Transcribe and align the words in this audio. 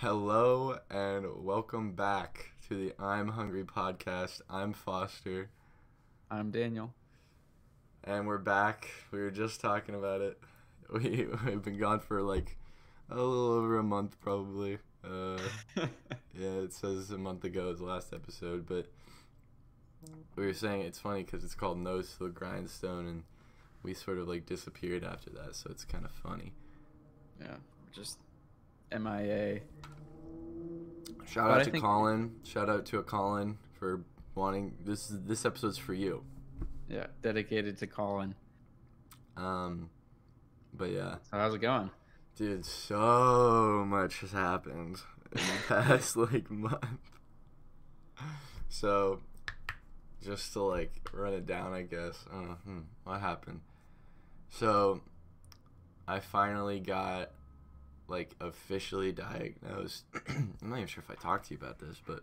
Hello 0.00 0.78
and 0.90 1.44
welcome 1.44 1.92
back 1.92 2.52
to 2.68 2.74
the 2.74 2.92
I'm 3.02 3.28
Hungry 3.28 3.64
podcast. 3.64 4.40
I'm 4.50 4.72
Foster 4.72 5.48
I'm 6.30 6.50
Daniel. 6.50 6.92
and 8.04 8.26
we're 8.26 8.38
back. 8.38 8.88
We 9.10 9.20
were 9.20 9.30
just 9.30 9.60
talking 9.60 9.94
about 9.94 10.20
it. 10.20 10.38
We 10.92 11.26
we've 11.44 11.62
been 11.64 11.78
gone 11.78 11.98
for 11.98 12.22
like 12.22 12.56
a 13.10 13.16
little 13.16 13.50
over 13.54 13.78
a 13.78 13.82
month 13.82 14.20
probably. 14.20 14.78
Uh 15.04 15.38
yeah, 15.76 16.60
it 16.62 16.72
says 16.72 17.10
a 17.10 17.18
month 17.18 17.42
ago 17.42 17.66
was 17.68 17.80
the 17.80 17.86
last 17.86 18.12
episode, 18.12 18.66
but 18.66 18.86
we 20.36 20.46
were 20.46 20.54
saying 20.54 20.82
it's 20.82 21.00
funny 21.00 21.24
cuz 21.24 21.42
it's 21.42 21.56
called 21.56 21.78
Nose 21.78 22.12
to 22.12 22.24
the 22.24 22.30
Grindstone 22.30 23.08
and 23.08 23.24
we 23.82 23.94
sort 23.94 24.18
of 24.18 24.28
like 24.28 24.46
disappeared 24.46 25.02
after 25.02 25.30
that, 25.30 25.56
so 25.56 25.70
it's 25.70 25.84
kind 25.84 26.04
of 26.04 26.12
funny. 26.12 26.52
yeah, 27.40 27.56
just 27.92 28.18
MIA. 28.98 29.60
Shout 31.26 31.48
But 31.48 31.50
out 31.52 31.60
I 31.60 31.64
to 31.64 31.70
think- 31.70 31.84
Colin. 31.84 32.36
Shout 32.44 32.68
out 32.68 32.86
to 32.86 32.98
a 32.98 33.02
Colin 33.02 33.58
for 33.78 34.04
wanting 34.34 34.74
this. 34.84 35.08
This 35.12 35.44
episode's 35.44 35.78
for 35.78 35.94
you. 35.94 36.24
Yeah, 36.88 37.06
dedicated 37.22 37.78
to 37.78 37.86
Colin. 37.86 38.34
Um, 39.36 39.90
but 40.72 40.90
yeah, 40.90 41.16
So 41.30 41.36
how's 41.38 41.54
it 41.54 41.60
going? 41.60 41.90
dude, 42.36 42.64
so 42.66 43.84
much 43.88 44.20
has 44.20 44.30
happened 44.32 44.98
in 45.32 45.38
the 45.38 45.42
past 45.68 46.16
like 46.16 46.50
month. 46.50 46.84
So, 48.68 49.20
just 50.22 50.52
to 50.54 50.62
like 50.62 50.92
run 51.12 51.32
it 51.34 51.46
down, 51.46 51.72
I 51.72 51.82
guess. 51.82 52.16
Hmm, 52.30 52.80
what 53.04 53.20
happened? 53.20 53.60
So, 54.50 55.00
I 56.06 56.20
finally 56.20 56.78
got 56.80 57.30
like 58.08 58.34
officially 58.40 59.12
diagnosed. 59.12 60.04
I'm 60.28 60.54
not 60.62 60.76
even 60.76 60.86
sure 60.86 61.02
if 61.02 61.10
I 61.10 61.20
talked 61.20 61.48
to 61.48 61.54
you 61.54 61.58
about 61.60 61.78
this, 61.78 62.00
but 62.06 62.22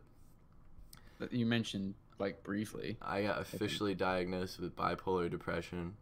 You 1.32 1.46
mentioned 1.46 1.96
like 2.20 2.44
briefly. 2.44 2.98
I 3.02 3.24
got 3.24 3.42
officially 3.42 3.96
diagnosed 3.96 4.60
with 4.60 4.76
bipolar 4.76 5.30
depression. 5.30 5.96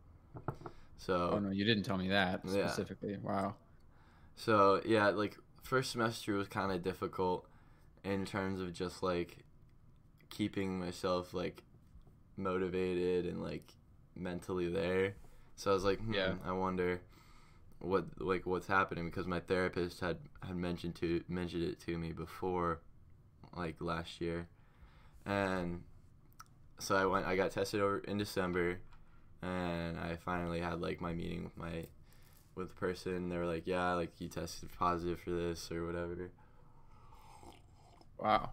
So 0.97 1.31
Oh 1.33 1.39
no, 1.39 1.49
you 1.49 1.65
didn't 1.65 1.83
tell 1.83 1.97
me 1.97 2.09
that 2.09 2.41
Yeah. 2.45 2.67
specifically. 2.67 3.17
Wow. 3.21 3.55
So 4.35 4.81
yeah, 4.85 5.09
like 5.09 5.37
first 5.63 5.91
semester 5.91 6.33
was 6.35 6.47
kind 6.47 6.71
of 6.71 6.83
difficult 6.83 7.47
in 8.03 8.25
terms 8.25 8.59
of 8.61 8.73
just 8.73 9.01
like 9.03 9.37
keeping 10.29 10.79
myself 10.79 11.33
like 11.33 11.63
motivated 12.37 13.25
and 13.25 13.41
like 13.41 13.73
mentally 14.15 14.69
there. 14.69 15.15
So 15.55 15.71
I 15.71 15.73
was 15.73 15.83
like, 15.83 15.99
hmm, 15.99 16.13
Yeah. 16.13 16.33
I 16.45 16.51
wonder 16.51 17.01
what 17.81 18.05
like 18.19 18.45
what's 18.45 18.67
happening 18.67 19.05
because 19.05 19.25
my 19.27 19.39
therapist 19.39 19.99
had 19.99 20.17
had 20.45 20.55
mentioned 20.55 20.95
to 20.95 21.23
mentioned 21.27 21.63
it 21.63 21.79
to 21.79 21.97
me 21.97 22.11
before 22.11 22.79
like 23.55 23.75
last 23.79 24.21
year. 24.21 24.47
And 25.25 25.83
so 26.79 26.95
I 26.95 27.05
went 27.05 27.25
I 27.25 27.35
got 27.35 27.51
tested 27.51 27.81
over 27.81 27.99
in 27.99 28.17
December 28.17 28.79
and 29.41 29.99
I 29.99 30.17
finally 30.17 30.61
had 30.61 30.81
like 30.81 31.01
my 31.01 31.13
meeting 31.13 31.43
with 31.43 31.57
my 31.57 31.85
with 32.55 32.69
the 32.69 32.75
person. 32.75 33.29
They 33.29 33.37
were 33.37 33.45
like, 33.45 33.63
"Yeah, 33.65 33.93
like 33.93 34.11
you 34.19 34.27
tested 34.27 34.69
positive 34.77 35.19
for 35.19 35.31
this 35.31 35.71
or 35.71 35.85
whatever." 35.85 36.29
Wow. 38.19 38.51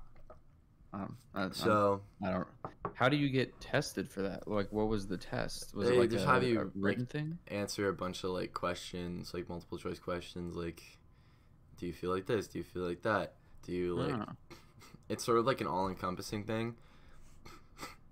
Um, 0.92 1.16
I, 1.34 1.42
I'm- 1.42 1.52
So 1.52 2.00
I 2.24 2.30
don't. 2.30 2.46
How 2.94 3.08
do 3.08 3.16
you 3.16 3.28
get 3.28 3.60
tested 3.60 4.10
for 4.10 4.22
that? 4.22 4.48
Like, 4.48 4.72
what 4.72 4.88
was 4.88 5.06
the 5.06 5.16
test? 5.18 5.74
Was 5.74 5.88
They 5.88 5.96
it 5.96 6.00
like 6.00 6.10
just 6.10 6.24
a, 6.24 6.28
have 6.28 6.42
you, 6.42 6.60
a 6.60 6.78
like- 6.78 7.08
thing? 7.08 7.38
answer 7.48 7.88
a 7.88 7.92
bunch 7.92 8.24
of 8.24 8.30
like 8.30 8.52
questions, 8.54 9.32
like 9.34 9.48
multiple 9.48 9.78
choice 9.78 9.98
questions, 9.98 10.56
like, 10.56 10.82
"Do 11.76 11.86
you 11.86 11.92
feel 11.92 12.10
like 12.10 12.26
this? 12.26 12.48
Do 12.48 12.58
you 12.58 12.64
feel 12.64 12.82
like 12.82 13.02
that? 13.02 13.34
Do 13.62 13.72
you 13.72 13.94
like?" 13.94 14.28
It's 15.10 15.24
sort 15.24 15.38
of 15.38 15.46
like 15.46 15.62
an 15.62 15.66
all 15.66 15.88
encompassing 15.88 16.44
thing. 16.44 16.74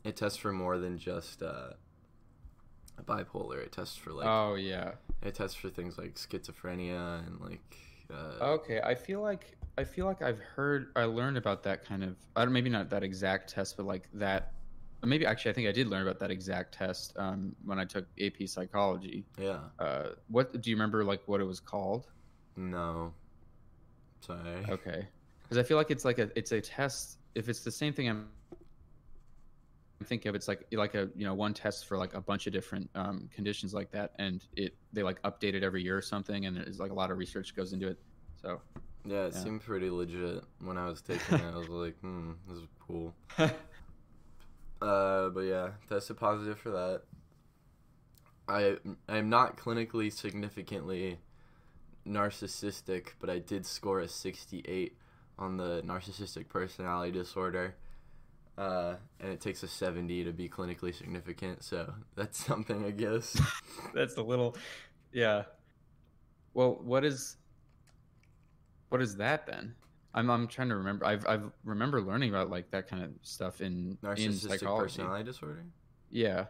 It 0.05 0.17
tests 0.17 0.39
for 0.39 0.51
more 0.53 0.79
than 0.79 0.99
just 0.99 1.43
uh, 1.43 1.71
bipolar. 3.05 3.59
It 3.59 3.73
tests 3.73 3.97
for 3.97 4.13
like 4.13 4.27
oh 4.27 4.55
yeah. 4.55 4.93
it 5.23 5.35
tests 5.35 5.57
for 5.57 5.69
things 5.69 5.99
like 5.99 6.15
schizophrenia 6.15 7.27
and 7.27 7.41
like. 7.41 7.77
Uh, 8.11 8.45
Okay, 8.55 8.81
I 8.83 8.95
feel 8.95 9.21
like 9.21 9.57
I 9.79 9.85
feel 9.85 10.07
like 10.07 10.23
I've 10.23 10.39
heard 10.39 10.89
I 10.97 11.05
learned 11.05 11.37
about 11.37 11.63
that 11.65 11.85
kind 11.85 12.03
of 12.03 12.17
I 12.35 12.45
don't 12.45 12.53
maybe 12.53 12.71
not 12.71 12.89
that 12.91 13.03
exact 13.03 13.51
test, 13.51 13.77
but 13.77 13.87
like 13.87 14.09
that 14.15 14.53
maybe 15.05 15.27
actually 15.27 15.51
I 15.51 15.55
think 15.55 15.69
I 15.69 15.73
did 15.73 15.89
learn 15.89 16.03
about 16.03 16.19
that 16.21 16.31
exact 16.31 16.75
test 16.75 17.13
um, 17.17 17.55
when 17.65 17.79
I 17.79 17.85
took 17.85 18.07
AP 18.21 18.47
psychology. 18.47 19.25
Yeah. 19.39 19.61
Uh, 19.79 20.09
what 20.29 20.61
do 20.61 20.71
you 20.71 20.77
remember 20.77 21.05
like 21.05 21.23
what 21.27 21.41
it 21.41 21.45
was 21.45 21.61
called? 21.61 22.09
No. 22.57 23.13
Sorry. 24.21 24.65
Okay, 24.69 25.07
because 25.43 25.59
I 25.59 25.63
feel 25.63 25.77
like 25.77 25.91
it's 25.91 26.05
like 26.05 26.19
a 26.19 26.31
it's 26.37 26.53
a 26.53 26.61
test. 26.61 27.19
If 27.35 27.49
it's 27.49 27.61
the 27.61 27.71
same 27.71 27.93
thing 27.93 28.09
I'm 28.09 28.29
thinking 30.05 30.29
of, 30.29 30.35
it's 30.35 30.49
like 30.49 30.67
like 30.73 30.95
a 30.95 31.09
you 31.17 31.25
know 31.25 31.35
one 31.35 31.55
test 31.55 31.87
for 31.87 31.97
like 31.97 32.15
a 32.15 32.21
bunch 32.21 32.47
of 32.47 32.53
different 32.53 32.91
um, 32.95 33.29
conditions 33.35 33.73
like 33.75 33.91
that, 33.93 34.13
and 34.19 34.45
it 34.57 34.75
they 34.93 35.03
like 35.03 35.21
update 35.23 35.55
it 35.55 35.63
every 35.63 35.83
year 35.83 35.97
or 35.97 36.03
something, 36.03 36.47
and 36.47 36.57
there's 36.57 36.79
like 36.79 36.91
a 36.91 36.95
lot 36.95 37.11
of 37.11 37.19
research 37.19 37.55
goes 37.57 37.73
into 37.73 37.89
it. 37.89 37.99
So 38.43 38.61
Yeah, 39.05 39.27
it 39.27 39.35
Yeah. 39.35 39.43
seemed 39.43 39.63
pretty 39.63 39.89
legit 39.91 40.43
when 40.61 40.77
I 40.77 40.87
was 40.89 41.01
taking 41.01 41.37
it. 41.39 41.55
I 41.55 41.57
was 41.57 41.69
like, 41.69 41.99
hmm, 42.01 42.33
this 42.49 42.59
is 42.59 42.69
cool. 42.87 43.15
Uh, 44.83 45.31
but 45.31 45.41
yeah, 45.41 45.71
tested 45.89 46.19
positive 46.19 46.59
for 46.59 46.71
that. 46.71 47.03
I 48.47 48.77
I'm 49.09 49.31
not 49.31 49.57
clinically 49.57 50.13
significantly 50.13 51.19
narcissistic, 52.07 53.09
but 53.19 53.31
I 53.31 53.39
did 53.39 53.67
score 53.67 54.01
a 54.01 54.09
68 54.09 54.97
on 55.39 55.57
the 55.57 55.83
narcissistic 55.85 56.49
personality 56.49 57.11
disorder. 57.13 57.75
Uh, 58.57 58.95
and 59.21 59.31
it 59.31 59.41
takes 59.41 59.63
a 59.63 59.69
70 59.69 60.25
to 60.25 60.33
be 60.33 60.49
clinically 60.49 60.95
significant, 60.95 61.63
so 61.63 61.93
that's 62.15 62.39
something, 62.47 62.85
I 62.85 62.91
guess. 62.91 63.39
That's 63.95 64.17
a 64.17 64.23
little, 64.23 64.57
yeah. 65.13 65.43
Well, 66.55 66.79
what 66.83 67.05
is, 67.05 67.37
what 68.89 69.03
is 69.03 69.17
that 69.17 69.47
then? 69.47 69.75
I'm 70.17 70.31
I'm 70.31 70.49
trying 70.49 70.71
to 70.71 70.77
remember. 70.77 71.05
I've 71.05 71.27
I've 71.27 71.53
remember 71.63 72.01
learning 72.01 72.31
about 72.31 72.49
like 72.49 72.71
that 72.71 72.89
kind 72.89 73.05
of 73.05 73.11
stuff 73.21 73.61
in 73.61 73.99
in 74.03 74.09
Narcissistic 74.09 74.49
psychology. 74.61 74.83
personality 74.85 75.25
disorder? 75.25 75.65
Yeah. 76.11 76.47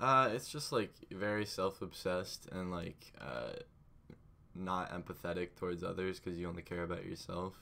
Uh, 0.00 0.30
it's 0.32 0.48
just 0.48 0.72
like 0.72 0.92
very 1.10 1.46
self-obsessed 1.46 2.48
and 2.50 2.72
like 2.72 3.12
uh, 3.20 3.50
not 4.54 4.90
empathetic 4.92 5.54
towards 5.56 5.84
others 5.84 6.18
because 6.18 6.38
you 6.38 6.48
only 6.48 6.62
care 6.62 6.82
about 6.82 7.04
yourself. 7.04 7.54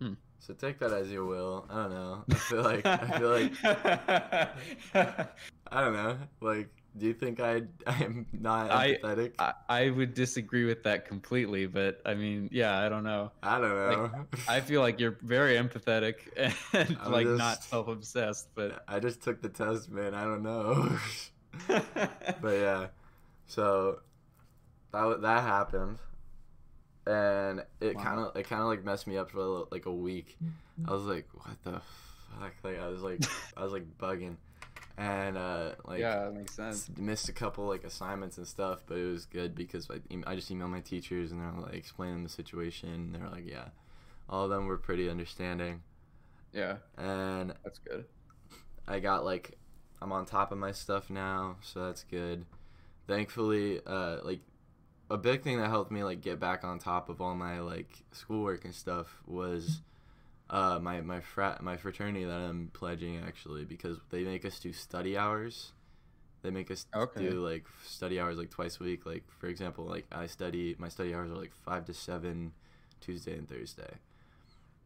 Hmm. 0.00 0.14
So 0.38 0.54
take 0.54 0.78
that 0.78 0.92
as 0.92 1.10
you 1.10 1.26
will. 1.26 1.66
I 1.68 1.74
don't 1.82 1.90
know. 1.90 2.24
I 2.30 2.34
feel 2.34 2.62
like 2.62 2.86
I 2.86 3.18
feel 3.18 3.30
like 3.30 3.52
I 5.72 5.80
don't 5.82 5.92
know. 5.92 6.16
Like, 6.40 6.70
do 6.96 7.06
you 7.06 7.12
think 7.12 7.40
I 7.40 7.62
I'm 7.86 8.26
not 8.32 8.70
empathetic? 8.70 9.34
I, 9.38 9.52
I 9.68 9.90
would 9.90 10.14
disagree 10.14 10.64
with 10.64 10.82
that 10.84 11.06
completely, 11.06 11.66
but 11.66 12.00
I 12.06 12.14
mean, 12.14 12.48
yeah, 12.50 12.78
I 12.78 12.88
don't 12.88 13.04
know. 13.04 13.30
I, 13.42 13.60
don't 13.60 13.70
know. 13.70 14.26
I 14.48 14.60
feel 14.60 14.80
like 14.80 14.98
you're 14.98 15.18
very 15.22 15.56
empathetic 15.56 16.14
and 16.72 16.96
I'm 17.00 17.12
like 17.12 17.26
not 17.26 17.56
just- 17.58 17.68
self-obsessed, 17.68 18.48
but 18.54 18.82
I 18.88 18.98
just 18.98 19.22
took 19.22 19.42
the 19.42 19.50
test, 19.50 19.90
man. 19.90 20.14
I 20.14 20.24
don't 20.24 20.42
know. 20.42 20.98
but 21.68 22.52
yeah, 22.52 22.86
so 23.46 24.00
that 24.92 25.20
that 25.20 25.42
happened, 25.42 25.98
and 27.06 27.64
it 27.80 27.98
Wow. 27.98 28.02
kind 28.02 28.20
of 28.20 28.36
it 28.36 28.48
kind 28.48 28.62
of 28.62 28.68
like 28.68 28.84
messed 28.84 29.06
me 29.06 29.16
up 29.16 29.30
for 29.30 29.38
a 29.40 29.74
like 29.74 29.86
a 29.86 29.92
week. 29.94 30.38
I 30.84 30.92
was 30.92 31.04
like, 31.04 31.28
what 31.32 31.62
the 31.64 31.80
fuck? 32.40 32.54
Like 32.62 32.78
I 32.80 32.88
was 32.88 33.02
like 33.02 33.22
I 33.56 33.62
was 33.64 33.72
like 33.72 33.86
bugging, 33.98 34.36
and 34.98 35.36
uh 35.38 35.72
like 35.86 36.10
yeah, 36.10 36.24
that 36.24 36.34
makes 36.34 36.54
sense. 36.54 36.90
missed 36.96 37.28
a 37.28 37.32
couple 37.32 37.66
like 37.66 37.84
assignments 37.84 38.38
and 38.38 38.46
stuff, 38.46 38.84
but 38.86 38.98
it 38.98 39.06
was 39.10 39.26
good 39.26 39.54
because 39.54 39.88
like 39.90 40.02
I 40.26 40.34
just 40.36 40.50
emailed 40.52 40.70
my 40.70 40.80
teachers 40.80 41.32
and 41.32 41.40
they're 41.40 41.62
like 41.62 41.74
explaining 41.74 42.22
the 42.22 42.28
situation. 42.28 42.90
And 42.90 43.14
they're 43.14 43.28
like, 43.30 43.48
yeah, 43.48 43.68
all 44.28 44.44
of 44.44 44.50
them 44.50 44.66
were 44.66 44.78
pretty 44.78 45.08
understanding, 45.10 45.82
Yeah, 46.52 46.76
and 46.98 47.54
that's 47.64 47.78
good. 47.78 48.04
I 48.86 49.00
got 49.00 49.24
like 49.24 49.58
I'm 50.02 50.12
on 50.12 50.26
top 50.26 50.52
of 50.52 50.58
my 50.58 50.72
stuff 50.72 51.10
now, 51.10 51.56
so 51.62 51.86
that's 51.86 52.04
good. 52.04 52.44
Thankfully, 53.06 53.80
uh 53.86 54.18
like 54.24 54.40
a 55.10 55.18
big 55.18 55.42
thing 55.42 55.58
that 55.58 55.68
helped 55.68 55.90
me 55.90 56.04
like 56.04 56.20
get 56.20 56.40
back 56.40 56.64
on 56.64 56.78
top 56.78 57.08
of 57.08 57.20
all 57.20 57.34
my 57.34 57.60
like 57.60 58.04
schoolwork 58.12 58.64
and 58.64 58.74
stuff 58.74 59.22
was 59.26 59.82
uh 60.50 60.78
my 60.82 61.00
my 61.02 61.20
frat 61.20 61.62
my 61.62 61.76
fraternity 61.76 62.24
that 62.24 62.38
I'm 62.40 62.70
pledging 62.74 63.18
actually 63.18 63.64
because 63.64 63.98
they 64.10 64.24
make 64.24 64.44
us 64.44 64.58
do 64.60 64.72
study 64.72 65.16
hours. 65.18 65.72
They 66.42 66.50
make 66.50 66.70
us 66.70 66.86
Okay. 66.94 67.16
do 67.16 67.44
like 67.46 67.66
study 67.84 68.20
hours 68.20 68.38
like 68.38 68.50
twice 68.50 68.80
a 68.80 68.84
week. 68.84 69.06
Like 69.06 69.24
for 69.40 69.48
example, 69.48 69.86
like 69.86 70.06
I 70.12 70.26
study 70.26 70.76
my 70.78 70.88
study 70.88 71.14
hours 71.14 71.30
are 71.30 71.36
like 71.36 71.52
5 71.64 71.86
to 71.86 71.94
7 71.94 72.52
Tuesday 73.00 73.36
and 73.38 73.48
Thursday. 73.48 73.94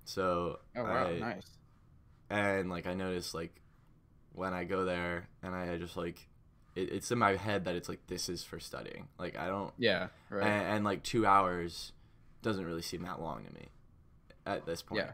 So 0.05 0.61
Oh 0.77 0.85
wow, 0.87 1.15
I, 1.19 1.19
nice. 1.19 1.59
and 2.31 2.71
like 2.71 2.87
I 2.87 2.95
noticed 2.95 3.35
like 3.35 3.61
when 4.33 4.55
I 4.55 4.65
go 4.65 4.85
there 4.85 5.29
and 5.43 5.55
I 5.55 5.77
just 5.79 5.97
like 5.97 6.29
it, 6.75 6.93
it's 6.93 7.11
in 7.11 7.19
my 7.19 7.37
head 7.37 7.65
that 7.65 7.75
it's 7.75 7.89
like 7.89 8.07
this 8.07 8.29
is 8.29 8.45
for 8.45 8.59
studying. 8.61 9.09
Like 9.19 9.37
I 9.39 9.47
don't 9.49 9.73
Yeah, 9.79 10.09
right. 10.31 10.47
and, 10.47 10.77
and 10.77 10.85
like 10.85 11.03
two 11.03 11.27
hours 11.27 11.93
doesn't 12.43 12.65
really 12.65 12.83
seem 12.83 13.03
that 13.03 13.21
long 13.21 13.45
to 13.45 13.53
me. 13.55 13.69
at 14.47 14.67
this 14.67 14.83
point. 14.83 15.03
Yeah. 15.05 15.13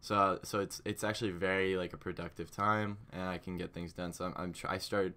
So 0.00 0.38
so 0.44 0.60
it's 0.60 0.80
it's 0.84 1.02
actually 1.02 1.30
very 1.32 1.76
like 1.76 1.92
a 1.92 1.96
productive 1.96 2.50
time, 2.50 2.98
and 3.12 3.22
I 3.22 3.38
can 3.38 3.56
get 3.58 3.72
things 3.72 3.92
done. 3.92 4.12
So 4.12 4.26
I'm, 4.26 4.34
I'm 4.36 4.52
tr- 4.52 4.68
I 4.68 4.78
start, 4.78 5.14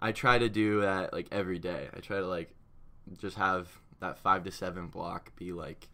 I 0.00 0.12
try 0.12 0.38
to 0.38 0.48
do 0.48 0.80
that 0.80 1.12
like 1.12 1.26
every 1.30 1.58
day. 1.58 1.88
I 1.94 2.00
try 2.00 2.18
to 2.18 2.26
like, 2.26 2.50
just 3.18 3.36
have 3.36 3.68
that 4.00 4.18
five 4.18 4.44
to 4.44 4.50
seven 4.50 4.86
block 4.86 5.34
be 5.36 5.52
like, 5.52 5.88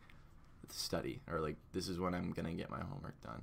study 0.70 1.20
or 1.30 1.40
like 1.40 1.56
this 1.72 1.88
is 1.88 1.98
when 1.98 2.14
I'm 2.14 2.30
gonna 2.32 2.52
get 2.54 2.70
my 2.70 2.80
homework 2.80 3.20
done. 3.22 3.42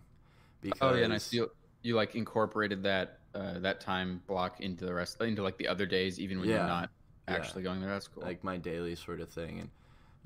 Because 0.61 0.79
Oh 0.81 0.95
yeah, 0.95 1.05
and 1.05 1.13
I 1.13 1.19
You 1.31 1.51
you 1.81 1.95
like 1.95 2.15
incorporated 2.15 2.83
that 2.83 3.19
uh, 3.33 3.59
that 3.59 3.79
time 3.81 4.21
block 4.27 4.59
into 4.59 4.85
the 4.85 4.93
rest 4.93 5.19
into 5.21 5.41
like 5.43 5.57
the 5.57 5.67
other 5.67 5.85
days, 5.85 6.19
even 6.19 6.39
when 6.39 6.49
Yeah. 6.49 6.57
you're 6.57 6.67
not 6.67 6.89
Yeah. 7.27 7.35
actually 7.35 7.63
going 7.63 7.79
there. 7.81 7.89
That's 7.89 8.07
cool. 8.07 8.23
like 8.23 8.43
my 8.43 8.57
daily 8.57 8.95
sort 8.95 9.21
of 9.21 9.29
thing, 9.29 9.59
and 9.59 9.69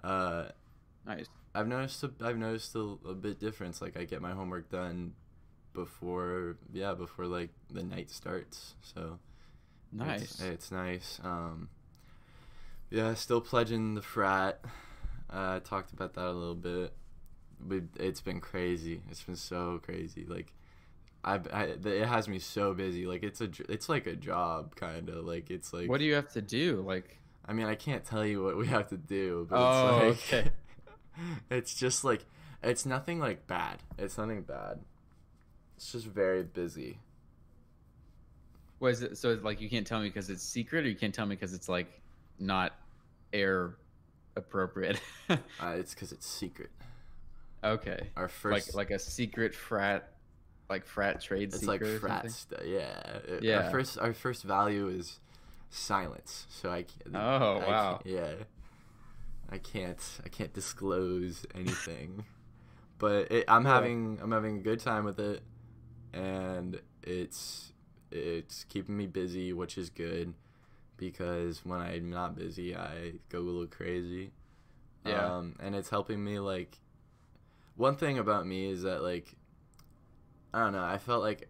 uh, 0.04 0.46
nice. 1.06 1.28
I've 1.54 1.68
noticed 1.68 2.04
a, 2.04 2.12
I've 2.22 2.38
noticed 2.38 2.76
a, 2.76 2.98
a 3.08 3.14
bit 3.14 3.40
difference. 3.40 3.82
Like 3.82 3.96
I 3.98 4.06
get 4.06 4.22
my 4.22 4.32
homework 4.32 4.70
done 4.70 5.14
before 5.74 6.56
yeah 6.74 6.94
before 6.94 7.26
like 7.28 7.50
the 7.72 7.84
night 7.84 8.10
starts. 8.10 8.76
So 8.82 9.20
Nice. 9.92 10.22
it's, 10.24 10.42
it's 10.42 10.72
nice. 10.72 11.20
Um, 11.24 11.70
yeah, 12.90 13.14
still 13.14 13.42
pledging 13.42 13.96
the 13.96 14.02
frat. 14.02 14.60
Uh, 15.32 15.56
I 15.56 15.60
talked 15.64 15.92
about 15.94 16.14
that 16.16 16.26
a 16.26 16.32
little 16.32 16.56
bit. 16.56 16.94
But 17.60 17.84
it's 17.98 18.20
been 18.20 18.42
crazy. 18.42 19.02
It's 19.10 19.24
been 19.24 19.36
so 19.38 19.80
crazy. 19.84 20.26
Like. 20.28 20.52
I've, 21.28 21.48
I, 21.52 21.64
it 21.84 22.06
has 22.06 22.28
me 22.30 22.38
so 22.38 22.74
busy. 22.76 23.08
Like 23.08 23.24
it's 23.24 23.42
a 23.42 23.50
it's 23.68 23.90
like 23.90 24.06
a 24.06 24.16
job, 24.16 24.76
kind 24.76 25.10
of. 25.10 25.26
Like 25.26 25.50
it's 25.50 25.74
like. 25.74 25.90
what 25.90 25.98
do 25.98 26.06
you 26.06 26.14
have 26.14 26.32
to 26.34 26.42
do? 26.42 26.84
Like, 26.86 27.18
I 27.48 27.54
mean, 27.54 27.66
I 27.66 27.74
can't 27.74 28.06
tell 28.06 28.24
you 28.24 28.44
what 28.44 28.56
we 28.58 28.68
have 28.68 28.90
to 28.90 28.98
do, 28.98 29.48
but 29.50 29.58
Oh, 29.58 30.10
it's 30.10 30.32
like 30.32 30.44
okay. 30.44 30.52
it's 31.50 31.74
just 31.74 32.04
like 32.04 32.24
it's 32.62 32.86
nothing 32.86 33.20
like 33.20 33.48
bad. 33.48 33.78
It's 33.98 34.18
nothing 34.20 34.44
bad. 34.44 34.80
It's 35.78 35.92
just 35.92 36.06
very 36.06 36.44
busy. 36.44 37.00
what 38.78 38.90
is 38.94 39.02
it? 39.02 39.18
So 39.18 39.32
it's 39.32 39.44
like 39.44 39.60
you 39.62 39.70
can't 39.70 39.88
tell 39.88 40.00
me 40.00 40.10
because 40.10 40.30
it's 40.30 40.44
secret, 40.44 40.86
or 40.86 40.90
you 40.90 40.96
can't 40.96 41.14
tell 41.14 41.26
me 41.26 41.36
because 41.36 41.54
it's 41.54 41.68
like 41.68 42.02
not 42.40 42.74
air 43.34 43.76
appropriate. 44.36 45.02
Uh, 45.30 45.38
it's 45.78 45.96
because 45.96 46.12
it's 46.12 46.28
secret. 46.28 46.70
okay. 47.64 48.10
Our 48.16 48.28
first, 48.28 48.76
like 48.76 48.76
like 48.76 48.92
a 48.92 49.00
secret 49.00 49.56
frat, 49.56 50.12
like 50.70 50.86
frat 50.86 51.22
trade 51.22 51.54
it's 51.54 51.64
like 51.64 51.86
frat 52.00 52.32
stuff. 52.32 52.62
Yeah. 52.66 53.20
Yeah. 53.42 53.66
Our 53.66 53.72
first, 53.72 54.00
our 54.00 54.14
first 54.14 54.44
value 54.44 54.88
is 54.88 55.20
silence. 55.70 56.48
So 56.50 56.70
I 56.70 56.84
can't. 56.84 57.16
Oh, 57.16 57.62
I 57.64 57.68
wow. 57.68 58.02
yeah. 58.04 58.34
I 59.50 59.58
can't. 59.58 60.02
I 60.24 60.30
can't 60.30 60.54
disclose 60.54 61.46
anything. 61.54 62.26
but 62.98 63.32
it, 63.32 63.46
I'm 63.48 63.66
having. 63.66 64.20
I'm 64.22 64.32
having 64.32 64.58
a 64.58 64.62
good 64.62 64.80
time 64.80 65.06
with 65.06 65.20
it, 65.20 65.44
and 66.14 66.80
it's 67.04 67.74
it's 68.12 68.64
keeping 68.66 68.98
me 68.98 69.08
busy, 69.08 69.54
which 69.54 69.78
is 69.78 69.90
good, 69.90 70.34
because 70.98 71.64
when 71.66 71.80
I'm 71.80 72.10
not 72.10 72.36
busy, 72.36 72.76
I 72.76 73.14
go 73.30 73.40
a 73.40 73.42
little 73.42 73.68
crazy. 73.68 74.32
Yeah. 75.06 75.36
Um, 75.36 75.56
and 75.60 75.76
it's 75.76 75.90
helping 75.90 76.24
me 76.24 76.40
like. 76.40 76.80
One 77.78 77.98
thing 77.98 78.18
about 78.20 78.48
me 78.48 78.70
is 78.70 78.84
that 78.84 79.04
like. 79.04 79.36
I 80.56 80.60
don't 80.60 80.72
know. 80.72 80.86
I 80.86 80.98
felt 80.98 81.22
like. 81.22 81.50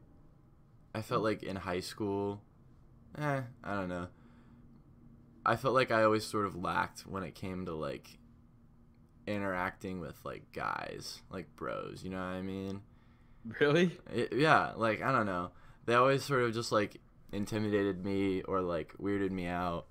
I 0.96 1.02
felt 1.02 1.24
like 1.24 1.44
in 1.44 1.56
high 1.56 1.82
school. 1.82 2.42
Eh, 3.20 3.42
I 3.64 3.76
don't 3.76 3.88
know. 3.88 4.08
I 5.46 5.58
felt 5.58 5.76
like 5.76 5.92
I 5.92 6.04
always 6.04 6.26
sort 6.26 6.48
of 6.48 6.56
lacked 6.56 7.02
when 7.02 7.22
it 7.22 7.36
came 7.36 7.68
to 7.68 7.74
like 7.74 8.18
interacting 9.28 10.00
with 10.00 10.18
like 10.26 10.52
guys, 10.54 11.22
like 11.30 11.56
bros, 11.56 12.02
you 12.04 12.10
know 12.10 12.18
what 12.18 12.24
I 12.24 12.42
mean? 12.42 12.82
Really? 13.60 13.96
It, 14.12 14.34
yeah, 14.34 14.72
like 14.76 15.04
I 15.04 15.12
don't 15.12 15.28
know. 15.28 15.52
They 15.86 15.94
always 15.94 16.24
sort 16.24 16.42
of 16.42 16.54
just 16.56 16.72
like 16.72 17.00
intimidated 17.32 18.04
me 18.04 18.42
or 18.42 18.62
like 18.62 18.94
weirded 19.00 19.30
me 19.30 19.46
out. 19.46 19.86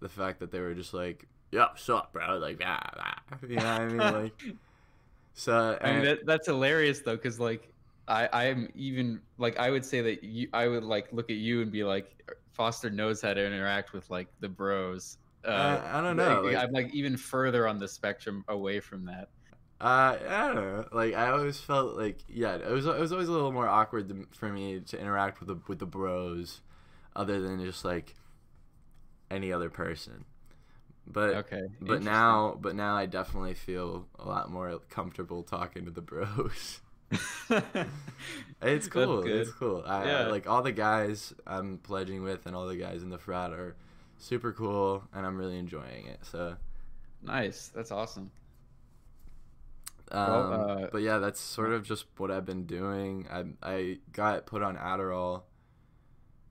The 0.00 0.08
fact 0.10 0.40
that 0.40 0.52
they 0.52 0.60
were 0.60 0.74
just 0.74 0.92
like, 0.92 1.26
"Yo, 1.50 1.60
what's 1.60 1.88
up, 1.88 2.12
bro?" 2.12 2.36
Like, 2.36 2.60
ah, 2.62 2.90
ah. 2.98 3.38
you 3.48 3.56
know 3.56 3.64
what 3.64 3.80
I 3.80 3.88
mean? 3.88 3.98
Like, 4.22 4.42
so 5.32 5.78
I 5.80 5.92
mean 5.92 6.04
that, 6.04 6.26
that's 6.26 6.46
hilarious 6.46 7.00
though, 7.00 7.16
because 7.16 7.40
like 7.40 7.72
I 8.08 8.28
I'm 8.32 8.70
even 8.74 9.20
like 9.38 9.58
I 9.58 9.70
would 9.70 9.84
say 9.84 10.00
that 10.02 10.24
you 10.24 10.48
I 10.52 10.68
would 10.68 10.84
like 10.84 11.12
look 11.12 11.30
at 11.30 11.36
you 11.36 11.62
and 11.62 11.70
be 11.72 11.84
like 11.84 12.24
Foster 12.52 12.90
knows 12.90 13.22
how 13.22 13.34
to 13.34 13.46
interact 13.46 13.92
with 13.92 14.10
like 14.10 14.28
the 14.40 14.48
bros. 14.48 15.18
Uh, 15.44 15.48
Uh, 15.48 15.82
I 15.92 16.00
don't 16.00 16.16
know, 16.16 16.42
like, 16.42 16.54
like- 16.54 16.56
I'm 16.56 16.72
like 16.72 16.92
even 16.94 17.16
further 17.16 17.66
on 17.68 17.78
the 17.78 17.88
spectrum 17.88 18.44
away 18.48 18.80
from 18.80 19.04
that. 19.06 19.30
Uh, 19.80 20.18
I 20.28 20.46
don't 20.48 20.56
know. 20.56 20.88
Like 20.92 21.14
I 21.14 21.30
always 21.30 21.60
felt 21.60 21.96
like 21.96 22.24
yeah, 22.28 22.56
it 22.56 22.70
was 22.70 22.86
it 22.86 22.98
was 22.98 23.12
always 23.12 23.28
a 23.28 23.32
little 23.32 23.52
more 23.52 23.68
awkward 23.68 24.08
to, 24.08 24.26
for 24.32 24.48
me 24.48 24.80
to 24.80 24.98
interact 25.00 25.38
with 25.40 25.48
the 25.48 25.56
with 25.68 25.78
the 25.78 25.86
bros, 25.86 26.62
other 27.14 27.40
than 27.40 27.64
just 27.64 27.84
like 27.84 28.16
any 29.30 29.52
other 29.52 29.70
person. 29.70 30.24
But 31.06 31.42
Okay. 31.46 31.62
but 31.80 32.02
now 32.02 32.58
but 32.60 32.74
now 32.76 32.96
I 32.96 33.06
definitely 33.06 33.54
feel 33.54 34.08
a 34.18 34.26
lot 34.28 34.50
more 34.50 34.78
comfortable 34.90 35.42
talking 35.44 35.84
to 35.86 35.90
the 35.90 36.02
bros. 36.02 36.80
It's 38.60 38.88
cool. 38.88 39.22
It's 39.24 39.52
cool. 39.52 39.82
I, 39.86 40.02
I- 40.02 40.06
Yeah. 40.06 40.26
like 40.28 40.48
all 40.48 40.62
the 40.62 40.72
guys 40.72 41.32
I'm 41.46 41.78
pledging 41.78 42.22
with 42.22 42.46
and 42.46 42.56
all 42.56 42.66
the 42.66 42.76
guys 42.76 43.02
in 43.02 43.10
the 43.10 43.18
frat 43.18 43.52
are 43.52 43.76
super 44.18 44.52
cool, 44.52 45.04
and 45.14 45.24
I'm 45.24 45.36
really 45.36 45.58
enjoying 45.58 46.06
it. 46.06 46.20
So. 46.22 46.56
nice. 47.22 47.68
That's 47.74 47.90
awesome. 47.92 48.30
Um, 50.10 50.20
Well, 50.30 50.70
uh, 50.84 50.88
but 50.90 51.02
yeah, 51.02 51.18
that's 51.18 51.38
sort 51.40 51.72
of 51.72 51.84
just 51.84 52.06
what 52.16 52.30
I've 52.30 52.46
been 52.46 52.64
doing. 52.66 53.26
I 53.30 53.44
I 53.62 53.98
got 54.12 54.46
put 54.46 54.62
on 54.62 54.76
Adderall, 54.76 55.42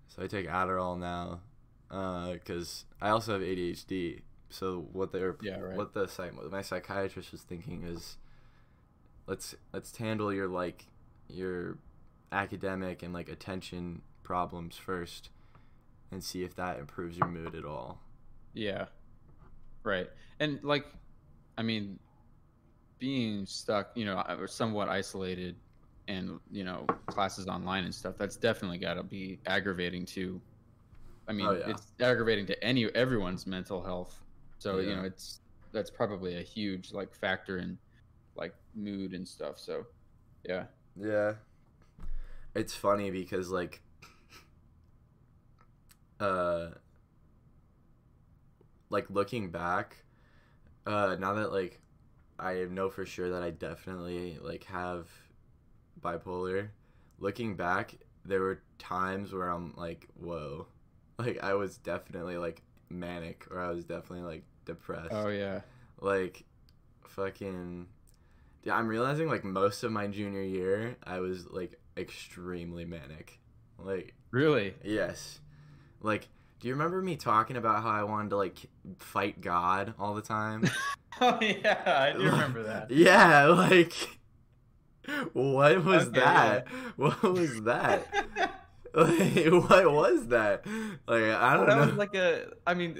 so 0.07 0.23
I 0.23 0.27
take 0.27 0.47
Adderall 0.47 0.97
now, 0.97 1.41
because 1.89 2.85
I 3.01 3.09
also 3.09 3.33
have 3.33 3.41
ADHD. 3.41 4.21
So 4.49 4.87
what 4.93 5.11
they're 5.11 5.35
Yeah, 5.41 5.59
right. 5.59 5.75
what 5.75 5.93
the 5.93 6.07
psych 6.07 6.37
what 6.37 6.49
my 6.51 6.61
psychiatrist 6.61 7.31
was 7.33 7.41
thinking 7.41 7.83
is, 7.83 8.17
let's 9.27 9.55
let's 9.73 9.95
handle 9.95 10.33
your 10.33 10.47
like 10.47 10.87
your 11.27 11.77
academic 12.31 13.03
and 13.03 13.13
like 13.13 13.29
attention 13.29 14.01
problems 14.23 14.75
first, 14.75 15.29
and 16.11 16.23
see 16.23 16.43
if 16.43 16.55
that 16.55 16.79
improves 16.79 17.17
your 17.17 17.27
mood 17.27 17.55
at 17.55 17.65
all. 17.65 18.01
Yeah. 18.53 18.85
Right. 19.83 20.09
And 20.39 20.61
like, 20.63 20.85
I 21.57 21.63
mean, 21.63 21.99
being 22.99 23.45
stuck, 23.45 23.91
you 23.95 24.05
know, 24.05 24.21
or 24.39 24.47
somewhat 24.47 24.89
isolated 24.89 25.55
and, 26.07 26.39
you 26.51 26.63
know, 26.63 26.85
classes 27.05 27.47
online 27.47 27.85
and 27.85 27.93
stuff, 27.93 28.15
that's 28.17 28.35
definitely 28.35 28.79
got 28.79 28.95
to 28.95 29.03
be 29.03 29.39
aggravating 29.45 30.05
to, 30.07 30.41
I 31.27 31.33
mean, 31.33 31.45
Oh, 31.45 31.53
yeah. 31.53 31.69
it's 31.69 31.93
aggravating 31.99 32.45
to 32.47 32.63
any, 32.63 32.85
everyone's 32.95 33.47
mental 33.47 33.81
health. 33.81 34.19
So, 34.59 34.79
you 34.79 34.95
know, 34.95 35.03
it's, 35.03 35.41
that's 35.71 35.89
probably 35.89 36.37
a 36.37 36.41
huge 36.41 36.91
like 36.91 37.13
factor 37.13 37.59
in 37.59 37.77
mood 38.77 39.13
and 39.13 39.27
stuff. 39.27 39.59
So, 39.59 39.85
yeah. 40.45 40.65
Yeah. 40.95 41.33
It's 42.55 42.73
funny 42.73 43.11
because 43.11 43.49
like 43.51 43.81
uh 46.19 46.69
like 48.89 49.09
looking 49.09 49.51
back 49.51 49.97
uh 50.85 51.15
now 51.19 51.33
that 51.33 51.51
like 51.51 51.79
I 52.39 52.65
know 52.69 52.89
for 52.89 53.05
sure 53.05 53.29
that 53.29 53.43
I 53.43 53.51
definitely 53.51 54.39
like 54.41 54.63
have 54.65 55.07
bipolar 56.01 56.69
looking 57.19 57.55
back 57.55 57.93
there 58.25 58.41
were 58.41 58.61
times 58.79 59.33
where 59.33 59.49
I'm 59.49 59.73
like 59.75 60.07
whoa 60.19 60.67
like 61.19 61.43
I 61.43 61.53
was 61.53 61.77
definitely 61.77 62.37
like 62.37 62.63
manic 62.89 63.45
or 63.51 63.59
I 63.59 63.69
was 63.71 63.85
definitely 63.85 64.25
like 64.25 64.43
depressed 64.65 65.11
Oh, 65.11 65.27
yeah. 65.29 65.61
like 66.01 66.43
fucking 67.07 67.87
yeah 68.67 68.75
i'm 68.75 68.87
realizing 68.87 69.27
like 69.29 69.43
most 69.45 69.83
of 69.83 69.91
my 69.91 70.07
junior 70.07 70.43
year 70.43 70.97
i 71.05 71.19
was 71.19 71.47
like 71.49 71.79
extremely 71.97 72.85
manic. 72.85 73.39
Like 73.79 74.13
Really? 74.31 74.75
yes. 74.83 75.39
Like 76.01 76.27
do 76.59 76.67
you 76.67 76.73
remember 76.73 77.01
me 77.01 77.15
talking 77.15 77.55
about 77.57 77.81
how 77.81 77.89
i 77.89 78.03
wanted 78.03 78.29
to 78.31 78.37
like 78.37 78.57
fight 78.99 79.39
god 79.41 79.93
all 79.97 80.13
the 80.13 80.21
time? 80.21 80.69
Oh, 81.19 81.39
yeah. 81.41 81.81
I 82.13 82.15
do 82.15 82.25
remember 82.25 82.61
that. 82.63 82.91
yeah 83.07 83.45
like 83.47 83.93
what 85.33 85.83
was 85.83 86.07
Okay, 86.09 86.19
that? 86.19 86.67
What 86.97 87.23
was 87.23 87.63
that? 87.63 88.05
Like, 88.93 89.45
what 89.69 89.91
was 89.91 90.27
that? 90.29 90.65
Like 91.07 91.23
i 91.23 91.53
don't 91.55 91.67
that 91.67 91.77
know. 91.79 91.85
was 91.87 91.93
like 91.95 92.15
a 92.15 92.47
i 92.65 92.73
mean 92.73 92.99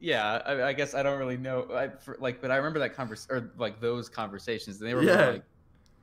yeah 0.00 0.42
I, 0.44 0.62
I 0.64 0.72
guess 0.72 0.94
i 0.94 1.02
don't 1.02 1.18
really 1.18 1.36
know 1.36 1.66
I, 1.72 1.88
for, 1.88 2.16
like 2.20 2.40
but 2.40 2.50
i 2.50 2.56
remember 2.56 2.78
that 2.80 2.94
convers 2.94 3.26
or 3.30 3.52
like 3.58 3.80
those 3.80 4.08
conversations 4.08 4.80
and 4.80 4.88
they 4.88 4.94
were 4.94 5.02
Yeah. 5.02 5.26
like 5.30 5.44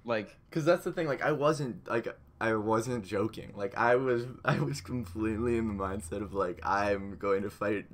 like 0.03 0.36
Cause 0.50 0.65
that's 0.65 0.83
the 0.83 0.91
thing. 0.91 1.07
Like 1.07 1.21
I 1.21 1.31
wasn't 1.31 1.88
like 1.88 2.07
I 2.39 2.55
wasn't 2.55 3.05
joking. 3.05 3.53
Like 3.55 3.77
I 3.77 3.95
was 3.95 4.25
I 4.45 4.57
was 4.60 4.81
completely 4.81 5.57
in 5.57 5.67
the 5.67 5.74
mindset 5.75 6.24
of 6.24 6.33
like 6.33 6.60
I'm 6.63 7.17
going 7.17 7.43
to 7.43 7.51
fight 7.51 7.86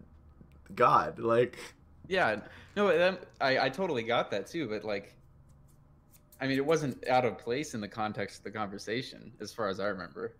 God. 0.73 1.19
Like 1.19 1.57
yeah 2.07 2.39
no 2.77 3.17
I, 3.41 3.65
I 3.65 3.69
totally 3.69 4.03
got 4.03 4.31
that 4.31 4.47
too 4.47 4.69
but 4.69 4.85
like 4.85 5.13
I 6.39 6.47
mean, 6.47 6.57
it 6.57 6.65
wasn't 6.65 7.05
out 7.07 7.25
of 7.25 7.37
place 7.37 7.73
in 7.73 7.81
the 7.81 7.87
context 7.87 8.37
of 8.37 8.43
the 8.43 8.51
conversation, 8.51 9.31
as 9.41 9.51
far 9.51 9.69
as 9.69 9.79
I 9.79 9.87
remember. 9.87 10.35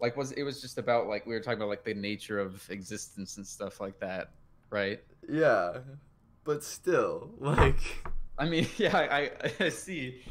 Like, 0.00 0.16
was 0.16 0.32
it 0.32 0.42
was 0.42 0.60
just 0.60 0.78
about 0.78 1.06
like 1.06 1.26
we 1.26 1.34
were 1.34 1.40
talking 1.40 1.58
about 1.58 1.68
like 1.68 1.84
the 1.84 1.94
nature 1.94 2.38
of 2.40 2.68
existence 2.70 3.36
and 3.36 3.46
stuff 3.46 3.80
like 3.80 4.00
that, 4.00 4.30
right? 4.70 5.00
Yeah, 5.28 5.78
but 6.44 6.62
still, 6.64 7.30
like 7.38 7.80
I 8.38 8.48
mean, 8.48 8.66
yeah, 8.76 8.96
I, 8.96 9.30
I 9.60 9.68
see. 9.70 10.22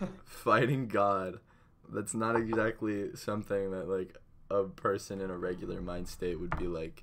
fighting 0.24 0.88
God. 0.88 1.40
That's 1.92 2.14
not 2.14 2.36
exactly 2.36 3.10
something 3.16 3.72
that 3.72 3.88
like 3.88 4.16
a 4.50 4.64
person 4.64 5.20
in 5.20 5.30
a 5.30 5.36
regular 5.36 5.80
mind 5.80 6.08
state 6.08 6.38
would 6.38 6.56
be 6.58 6.66
like 6.66 7.02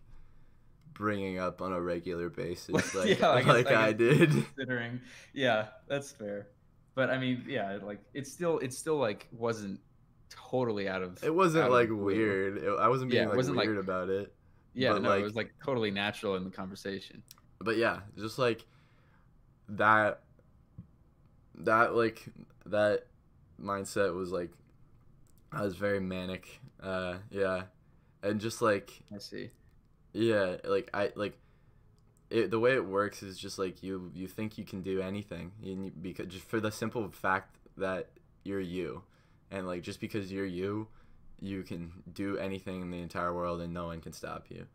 bringing 0.93 1.37
up 1.39 1.61
on 1.61 1.73
a 1.73 1.81
regular 1.81 2.29
basis, 2.29 2.95
like 2.95 3.19
Yeah, 3.19 3.27
I 3.29 3.41
like, 3.41 3.67
guess- 3.67 3.75
I 3.75 3.87
I, 3.87 3.91
guess- 3.91 3.97
did. 4.17 4.29
Considering, 4.31 5.01
yeah, 5.33 5.67
that's 5.87 6.11
fair. 6.11 6.47
But 6.95 7.09
I 7.11 7.17
mean, 7.19 7.43
yeah, 7.47 7.77
like 7.83 7.99
it's 8.13 8.31
still 8.31 8.57
it 8.59 8.73
still 8.73 8.97
like 8.97 9.27
wasn't 9.31 9.79
totally 10.29 10.87
out 10.89 11.03
of 11.03 11.23
It 11.23 11.33
wasn't 11.35 11.65
out 11.65 11.67
of 11.67 11.73
like 11.73 11.89
weird. 11.91 12.57
It- 12.57 12.79
I 12.79 12.87
wasn't 12.87 13.11
being 13.11 13.23
Yeah, 13.23 13.27
like 13.29 13.37
wasn't, 13.37 13.57
like- 13.57 13.67
weird 13.67 13.77
about 13.77 14.09
it. 14.09 14.33
Yeah, 14.77 14.93
but, 14.93 15.01
no, 15.01 15.09
like- 15.09 15.21
it 15.21 15.23
was 15.23 15.35
like 15.35 15.53
totally 15.63 15.91
natural 15.91 16.35
in 16.35 16.43
the 16.43 16.51
conversation. 16.51 17.23
But 17.59 17.77
yeah, 17.77 18.01
just 18.17 18.37
like 18.37 18.65
that 19.69 20.21
that 21.55 21.95
like 21.95 22.23
that 22.67 23.07
mindset 23.61 24.13
was 24.15 24.31
like 24.31 24.51
I 25.51 25.63
was 25.63 25.75
very 25.75 25.99
manic. 25.99 26.59
Uh 26.81 27.15
yeah. 27.31 27.63
And 28.21 28.39
just 28.39 28.61
like 28.61 28.91
I 29.13 29.17
see. 29.17 29.49
Yeah, 30.13 30.57
like 30.63 30.89
I 30.93 31.11
like 31.15 31.37
it. 32.29 32.51
The 32.51 32.59
way 32.59 32.73
it 32.73 32.85
works 32.85 33.23
is 33.23 33.37
just 33.37 33.57
like 33.57 33.81
you 33.81 34.11
you 34.13 34.27
think 34.27 34.57
you 34.57 34.63
can 34.65 34.81
do 34.81 35.01
anything, 35.01 35.51
and 35.63 35.85
you, 35.85 35.91
because 36.01 36.27
just 36.27 36.45
for 36.45 36.59
the 36.59 36.71
simple 36.71 37.07
fact 37.11 37.55
that 37.77 38.09
you're 38.43 38.59
you, 38.59 39.03
and 39.51 39.67
like 39.67 39.81
just 39.83 39.99
because 39.99 40.31
you're 40.31 40.45
you, 40.45 40.87
you 41.39 41.63
can 41.63 41.91
do 42.13 42.37
anything 42.37 42.81
in 42.81 42.91
the 42.91 42.99
entire 42.99 43.33
world, 43.33 43.61
and 43.61 43.73
no 43.73 43.87
one 43.87 44.01
can 44.01 44.13
stop 44.13 44.45
you. 44.49 44.65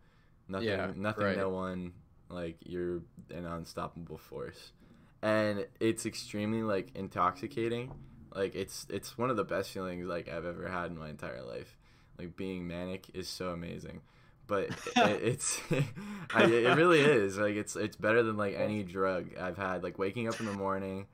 Nothing, 0.48 0.68
Yeah, 0.68 0.90
nothing, 0.96 1.24
right. 1.24 1.36
no 1.36 1.48
one. 1.48 1.92
Like 2.28 2.56
you're 2.64 3.02
an 3.30 3.44
unstoppable 3.44 4.16
force, 4.16 4.72
and 5.20 5.66
it's 5.80 6.06
extremely 6.06 6.62
like 6.62 6.90
intoxicating. 6.94 7.92
Like 8.34 8.54
it's 8.54 8.86
it's 8.88 9.18
one 9.18 9.28
of 9.28 9.36
the 9.36 9.44
best 9.44 9.70
feelings 9.70 10.06
like 10.06 10.28
I've 10.28 10.46
ever 10.46 10.68
had 10.68 10.90
in 10.90 10.98
my 10.98 11.10
entire 11.10 11.42
life. 11.42 11.76
Like 12.18 12.36
being 12.36 12.66
manic 12.66 13.06
is 13.14 13.28
so 13.28 13.50
amazing 13.50 14.00
but 14.46 14.64
it, 14.96 15.22
it's 15.22 15.60
I, 16.34 16.44
it 16.44 16.76
really 16.76 17.00
is 17.00 17.38
like 17.38 17.54
it's 17.54 17.76
it's 17.76 17.96
better 17.96 18.22
than 18.22 18.36
like 18.36 18.54
any 18.54 18.82
drug 18.82 19.36
I've 19.40 19.56
had 19.56 19.82
like 19.82 19.98
waking 19.98 20.28
up 20.28 20.40
in 20.40 20.46
the 20.46 20.52
morning 20.52 21.06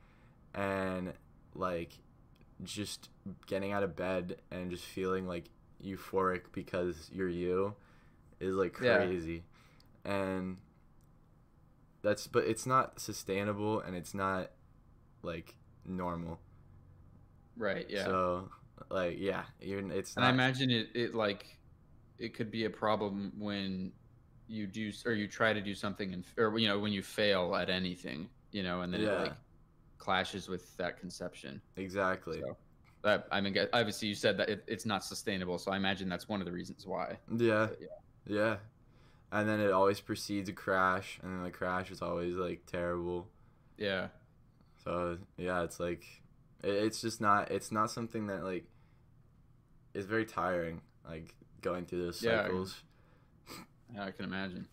and 0.54 1.12
like 1.54 1.92
just 2.64 3.08
getting 3.46 3.72
out 3.72 3.82
of 3.82 3.96
bed 3.96 4.36
and 4.50 4.70
just 4.70 4.84
feeling 4.84 5.26
like 5.26 5.44
euphoric 5.84 6.42
because 6.52 7.08
you're 7.12 7.28
you 7.28 7.74
is 8.40 8.54
like 8.54 8.72
Yeah. 8.78 8.96
crazy 8.96 9.42
and 10.04 10.56
that's 12.02 12.26
but 12.26 12.44
it's 12.44 12.66
not 12.66 13.00
sustainable 13.00 13.80
and 13.80 13.96
it's 13.96 14.14
not 14.14 14.50
like 15.22 15.54
normal 15.86 16.38
Right. 17.56 17.86
Yeah. 17.88 18.04
so 18.04 18.48
like 18.90 19.16
yeah 19.18 19.42
you're 19.60 19.80
it's 19.92 20.16
and 20.16 20.24
I 20.24 20.30
imagine 20.30 20.70
it, 20.70 20.88
it 20.94 21.14
like 21.14 21.58
it 22.18 22.34
could 22.34 22.50
be 22.50 22.64
a 22.64 22.70
problem 22.70 23.32
when 23.38 23.92
you 24.48 24.66
do 24.66 24.92
or 25.04 25.12
you 25.12 25.28
try 25.28 25.52
to 25.52 25.60
do 25.60 25.74
something 25.74 26.12
and 26.14 26.24
or 26.38 26.58
you 26.58 26.68
know 26.68 26.78
when 26.78 26.92
you 26.92 27.02
fail 27.02 27.54
at 27.54 27.68
anything, 27.70 28.28
you 28.52 28.62
know, 28.62 28.82
and 28.82 28.92
then 28.92 29.02
Yeah. 29.02 29.08
it 29.10 29.18
like 29.18 29.34
clashes 29.98 30.48
with 30.48 30.76
that 30.76 30.98
conception. 30.98 31.60
exactly 31.76 32.40
So 32.40 32.56
that 33.02 33.26
I 33.30 33.40
mean, 33.40 33.56
obviously 33.72 34.08
you 34.08 34.14
said 34.14 34.36
that 34.38 34.48
it, 34.48 34.64
it's 34.66 34.86
not 34.86 35.04
sustainable, 35.04 35.58
so 35.58 35.70
I 35.70 35.76
imagine 35.76 36.08
that's 36.08 36.28
one 36.28 36.40
of 36.40 36.46
the 36.46 36.52
reasons 36.52 36.86
why. 36.86 37.18
Yeah. 37.36 37.66
But, 37.66 37.78
yeah. 37.80 37.86
Yeah. 38.26 38.56
And 39.30 39.48
then 39.48 39.60
it 39.60 39.70
always 39.72 40.00
precedes 40.00 40.48
a 40.48 40.52
crash, 40.52 41.18
and 41.22 41.32
then 41.32 41.44
the 41.44 41.50
crash 41.50 41.90
is 41.90 42.00
always 42.02 42.34
like 42.36 42.64
terrible. 42.66 43.28
Yeah. 43.76 44.08
So 44.84 45.18
yeah, 45.36 45.62
it's 45.62 45.78
like 45.78 46.04
it, 46.62 46.70
it's 46.70 47.00
just 47.00 47.20
not 47.20 47.50
it's 47.50 47.70
not 47.70 47.90
something 47.90 48.26
that 48.28 48.42
like 48.42 48.64
is 49.94 50.06
very 50.06 50.24
tiring. 50.24 50.80
Like 51.08 51.34
going 51.60 51.86
through 51.86 52.04
those 52.04 52.22
Yeah. 52.22 52.42
cycles. 52.44 52.82
Yeah, 53.94 54.04
I 54.04 54.10
can 54.10 54.26
imagine. 54.26 54.68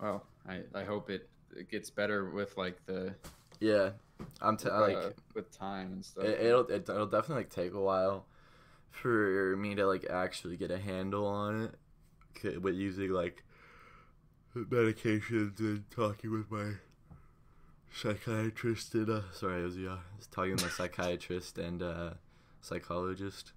Well, 0.00 0.24
I 0.48 0.62
I 0.74 0.84
hope 0.84 1.10
it, 1.10 1.28
it 1.56 1.68
gets 1.68 1.90
better 1.90 2.30
with 2.30 2.56
like 2.56 2.84
the 2.86 3.14
Yeah, 3.60 3.90
I'm 4.40 4.56
t- 4.56 4.64
with, 4.64 4.80
like 4.80 4.96
uh, 4.96 5.10
with 5.34 5.56
time 5.56 5.92
and 5.92 6.04
stuff. 6.04 6.24
it, 6.24 6.40
it'll 6.40 6.66
it, 6.66 6.88
it'll 6.88 7.06
definitely 7.06 7.44
like 7.44 7.50
take 7.50 7.72
a 7.74 7.80
while 7.80 8.26
for 8.90 9.56
me 9.56 9.74
to 9.74 9.86
like 9.86 10.06
actually 10.10 10.56
get 10.56 10.70
a 10.70 10.78
handle 10.78 11.26
on 11.26 11.70
it, 12.42 12.62
But 12.62 12.74
using 12.74 13.10
like 13.10 13.44
medications 14.56 15.58
and 15.60 15.84
talking 15.90 16.32
with 16.32 16.50
my 16.50 16.72
psychiatrist 17.92 18.94
and 18.94 19.10
uh, 19.10 19.20
sorry, 19.32 19.62
I 19.62 19.64
was 19.64 19.76
yeah, 19.76 19.90
I 19.90 20.16
was 20.16 20.26
talking 20.26 20.52
with 20.52 20.62
my 20.62 20.68
psychiatrist 20.76 21.58
and 21.58 21.82
uh, 21.82 22.10
psychologist. 22.60 23.52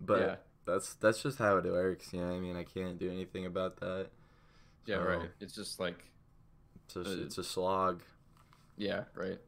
But 0.00 0.20
yeah. 0.20 0.36
that's 0.66 0.94
that's 0.94 1.22
just 1.22 1.38
how 1.38 1.56
it 1.58 1.64
works. 1.64 2.12
You 2.12 2.20
know, 2.20 2.28
what 2.28 2.36
I 2.36 2.40
mean, 2.40 2.56
I 2.56 2.64
can't 2.64 2.98
do 2.98 3.10
anything 3.10 3.46
about 3.46 3.80
that. 3.80 4.08
Yeah. 4.86 4.96
so- 4.96 5.02
Right. 5.04 5.30
It's 5.40 5.54
just 5.54 5.80
like 5.80 6.10
It's 6.86 6.96
a, 6.96 7.00
Uh, 7.00 7.24
it's 7.24 7.38
a 7.38 7.44
slog. 7.44 8.02
Yeah, 8.76 9.04
right. 9.14 9.38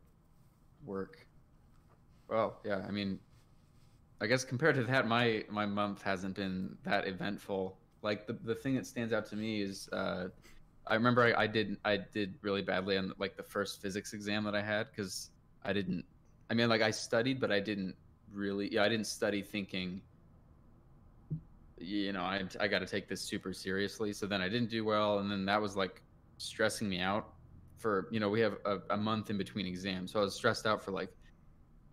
Work. 0.84 1.26
Well, 2.28 2.60
yeah, 2.64 2.84
I 2.86 2.90
mean 2.90 3.20
I 4.20 4.26
guess 4.26 4.44
compared 4.44 4.76
to 4.76 4.84
that 4.84 5.06
my 5.06 5.44
my 5.50 5.66
month 5.66 6.02
hasn't 6.02 6.34
been 6.36 6.78
that 6.84 7.06
eventful. 7.06 7.78
Like 8.02 8.26
the 8.26 8.34
the 8.34 8.54
thing 8.54 8.74
that 8.76 8.86
stands 8.86 9.12
out 9.12 9.26
to 9.26 9.36
me 9.36 9.62
is 9.62 9.88
uh 9.92 10.28
I 10.86 10.94
remember 10.94 11.22
I, 11.24 11.44
I 11.44 11.46
did 11.46 11.78
I 11.84 11.98
did 11.98 12.36
really 12.42 12.62
badly 12.62 12.96
on 12.96 13.12
like 13.18 13.36
the 13.36 13.42
first 13.42 13.82
physics 13.82 14.12
exam 14.14 14.44
that 14.44 14.54
I 14.54 14.62
had 14.62 14.92
cuz 14.94 15.30
I 15.64 15.72
didn't 15.72 16.06
I 16.50 16.54
mean 16.54 16.68
like 16.68 16.82
I 16.82 16.90
studied 16.92 17.40
but 17.40 17.52
I 17.52 17.60
didn't 17.60 17.96
really 18.32 18.72
yeah, 18.72 18.84
I 18.84 18.88
didn't 18.88 19.06
study 19.06 19.42
thinking 19.42 20.02
you 21.78 22.12
know, 22.12 22.22
I 22.22 22.44
I 22.60 22.68
got 22.68 22.78
to 22.80 22.86
take 22.86 23.08
this 23.08 23.22
super 23.22 23.52
seriously. 23.52 24.12
So 24.12 24.26
then 24.26 24.40
I 24.40 24.48
didn't 24.48 24.70
do 24.70 24.84
well 24.84 25.18
and 25.18 25.30
then 25.30 25.44
that 25.46 25.60
was 25.60 25.76
like 25.76 26.02
stressing 26.38 26.88
me 26.88 27.00
out 27.00 27.35
for 27.76 28.08
you 28.10 28.20
know 28.20 28.28
we 28.28 28.40
have 28.40 28.56
a, 28.64 28.78
a 28.90 28.96
month 28.96 29.30
in 29.30 29.38
between 29.38 29.66
exams. 29.66 30.12
So 30.12 30.20
i 30.20 30.22
was 30.24 30.34
stressed 30.34 30.66
out 30.66 30.82
for 30.82 30.90
like 30.90 31.10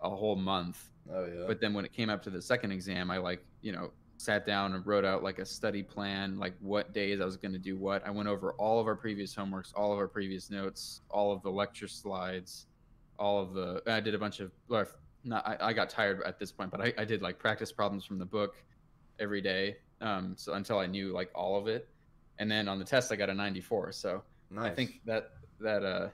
a 0.02 0.10
whole 0.10 0.36
month. 0.36 0.90
Oh 1.14 1.26
yeah. 1.26 1.44
but 1.48 1.60
then 1.60 1.74
when 1.74 1.84
it 1.84 1.92
came 1.92 2.10
up 2.10 2.24
to 2.24 2.30
the 2.30 2.42
second 2.42 2.72
exam 2.72 3.12
i 3.12 3.18
like 3.18 3.46
you 3.62 3.74
know 3.74 3.92
sat 4.16 4.46
down 4.46 4.74
and 4.74 4.88
wrote 4.88 5.04
out 5.04 5.22
like 5.22 5.40
a 5.40 5.46
study 5.46 5.84
plan 5.84 6.40
like 6.40 6.54
what 6.62 6.94
days 6.94 7.20
i 7.20 7.26
was 7.26 7.36
going 7.36 7.52
to 7.52 7.60
do 7.60 7.76
what. 7.76 8.08
I 8.08 8.10
went 8.10 8.30
over 8.30 8.54
all 8.54 8.80
of 8.80 8.88
our 8.88 8.96
previous 8.96 9.36
homeworks 9.36 9.74
all 9.76 9.92
of 9.92 10.00
our 10.00 10.08
previous 10.08 10.50
notes 10.50 11.02
all 11.10 11.34
of 11.34 11.42
the 11.42 11.52
lecture 11.52 11.90
slides 11.90 12.68
all 13.20 13.42
of 13.42 13.54
the 13.54 13.84
i 13.86 14.00
did 14.00 14.16
a 14.16 14.18
bunch 14.18 14.40
of 14.40 14.52
or 14.70 14.88
not 15.26 15.46
i, 15.46 15.58
I 15.60 15.74
got 15.74 15.90
tired 15.90 16.22
at 16.24 16.40
this 16.40 16.54
point 16.54 16.72
but 16.72 16.80
I, 16.80 16.94
I 16.98 17.04
did 17.04 17.22
like 17.22 17.38
practice 17.38 17.72
problems 17.74 18.06
from 18.06 18.18
the 18.18 18.26
book 18.26 18.56
every 19.20 19.42
day 19.42 19.76
um 20.00 20.36
so 20.38 20.54
until 20.54 20.80
i 20.80 20.86
knew 20.86 21.12
like 21.12 21.30
all 21.36 21.58
of 21.58 21.68
it. 21.68 21.90
And 22.40 22.50
then 22.50 22.70
on 22.70 22.80
the 22.80 22.86
test 22.86 23.12
i 23.12 23.18
got 23.18 23.30
a 23.30 23.34
94 23.34 23.92
so 23.92 24.24
nice. 24.50 24.72
I 24.72 24.74
think 24.74 25.02
that 25.06 25.32
that 25.60 25.84
uh 25.84 26.10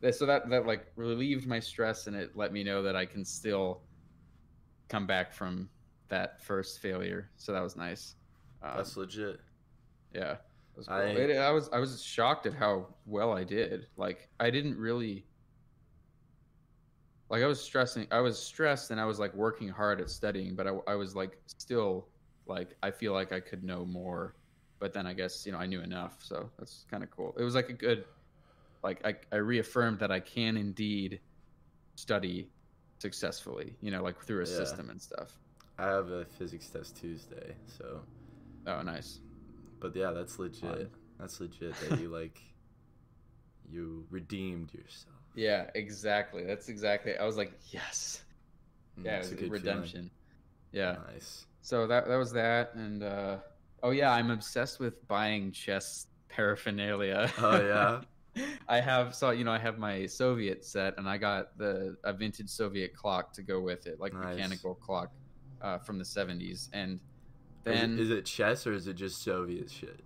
that, 0.00 0.14
so 0.14 0.26
that 0.26 0.48
that 0.50 0.66
like 0.66 0.86
relieved 0.96 1.46
my 1.46 1.58
stress 1.60 2.06
and 2.06 2.14
it 2.16 2.36
let 2.36 2.52
me 2.52 2.62
know 2.64 2.82
that 2.82 2.94
I 2.96 3.04
can 3.04 3.24
still 3.24 3.82
come 4.88 5.06
back 5.06 5.32
from 5.32 5.68
that 6.08 6.42
first 6.42 6.78
failure. 6.80 7.30
So 7.36 7.52
that 7.52 7.62
was 7.62 7.76
nice. 7.76 8.14
Um, 8.62 8.72
that's 8.76 8.96
legit. 8.96 9.40
yeah. 10.14 10.36
Was 10.76 10.86
cool. 10.86 10.96
I- 10.96 11.02
It- 11.06 11.36
I 11.38 11.50
was 11.50 11.68
I 11.72 11.78
was 11.80 12.02
shocked 12.02 12.46
at 12.46 12.54
how 12.54 12.94
well 13.06 13.32
I 13.32 13.44
did. 13.44 13.88
Like 13.96 14.28
I 14.40 14.50
didn't 14.50 14.78
really 14.78 15.26
like 17.30 17.42
I 17.42 17.46
was 17.46 17.60
stressing. 17.60 18.06
I 18.10 18.20
was 18.20 18.38
stressed 18.38 18.90
and 18.90 19.00
I 19.00 19.04
was 19.04 19.18
like 19.18 19.34
working 19.34 19.68
hard 19.68 20.00
at 20.00 20.08
studying, 20.08 20.54
but 20.54 20.66
I, 20.66 20.72
I 20.86 20.94
was 20.94 21.14
like 21.14 21.38
still 21.46 22.08
like 22.46 22.74
I 22.82 22.90
feel 22.90 23.12
like 23.12 23.32
I 23.32 23.40
could 23.40 23.62
know 23.64 23.84
more. 23.84 24.34
But 24.78 24.92
then 24.92 25.06
I 25.06 25.12
guess 25.12 25.44
you 25.44 25.52
know 25.52 25.58
I 25.58 25.66
knew 25.66 25.80
enough, 25.80 26.18
so 26.22 26.48
that's 26.58 26.86
kind 26.90 27.02
of 27.02 27.10
cool. 27.10 27.34
It 27.38 27.42
was 27.42 27.54
like 27.54 27.68
a 27.68 27.72
good, 27.72 28.04
like 28.82 29.04
I 29.04 29.14
I 29.32 29.36
reaffirmed 29.36 29.98
that 30.00 30.10
I 30.10 30.20
can 30.20 30.56
indeed 30.56 31.20
study 31.96 32.50
successfully. 33.00 33.76
You 33.80 33.90
know, 33.90 34.02
like 34.02 34.20
through 34.22 34.42
a 34.44 34.48
Yeah. 34.48 34.56
system 34.56 34.90
and 34.90 35.00
stuff. 35.00 35.38
I 35.78 35.86
have 35.86 36.10
a 36.10 36.24
physics 36.24 36.68
test 36.68 36.96
Tuesday, 36.96 37.54
so 37.66 38.00
Oh, 38.66 38.82
nice. 38.82 39.20
but 39.80 39.94
yeah, 39.94 40.10
that's 40.10 40.38
legit. 40.38 40.60
Fun. 40.60 40.90
That's 41.20 41.40
legit 41.40 41.74
that 41.88 42.00
you 42.00 42.08
like 42.08 42.40
you 43.70 44.04
redeemed 44.10 44.72
yourself. 44.74 45.14
Yeah, 45.34 45.70
exactly. 45.74 46.44
That's 46.44 46.68
exactly. 46.68 47.16
I 47.16 47.24
was 47.24 47.36
like, 47.36 47.52
yes. 47.70 48.22
Mm, 48.98 49.04
Yeah, 49.04 49.16
it's 49.18 49.28
it 49.28 49.32
a 49.32 49.34
was 49.34 49.40
good 49.42 49.52
redemption. 49.52 50.10
Yeah. 50.72 50.96
Nice. 51.12 51.46
So 51.62 51.86
that 51.86 52.08
that 52.08 52.16
was 52.16 52.32
that, 52.32 52.74
and 52.74 53.02
uh, 53.02 53.36
oh 53.82 53.90
yeah, 53.90 54.10
I'm 54.12 54.30
obsessed 54.30 54.80
with 54.80 55.06
buying 55.06 55.52
chess 55.52 56.06
paraphernalia. 56.28 57.30
Oh, 57.38 57.60
yeah? 57.60 58.00
I 58.68 58.80
have 58.80 59.14
so 59.14 59.30
you 59.30 59.44
know 59.44 59.52
I 59.52 59.58
have 59.58 59.78
my 59.78 60.06
Soviet 60.06 60.64
set 60.64 60.96
and 60.98 61.08
I 61.08 61.18
got 61.18 61.56
the 61.58 61.96
a 62.04 62.12
vintage 62.12 62.48
Soviet 62.48 62.94
clock 62.94 63.32
to 63.34 63.42
go 63.42 63.60
with 63.60 63.86
it, 63.86 63.98
like 64.00 64.12
Nice. 64.14 64.36
mechanical 64.36 64.74
clock 64.74 65.10
uh, 65.62 65.78
from 65.78 65.98
the 65.98 66.04
70s. 66.04 66.68
And 66.72 66.94
Is 66.94 66.98
it- 66.98 67.00
then 67.64 67.98
is 67.98 68.10
it 68.10 68.24
chess 68.24 68.66
or 68.66 68.72
is 68.72 68.86
it 68.86 68.94
just 68.94 69.22
Soviet 69.22 69.70
shit? 69.70 70.00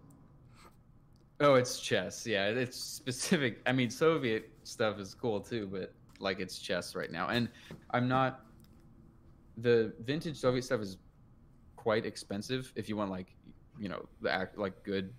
oh, 1.40 1.54
it's 1.54 1.80
chess. 1.80 2.24
Yeah, 2.26 2.46
it's 2.46 2.78
specific. 2.78 3.60
I 3.66 3.72
mean, 3.72 3.90
Soviet 3.90 4.48
stuff 4.64 4.98
is 5.00 5.12
cool 5.14 5.40
too, 5.40 5.68
but 5.70 5.92
like 6.20 6.38
it's 6.38 6.58
chess 6.58 6.94
right 6.94 7.10
now. 7.10 7.28
And 7.28 7.48
I'm 7.90 8.06
not 8.08 8.42
the 9.56 9.92
vintage 10.04 10.36
Soviet 10.38 10.62
stuff 10.64 10.80
is 10.80 10.98
quite 11.76 12.06
expensive 12.06 12.72
if 12.76 12.88
you 12.88 12.96
want 12.96 13.10
like 13.10 13.34
you 13.78 13.88
know 13.88 14.06
the 14.20 14.30
act 14.30 14.56
like 14.56 14.82
good 14.84 15.12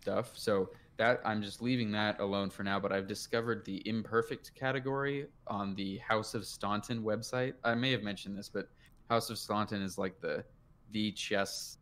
stuff. 0.00 0.30
So 0.34 0.70
that 0.98 1.20
I'm 1.24 1.42
just 1.42 1.60
leaving 1.60 1.90
that 1.92 2.20
alone 2.20 2.48
for 2.50 2.62
now. 2.62 2.80
But 2.80 2.92
I've 2.92 3.06
discovered 3.06 3.64
the 3.64 3.86
imperfect 3.88 4.54
category 4.54 5.26
on 5.46 5.74
the 5.74 5.98
House 5.98 6.34
of 6.34 6.44
Staunton 6.46 7.02
website. 7.02 7.54
I 7.64 7.74
may 7.74 7.90
have 7.92 8.02
mentioned 8.02 8.36
this, 8.38 8.48
but 8.48 8.68
House 9.10 9.28
of 9.30 9.38
Staunton 9.38 9.82
is 9.82 9.98
like 9.98 10.20
the 10.20 10.44
the 10.92 11.12
chess 11.12 11.78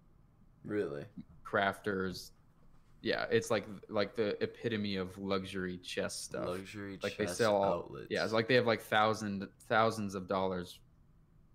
Really? 0.64 1.04
crafters. 1.44 2.30
Yeah, 3.02 3.26
it's 3.30 3.50
like 3.50 3.66
like 3.88 4.14
the 4.16 4.42
epitome 4.42 4.96
of 4.96 5.16
luxury 5.18 5.76
chess 5.78 6.14
stuff. 6.14 6.46
Luxury 6.46 6.98
Like 7.02 7.16
they 7.18 7.26
sell 7.26 7.54
all- 7.56 7.64
outlets. 7.84 8.06
Yeah, 8.10 8.24
it's 8.24 8.32
like 8.32 8.48
they 8.48 8.54
have 8.54 8.66
like 8.66 8.80
thousand 8.80 9.46
thousands 9.68 10.14
of 10.14 10.26
dollars, 10.26 10.80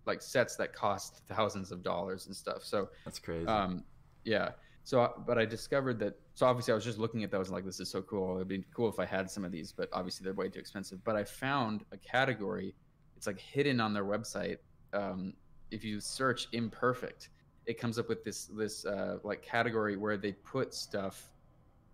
like 0.05 0.21
sets 0.21 0.55
that 0.57 0.73
cost 0.73 1.21
thousands 1.27 1.71
of 1.71 1.81
dollars 1.83 2.27
and 2.27 2.35
stuff. 2.35 2.63
So 2.63 2.89
That's 3.03 3.17
crazy. 3.19 3.47
um, 3.47 3.83
yeah. 4.23 4.51
So, 4.89 5.13
but 5.27 5.37
I 5.37 5.45
discovered 5.45 5.99
that. 5.99 6.19
So 6.33 6.47
obviously, 6.47 6.71
I 6.71 6.75
was 6.75 6.83
just 6.83 6.97
looking 6.97 7.23
at 7.23 7.29
those 7.29 7.51
like, 7.51 7.63
this 7.63 7.79
is 7.79 7.91
so 7.91 8.01
cool. 8.01 8.37
It'd 8.37 8.47
be 8.47 8.65
cool 8.73 8.89
if 8.89 8.97
I 8.97 9.05
had 9.05 9.29
some 9.29 9.45
of 9.45 9.51
these, 9.51 9.71
but 9.71 9.87
obviously 9.93 10.23
they're 10.23 10.33
way 10.33 10.49
too 10.49 10.57
expensive. 10.57 11.03
But 11.03 11.15
I 11.15 11.23
found 11.23 11.85
a 11.91 11.97
category. 11.97 12.73
It's 13.15 13.27
like 13.27 13.39
hidden 13.39 13.79
on 13.79 13.93
their 13.93 14.05
website. 14.05 14.57
Um, 14.91 15.33
if 15.69 15.83
you 15.83 15.99
search 15.99 16.47
imperfect, 16.53 17.29
it 17.67 17.79
comes 17.79 17.99
up 17.99 18.09
with 18.09 18.23
this 18.23 18.45
this 18.45 18.83
uh, 18.83 19.19
like 19.23 19.43
category 19.43 19.95
where 19.95 20.17
they 20.17 20.31
put 20.31 20.73
stuff 20.73 21.29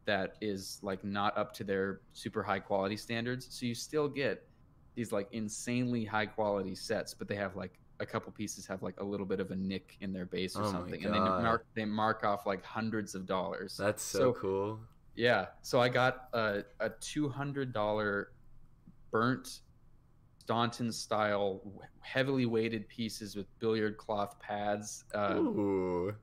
that 0.06 0.38
is 0.40 0.80
like 0.82 1.04
not 1.04 1.38
up 1.38 1.54
to 1.56 1.66
their 1.66 2.00
super 2.14 2.44
high 2.44 2.60
quality 2.60 2.96
standards. 2.96 3.46
So 3.50 3.66
you 3.66 3.76
still 3.76 4.08
get 4.08 4.48
these 4.96 5.12
like 5.12 5.28
insanely 5.34 6.06
high 6.06 6.28
quality 6.28 6.76
sets, 6.76 7.14
but 7.14 7.28
they 7.28 7.36
have 7.36 7.58
like 7.58 7.74
a 8.00 8.06
couple 8.06 8.32
pieces 8.32 8.66
have 8.68 8.82
like 8.82 9.00
a 9.00 9.04
little 9.04 9.26
bit 9.26 9.40
of 9.40 9.52
a 9.52 9.56
nick 9.56 9.98
in 10.02 10.12
their 10.12 10.26
base 10.26 10.56
or 10.56 10.64
Oh 10.64 10.72
something, 10.72 11.04
and 11.06 11.14
they 11.14 11.20
mark 11.20 11.66
they 11.76 11.86
mark 11.86 12.24
off 12.24 12.46
like 12.46 12.64
hundreds 12.64 13.16
of 13.16 13.26
dollars. 13.26 13.78
That's 13.78 14.04
so, 14.04 14.20
so- 14.20 14.34
cool. 14.34 14.80
Yeah, 15.16 15.48
so 15.62 15.80
I 15.80 15.88
got 15.90 16.28
a 16.34 16.64
a 16.80 16.90
two 17.00 17.30
hundred 17.30 17.72
dollar 17.72 18.32
burnt 19.12 19.62
Staunton 20.40 20.92
style 20.92 21.62
heavily 22.02 22.46
weighted 22.46 22.88
pieces 22.90 23.36
with 23.36 23.48
billiard 23.60 23.98
cloth 23.98 24.38
pads. 24.40 25.06
Uh, 25.14 25.36
Ooh. 25.38 26.14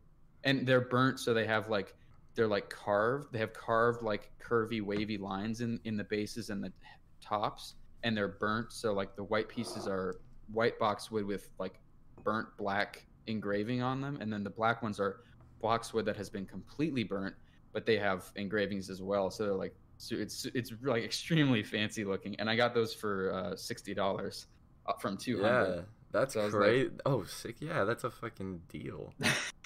and 0.45 0.67
they're 0.67 0.83
burnt 0.83 1.19
so 1.19 1.33
they 1.33 1.47
have 1.47 1.69
like 1.69 1.95
they're 2.35 2.47
like 2.47 2.69
carved 2.69 3.33
they 3.33 3.39
have 3.39 3.53
carved 3.53 4.03
like 4.03 4.31
curvy 4.41 4.83
wavy 4.83 5.19
lines 5.19 5.61
in 5.61 5.81
in 5.85 5.97
the 5.97 6.05
bases 6.05 6.51
and 6.51 6.63
the 6.63 6.73
tops 7.21 7.75
and 8.05 8.17
they're 8.17 8.29
burnt 8.29 8.73
so 8.73 8.93
like 8.93 9.17
the 9.17 9.25
white 9.25 9.49
pieces 9.49 9.87
are 9.87 10.17
white 10.53 10.79
boxwood 10.79 11.25
with 11.25 11.51
like 11.59 11.79
burnt 12.25 12.49
black 12.57 13.05
engraving 13.27 13.83
on 13.83 14.01
them 14.01 14.19
and 14.21 14.33
then 14.33 14.43
the 14.45 14.51
black 14.51 14.83
ones 14.83 14.99
are 15.01 15.21
boxwood 15.61 16.05
that 16.05 16.17
has 16.17 16.29
been 16.29 16.45
completely 16.47 17.05
burnt 17.05 17.35
but 17.73 17.87
they 17.87 17.97
have 17.97 18.31
engravings 18.37 18.91
as 18.91 19.01
well 19.03 19.31
so 19.31 19.45
they're 19.45 19.55
like 19.55 19.75
so 19.99 20.17
it's 20.17 20.45
it's 20.55 20.73
like 20.83 21.05
extremely 21.05 21.63
fancy 21.63 22.05
looking 22.05 22.35
and 22.41 22.51
i 22.51 22.57
got 22.57 22.75
those 22.75 22.93
for 22.93 23.33
uh 23.33 23.53
$60 23.55 24.47
up 24.87 25.01
from 25.01 25.17
200 25.17 25.47
Yeah, 25.77 25.83
that's 26.11 26.35
So 26.35 26.45
was 26.45 26.53
like- 26.55 26.63
great. 26.63 26.93
oh, 27.07 27.23
sick. 27.25 27.57
Yeah, 27.61 27.85
that's 27.85 28.05
a 28.05 28.11
fucking 28.11 28.61
deal. 28.69 29.15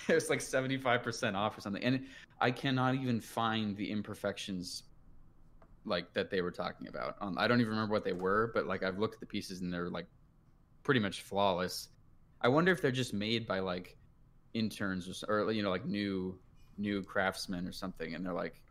it 0.09 0.15
was 0.15 0.29
like 0.31 0.39
75% 0.41 1.35
off 1.35 1.57
or 1.57 1.61
something 1.63 1.83
and 1.83 2.05
i 2.41 2.51
cannot 2.51 2.95
even 2.97 3.21
find 3.21 3.77
the 3.77 3.91
imperfections 3.91 4.85
like 5.87 6.13
that 6.15 6.31
they 6.31 6.43
were 6.43 6.51
talking 6.51 6.89
about 6.89 7.17
um, 7.21 7.37
i 7.39 7.47
don't 7.49 7.61
even 7.61 7.71
remember 7.73 7.93
what 7.93 8.05
they 8.05 8.13
were 8.13 8.51
but 8.55 8.67
like 8.67 8.83
i've 8.83 8.99
looked 8.99 9.15
at 9.15 9.21
the 9.21 9.27
pieces 9.27 9.61
and 9.63 9.73
they're 9.73 9.89
like 9.89 10.07
pretty 10.87 11.01
much 11.01 11.23
flawless 11.23 11.89
i 12.43 12.49
wonder 12.49 12.71
if 12.71 12.81
they're 12.81 12.93
just 12.93 13.13
made 13.13 13.45
by 13.45 13.59
like 13.59 13.97
interns 14.55 15.25
or, 15.29 15.41
or 15.43 15.51
you 15.51 15.61
know 15.63 15.71
like 15.71 15.85
new 15.85 16.39
new 16.79 17.03
craftsmen 17.03 17.67
or 17.67 17.73
something 17.73 18.15
and 18.15 18.25
they're 18.25 18.33
like 18.33 18.63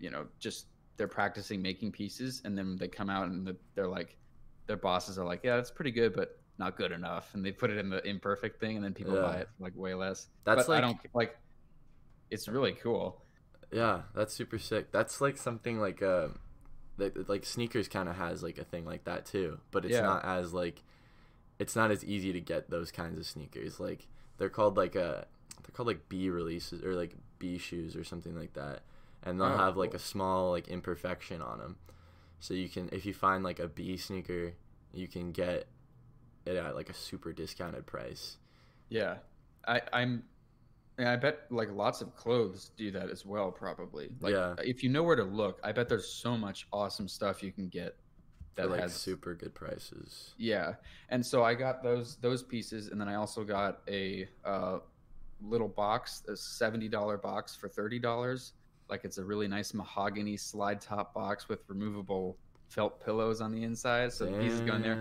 you 0.00 0.10
know 0.10 0.26
just 0.38 0.66
they're 0.96 1.06
practicing 1.06 1.60
making 1.60 1.92
pieces 1.92 2.40
and 2.46 2.56
then 2.56 2.76
they 2.78 2.88
come 2.88 3.10
out 3.10 3.28
and 3.28 3.46
the, 3.46 3.54
they're 3.74 3.86
like 3.86 4.16
their 4.66 4.78
bosses 4.78 5.18
are 5.18 5.26
like 5.26 5.40
yeah 5.44 5.56
that's 5.56 5.70
pretty 5.70 5.90
good 5.90 6.14
but 6.16 6.40
not 6.58 6.74
good 6.78 6.90
enough 6.90 7.34
and 7.34 7.44
they 7.44 7.52
put 7.52 7.68
it 7.70 7.76
in 7.76 7.90
the 7.90 8.02
imperfect 8.08 8.58
thing 8.58 8.76
and 8.76 8.84
then 8.84 8.94
people 8.94 9.14
Yeah. 9.14 9.20
buy 9.20 9.36
it 9.36 9.48
for 9.56 9.64
like 9.64 9.76
way 9.76 9.92
less 9.92 10.26
That's 10.44 10.66
but 10.66 10.72
I 10.72 10.86
like- 10.86 11.02
don't 11.02 11.14
like. 11.14 11.38
It's 12.30 12.48
really 12.48 12.72
cool. 12.72 13.22
Yeah, 13.70 14.02
that's 14.14 14.34
super 14.34 14.58
sick. 14.58 14.90
That's 14.90 15.20
like 15.20 15.36
something 15.36 15.78
like 15.78 16.02
uh, 16.02 16.28
that 16.96 17.28
like 17.28 17.44
sneakers 17.44 17.88
kind 17.88 18.08
of 18.08 18.16
has 18.16 18.42
like 18.42 18.58
a 18.58 18.64
thing 18.64 18.84
like 18.84 19.04
that 19.04 19.24
too, 19.26 19.58
but 19.70 19.84
it's 19.84 19.94
Yeah. 19.94 20.02
not 20.02 20.24
as 20.24 20.52
like, 20.52 20.82
it's 21.58 21.76
not 21.76 21.90
as 21.90 22.04
easy 22.04 22.32
to 22.32 22.40
get 22.40 22.70
those 22.70 22.90
kinds 22.90 23.18
of 23.18 23.26
sneakers. 23.26 23.80
Like 23.80 24.06
they're 24.38 24.48
called 24.48 24.76
like 24.76 24.94
a, 24.96 25.26
they're 25.62 25.72
called 25.74 25.88
like 25.88 26.08
B 26.08 26.30
releases 26.30 26.82
or 26.84 26.94
like 26.94 27.14
B 27.38 27.58
shoes 27.58 27.96
or 27.96 28.04
something 28.04 28.36
like 28.36 28.54
that, 28.54 28.82
and 29.22 29.40
they'll 29.40 29.50
Oh, 29.50 29.56
have 29.56 29.76
like 29.76 29.92
cool. 29.92 29.94
a 29.94 29.98
small 29.98 30.50
like 30.50 30.68
imperfection 30.68 31.42
on 31.42 31.58
them, 31.58 31.76
so 32.40 32.54
you 32.54 32.68
can 32.68 32.88
if 32.92 33.06
you 33.06 33.14
find 33.14 33.44
like 33.44 33.58
a 33.60 33.68
B 33.68 33.96
sneaker, 33.96 34.54
you 34.92 35.08
can 35.08 35.32
get 35.32 35.68
it 36.46 36.56
at 36.56 36.74
like 36.76 36.90
a 36.90 36.94
super 36.94 37.32
discounted 37.32 37.86
price. 37.86 38.38
Yeah, 38.90 39.18
I, 39.66 39.80
I'm. 39.92 40.24
and 40.98 41.08
I 41.08 41.16
bet 41.16 41.40
like 41.50 41.70
lots 41.72 42.00
of 42.02 42.14
clothes 42.16 42.70
do 42.76 42.90
that 42.92 43.10
as 43.10 43.26
well. 43.26 43.52
Probably. 43.52 44.10
Like, 44.20 44.34
Yeah. 44.34 44.54
If 44.58 44.82
you 44.82 44.90
know 44.90 45.02
where 45.02 45.16
to 45.16 45.24
look, 45.24 45.60
I 45.64 45.72
bet 45.72 45.88
there's 45.88 46.08
so 46.10 46.36
much 46.36 46.66
awesome 46.72 47.08
stuff 47.08 47.42
you 47.42 47.52
can 47.52 47.68
get. 47.68 47.96
That 48.58 48.70
like 48.70 48.80
has 48.80 48.94
super 48.94 49.34
good 49.34 49.54
prices. 49.54 50.34
Yeah, 50.36 50.74
and 51.08 51.24
so 51.24 51.42
I 51.42 51.54
got 51.54 51.82
those 51.82 52.16
those 52.16 52.42
pieces, 52.42 52.88
and 52.88 53.00
then 53.00 53.08
I 53.08 53.14
also 53.14 53.44
got 53.44 53.80
a 53.88 54.28
uh, 54.44 54.78
little 55.40 55.68
box, 55.68 56.22
a 56.28 56.36
seventy 56.36 56.88
dollar 56.88 57.16
box 57.16 57.54
for 57.56 57.68
thirty 57.68 57.98
dollars. 57.98 58.52
Like 58.90 59.04
it's 59.04 59.18
a 59.18 59.24
really 59.24 59.48
nice 59.48 59.74
mahogany 59.74 60.36
slide 60.36 60.80
top 60.80 61.14
box 61.14 61.48
with 61.48 61.60
removable 61.68 62.36
felt 62.68 63.02
pillows 63.04 63.40
on 63.40 63.52
the 63.52 63.62
inside, 63.62 64.12
so 64.12 64.26
the 64.26 64.32
pieces 64.38 64.60
go 64.60 64.74
in 64.74 64.82
there. 64.82 64.98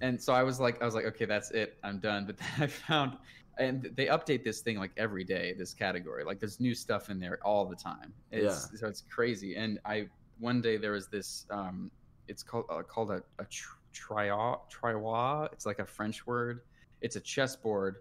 And 0.00 0.20
so 0.20 0.32
I 0.32 0.42
was 0.42 0.60
like, 0.60 0.80
I 0.80 0.84
was 0.84 0.94
like, 0.94 1.06
okay, 1.06 1.24
that's 1.24 1.50
it, 1.50 1.76
I'm 1.82 1.98
done. 1.98 2.24
But 2.26 2.38
then 2.38 2.48
I 2.60 2.66
found, 2.66 3.16
and 3.58 3.90
they 3.96 4.06
update 4.06 4.44
this 4.44 4.60
thing 4.60 4.78
like 4.78 4.92
every 4.96 5.24
day, 5.24 5.54
this 5.58 5.74
category. 5.74 6.24
Like 6.24 6.38
there's 6.38 6.60
new 6.60 6.74
stuff 6.74 7.10
in 7.10 7.18
there 7.18 7.38
all 7.44 7.66
the 7.66 7.76
time. 7.76 8.12
It's, 8.30 8.70
So 8.78 8.86
it's 8.86 9.02
crazy. 9.10 9.56
And 9.56 9.78
I 9.84 10.08
one 10.38 10.60
day 10.60 10.76
there 10.76 10.92
was 10.92 11.08
this, 11.08 11.46
um, 11.50 11.90
it's 12.30 12.42
called 12.42 12.64
uh, 12.70 12.82
called 12.82 13.10
a, 13.10 13.22
a 13.38 13.44
tr- 13.44 13.76
tria. 13.92 14.56
It's 15.52 15.66
like 15.66 15.80
a 15.80 15.84
French 15.84 16.26
word. 16.26 16.60
It's 17.02 17.16
a 17.16 17.20
chessboard 17.20 17.96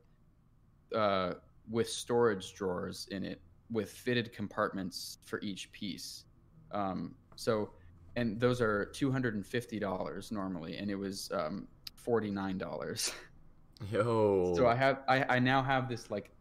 uh, 0.95 1.33
with 1.69 1.89
storage 1.89 2.53
drawers 2.53 3.07
in 3.11 3.23
it, 3.23 3.41
with 3.71 3.91
fitted 3.91 4.31
compartments 4.31 5.17
for 5.25 5.41
each 5.41 5.71
piece. 5.71 6.25
Um, 6.71 7.15
so, 7.35 7.71
and 8.15 8.39
those 8.39 8.61
are 8.61 8.85
two 8.85 9.11
hundred 9.11 9.33
and 9.35 9.45
fifty 9.45 9.79
dollars 9.79 10.31
normally, 10.31 10.77
and 10.77 10.89
it 10.89 10.95
was 10.95 11.31
um, 11.33 11.67
forty 11.95 12.29
nine 12.29 12.57
dollars. 12.57 13.11
Yo. 13.91 14.53
So 14.55 14.67
I 14.67 14.75
have 14.75 14.99
I, 15.07 15.23
I 15.35 15.39
now 15.39 15.63
have 15.63 15.89
this 15.89 16.11
like 16.11 16.31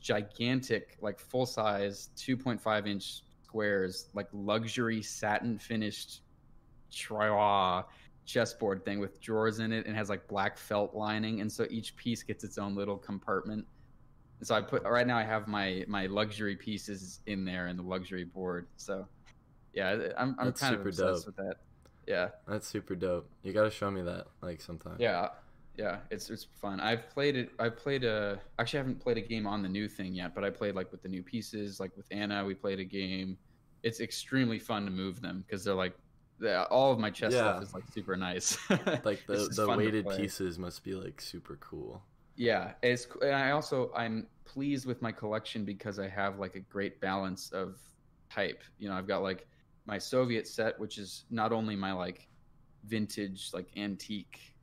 gigantic 0.00 0.96
like 1.02 1.18
full 1.18 1.44
size 1.44 2.08
2.5 2.16 2.86
inch 2.86 3.22
squares 3.42 4.06
like 4.14 4.26
luxury 4.32 5.02
satin 5.02 5.58
finished 5.58 6.22
Triois 6.92 7.84
chessboard 8.24 8.84
thing 8.84 9.00
with 9.00 9.20
drawers 9.20 9.58
in 9.58 9.72
it 9.72 9.86
and 9.86 9.96
has 9.96 10.10
like 10.10 10.26
black 10.28 10.58
felt 10.58 10.94
lining 10.94 11.40
and 11.40 11.50
so 11.50 11.66
each 11.70 11.96
piece 11.96 12.22
gets 12.22 12.44
its 12.44 12.58
own 12.58 12.74
little 12.74 12.96
compartment. 12.96 13.64
And 14.38 14.46
so 14.46 14.54
I 14.54 14.60
put 14.60 14.82
right 14.84 15.06
now 15.06 15.16
I 15.16 15.24
have 15.24 15.48
my 15.48 15.84
my 15.88 16.06
luxury 16.06 16.56
pieces 16.56 17.20
in 17.26 17.44
there 17.44 17.68
in 17.68 17.76
the 17.76 17.82
luxury 17.82 18.24
board. 18.24 18.66
So 18.76 19.06
yeah, 19.72 20.08
I'm 20.16 20.36
I'm 20.38 20.46
That's 20.46 20.60
kind 20.60 20.74
of 20.74 20.80
super 20.80 20.88
obsessed 20.90 21.26
dope. 21.26 21.26
with 21.26 21.36
that. 21.36 21.54
Yeah. 22.06 22.28
That's 22.46 22.66
super 22.66 22.94
dope. 22.94 23.28
You 23.42 23.52
gotta 23.52 23.70
show 23.70 23.90
me 23.90 24.02
that 24.02 24.26
like 24.42 24.60
sometime. 24.60 24.96
Yeah, 24.98 25.28
yeah, 25.78 25.98
it's 26.10 26.28
it's 26.28 26.44
fun. 26.60 26.80
I've 26.80 27.08
played 27.08 27.36
it. 27.36 27.50
I've 27.60 27.76
played 27.76 28.02
a. 28.02 28.40
Actually, 28.58 28.80
I 28.80 28.82
haven't 28.82 29.00
played 29.00 29.16
a 29.16 29.20
game 29.20 29.46
on 29.46 29.62
the 29.62 29.68
new 29.68 29.88
thing 29.88 30.12
yet, 30.12 30.34
but 30.34 30.42
I 30.42 30.50
played 30.50 30.74
like 30.74 30.90
with 30.90 31.02
the 31.02 31.08
new 31.08 31.22
pieces. 31.22 31.78
Like 31.78 31.96
with 31.96 32.06
Anna, 32.10 32.44
we 32.44 32.54
played 32.54 32.80
a 32.80 32.84
game. 32.84 33.38
It's 33.84 34.00
extremely 34.00 34.58
fun 34.58 34.84
to 34.86 34.90
move 34.90 35.20
them 35.20 35.44
because 35.46 35.62
they're 35.62 35.74
like, 35.74 35.94
yeah, 36.40 36.64
all 36.70 36.92
of 36.92 36.98
my 36.98 37.10
chess 37.10 37.34
Yeah. 37.34 37.40
stuff 37.50 37.62
is 37.62 37.74
like 37.74 37.84
super 37.92 38.16
nice. 38.16 38.56
Like 39.04 39.26
the 39.26 39.48
the 39.54 39.68
weighted 39.68 40.08
pieces 40.08 40.58
must 40.58 40.84
be 40.84 40.94
like 40.94 41.20
super 41.20 41.56
cool. 41.56 42.02
Yeah, 42.36 42.74
it's 42.82 43.06
and 43.22 43.34
I 43.34 43.50
also 43.50 43.90
I'm 43.94 44.28
pleased 44.44 44.86
with 44.86 45.02
my 45.02 45.12
collection 45.12 45.64
because 45.64 45.98
I 45.98 46.08
have 46.08 46.38
like 46.38 46.54
a 46.54 46.60
great 46.60 47.00
balance 47.00 47.50
of 47.50 47.78
type. 48.30 48.62
You 48.78 48.88
know, 48.88 48.94
I've 48.94 49.08
got 49.08 49.22
like 49.22 49.46
my 49.86 49.98
Soviet 49.98 50.46
set, 50.46 50.78
which 50.78 50.98
is 50.98 51.24
not 51.30 51.52
only 51.52 51.74
my 51.74 51.92
like 51.92 52.28
vintage, 52.84 53.50
like 53.52 53.68
antique, 53.76 54.56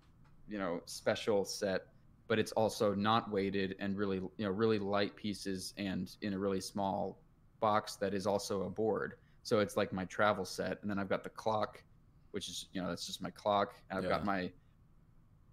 you 0.47 0.57
know, 0.57 0.81
special 0.85 1.43
set, 1.43 1.81
but 2.27 2.39
it's 2.39 2.51
also 2.53 2.93
not 2.95 3.29
weighted 3.31 3.75
and 3.79 3.97
really, 3.97 4.17
you 4.17 4.31
know, 4.45 4.51
really 4.51 4.79
light 4.79 5.15
pieces 5.15 5.73
and 5.77 6.15
in 6.21 6.33
a 6.33 6.39
really 6.39 6.61
small 6.61 7.21
box 7.59 7.97
that 7.97 8.13
is 8.13 8.25
also 8.25 8.63
a 8.63 8.69
board. 8.69 9.15
So 9.45 9.59
it's 9.59 9.77
like 9.77 9.93
my 9.93 10.05
travel 10.05 10.43
set, 10.43 10.81
and 10.81 10.89
then 10.89 10.97
I've 10.97 11.07
got 11.07 11.23
the 11.23 11.29
clock, 11.29 11.77
which 12.31 12.49
is 12.49 12.67
you 12.73 12.81
know 12.81 12.89
that's 12.89 13.05
just 13.05 13.21
my 13.21 13.29
clock. 13.29 13.73
And 13.89 13.97
I've 13.97 14.05
Yeah. 14.05 14.17
got 14.17 14.25
my 14.25 14.51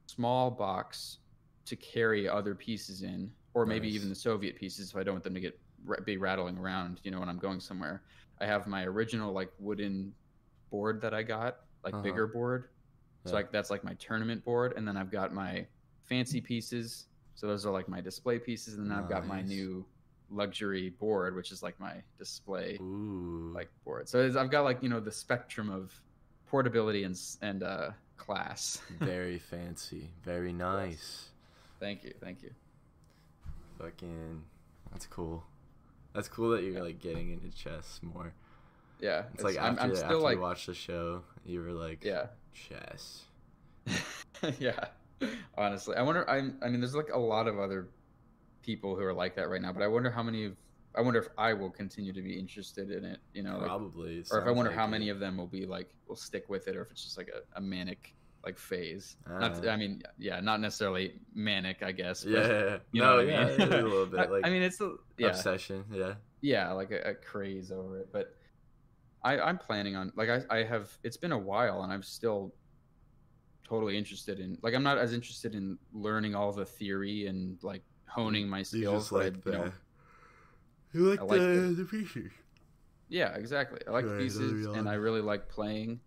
small 0.09 0.50
box 0.50 1.18
to 1.66 1.76
carry 1.76 2.26
other 2.26 2.55
pieces 2.55 3.02
in, 3.02 3.31
or 3.55 3.66
maybe 3.66 3.88
Nice. 3.88 3.96
even 3.96 4.09
the 4.09 4.14
Soviet 4.14 4.57
pieces 4.57 4.90
if 4.90 4.96
I 4.96 5.02
don't 5.02 5.16
want 5.16 5.24
them 5.24 5.35
to 5.35 5.40
get 5.40 5.61
be 6.07 6.16
rattling 6.16 6.57
around. 6.57 7.00
You 7.05 7.11
know, 7.11 7.20
when 7.20 7.28
I'm 7.28 7.38
going 7.38 7.61
somewhere. 7.61 8.05
I 8.40 8.46
have 8.46 8.66
my 8.66 8.85
original 8.85 9.31
like 9.33 9.50
wooden 9.59 10.14
board 10.70 11.02
that 11.02 11.12
I 11.12 11.22
got, 11.22 11.59
like 11.85 11.94
Uh-huh. 11.94 12.02
bigger 12.02 12.26
board. 12.26 12.70
So 13.26 13.37
like 13.37 13.52
that's 13.52 13.70
like 13.70 13.85
my 13.85 13.94
tournament 13.94 14.42
board, 14.42 14.72
and 14.78 14.88
then 14.88 14.96
I've 14.96 15.11
got 15.11 15.35
my 15.35 15.68
fancy 16.02 16.40
pieces. 16.40 17.09
So 17.35 17.46
those 17.46 17.66
are 17.66 17.72
like 17.72 17.90
my 17.90 18.00
display 18.00 18.38
pieces, 18.38 18.78
and 18.78 18.90
then 18.90 18.96
I've 18.98 19.09
got 19.09 19.26
my 19.26 19.42
new 19.42 19.87
luxury 20.33 20.90
board, 20.90 21.35
which 21.37 21.53
is 21.53 21.62
like 21.62 21.79
my 21.79 21.95
display 22.18 22.79
Ooh. 22.81 23.53
like 23.55 23.68
board. 23.85 24.09
So 24.09 24.18
it's- 24.18 24.37
I've 24.37 24.51
got 24.51 24.62
like 24.64 24.83
you 24.83 24.88
know 24.88 25.01
the 25.01 25.12
spectrum 25.12 25.71
of 25.71 25.92
portability 26.47 27.05
and 27.05 27.18
and 27.40 27.62
uh, 27.62 27.90
class. 28.16 28.81
very 29.01 29.38
fancy. 29.38 30.11
Very 30.25 30.53
nice. 30.53 31.29
thank 31.81 32.05
you, 32.05 32.14
thank 32.21 32.42
you. 32.42 32.51
Fucking. 33.79 34.42
That's 34.92 35.07
cool. 35.07 35.42
That's 36.14 36.29
cool 36.29 36.51
that 36.51 36.62
you're 36.62 36.83
like 36.83 37.01
getting 37.01 37.33
into 37.33 37.49
chess 37.51 38.01
more. 38.03 38.33
Yeah, 39.01 39.25
It's, 39.35 39.42
like 39.42 39.59
I'm, 39.59 39.73
after, 39.73 39.83
I'm 39.83 39.90
after 39.92 40.16
like 40.18 40.37
you 40.37 40.42
watched 40.42 40.66
the 40.68 40.75
show, 40.75 41.23
you 41.45 41.61
were 41.61 41.73
like, 41.73 42.05
yeah, 42.05 42.27
chess. 42.55 43.23
yeah. 44.61 44.79
Honestly, 45.57 45.97
I 45.97 46.03
wonder. 46.03 46.29
I'm. 46.29 46.59
I 46.62 46.68
mean, 46.68 46.81
there's 46.81 46.95
like 46.95 47.09
a 47.12 47.18
lot 47.18 47.49
of 47.49 47.59
other 47.59 47.88
people 48.62 48.94
who 48.96 49.03
are 49.03 49.12
like 49.14 49.35
that 49.37 49.48
right 49.48 49.61
now, 49.61 49.72
but 49.72 49.83
I 49.83 49.88
wonder 49.88 50.11
how 50.11 50.22
many 50.22 50.44
of. 50.46 50.57
I 50.94 51.01
wonder 51.01 51.18
if 51.20 51.29
I 51.38 51.55
will 51.55 51.70
continue 51.70 52.12
to 52.12 52.20
be 52.20 52.38
interested 52.38 52.90
in 52.90 53.03
it. 53.05 53.18
You 53.33 53.42
know, 53.42 53.59
Probably. 53.64 54.18
it 54.18 54.29
or 54.31 54.40
if 54.40 54.46
I 54.46 54.51
wonder 54.51 54.70
like 54.70 54.79
how 54.79 54.85
it. 54.85 54.88
many 54.90 55.09
of 55.09 55.18
them 55.20 55.37
will 55.38 55.46
be 55.46 55.64
like 55.64 55.94
will 56.07 56.16
stick 56.16 56.48
with 56.51 56.68
it, 56.68 56.77
or 56.77 56.83
if 56.83 56.90
it's 56.90 57.03
just 57.03 57.16
like 57.16 57.29
a, 57.35 57.40
a 57.59 57.61
manic 57.61 58.14
like 58.44 58.59
phase. 58.59 59.16
Not, 59.29 59.64
Uh. 59.64 59.70
I 59.70 59.77
mean, 59.77 60.03
yeah, 60.18 60.40
not 60.40 60.61
necessarily 60.61 61.14
manic, 61.35 61.83
I 61.83 61.92
guess. 61.92 62.25
but, 62.25 62.33
Yeah. 62.33 62.79
you 62.90 63.01
no, 63.01 63.22
know 63.22 63.25
what 63.25 63.35
I 63.35 63.57
mean? 63.57 63.61
a 63.72 63.83
little 63.87 64.07
bit 64.16 64.31
like 64.31 64.44
I 64.46 64.51
mean, 64.51 64.62
it's 64.62 64.81
a, 64.81 64.96
yeah, 65.16 65.29
obsession. 65.29 65.85
Yeah. 65.90 66.14
yeah, 66.40 66.72
like 66.72 66.90
a, 66.90 67.11
a 67.11 67.14
craze 67.14 67.70
over 67.70 67.98
it. 68.01 68.09
But 68.12 68.37
I, 69.22 69.38
I'm 69.38 69.57
planning 69.59 69.94
on 69.96 70.12
like 70.16 70.29
I, 70.29 70.42
I 70.51 70.64
have. 70.64 70.90
It's 71.05 71.16
been 71.16 71.33
a 71.33 71.38
while, 71.38 71.83
and 71.85 71.92
I'm 71.92 72.03
still 72.03 72.53
totally 73.64 73.96
interested 73.96 74.40
in. 74.40 74.59
Like, 74.61 74.75
I'm 74.75 74.83
not 74.83 74.98
as 74.98 75.12
interested 75.14 75.55
in 75.55 75.79
learning 75.92 76.35
all 76.35 76.53
the 76.53 76.66
theory 76.66 77.29
and 77.29 77.57
like 77.62 77.83
honing 78.14 78.48
my 78.48 78.62
skills. 78.62 79.12
I- 79.12 79.16
like 79.16 79.46
you 79.46 79.53
know, 79.53 79.72
you 80.92 81.01
like, 81.11 81.20
I 81.20 81.22
like 81.25 81.40
the, 81.40 81.46
the- 81.46 81.75
the 81.75 81.85
pieces. 81.85 82.31
yeah, 83.09 83.35
exactly. 83.35 83.81
I 83.87 83.90
like 83.90 84.05
Right, 84.07 84.18
pieces, 84.18 84.66
and 84.66 84.88
I 84.88 84.94
really 84.94 85.20
like 85.20 85.48
playing. 85.48 86.01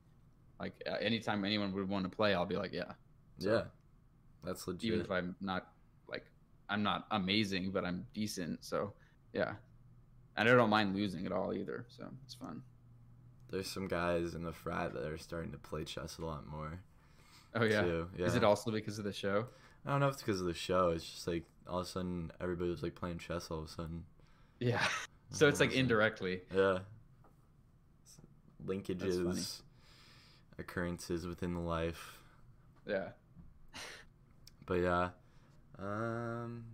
Like 0.59 0.73
uh, 0.89 0.95
anytime 1.01 1.43
anyone 1.43 1.73
would 1.73 1.89
want 1.89 2.05
to 2.09 2.15
play, 2.15 2.33
I'll 2.33 2.45
be 2.45 2.55
like, 2.55 2.71
yeah. 2.73 2.91
So, 3.39 3.49
Yeah. 3.49 3.61
That's 4.43 4.67
legit. 4.67 4.83
even 4.85 5.01
if 5.01 5.09
I'm 5.11 5.35
not 5.41 5.67
like 6.07 6.25
I'm 6.69 6.83
not 6.83 7.07
amazing, 7.11 7.71
but 7.71 7.83
I'm 7.83 8.05
decent. 8.13 8.63
So 8.63 8.93
yeah, 9.33 9.53
and 10.37 10.47
I 10.47 10.53
don't 10.53 10.69
mind 10.69 10.95
losing 10.95 11.25
at 11.25 11.31
all 11.31 11.51
either. 11.53 11.85
So 11.89 12.05
it's 12.23 12.35
fun. 12.35 12.61
There's 13.49 13.67
some 13.67 13.87
guys 13.87 14.33
in 14.35 14.43
the 14.43 14.53
frat 14.53 14.93
that 14.93 15.03
are 15.05 15.17
starting 15.17 15.51
to 15.51 15.57
play 15.57 15.83
chess 15.83 16.19
a 16.19 16.25
lot 16.25 16.45
more. 16.47 16.79
Oh 17.55 17.63
yeah. 17.63 18.03
Yeah. 18.17 18.25
Is 18.25 18.35
it 18.35 18.43
also 18.43 18.69
because 18.71 18.99
of 18.99 19.05
the 19.05 19.13
show? 19.13 19.45
I 19.85 19.91
don't 19.91 19.99
know 19.99 20.07
if 20.07 20.13
it's 20.13 20.21
because 20.23 20.41
of 20.41 20.47
the 20.47 20.53
show. 20.53 20.89
It's 20.89 21.03
just 21.03 21.27
like 21.27 21.43
all 21.67 21.79
of 21.79 21.87
a 21.87 21.89
sudden 21.89 22.31
everybody 22.39 22.69
was 22.69 22.83
like 22.83 22.95
playing 22.95 23.17
chess 23.17 23.49
all 23.49 23.59
of 23.59 23.65
a 23.65 23.69
sudden. 23.69 24.03
Yeah. 24.59 24.85
So 25.31 25.47
it's 25.47 25.59
like 25.59 25.73
indirectly. 25.73 26.41
Yeah. 26.55 26.79
Linkages, 28.65 29.61
occurrences 30.59 31.25
within 31.25 31.55
the 31.55 31.59
life. 31.59 32.19
Yeah. 32.87 33.09
But 34.65 34.75
yeah. 34.75 35.09
Um 35.79 36.65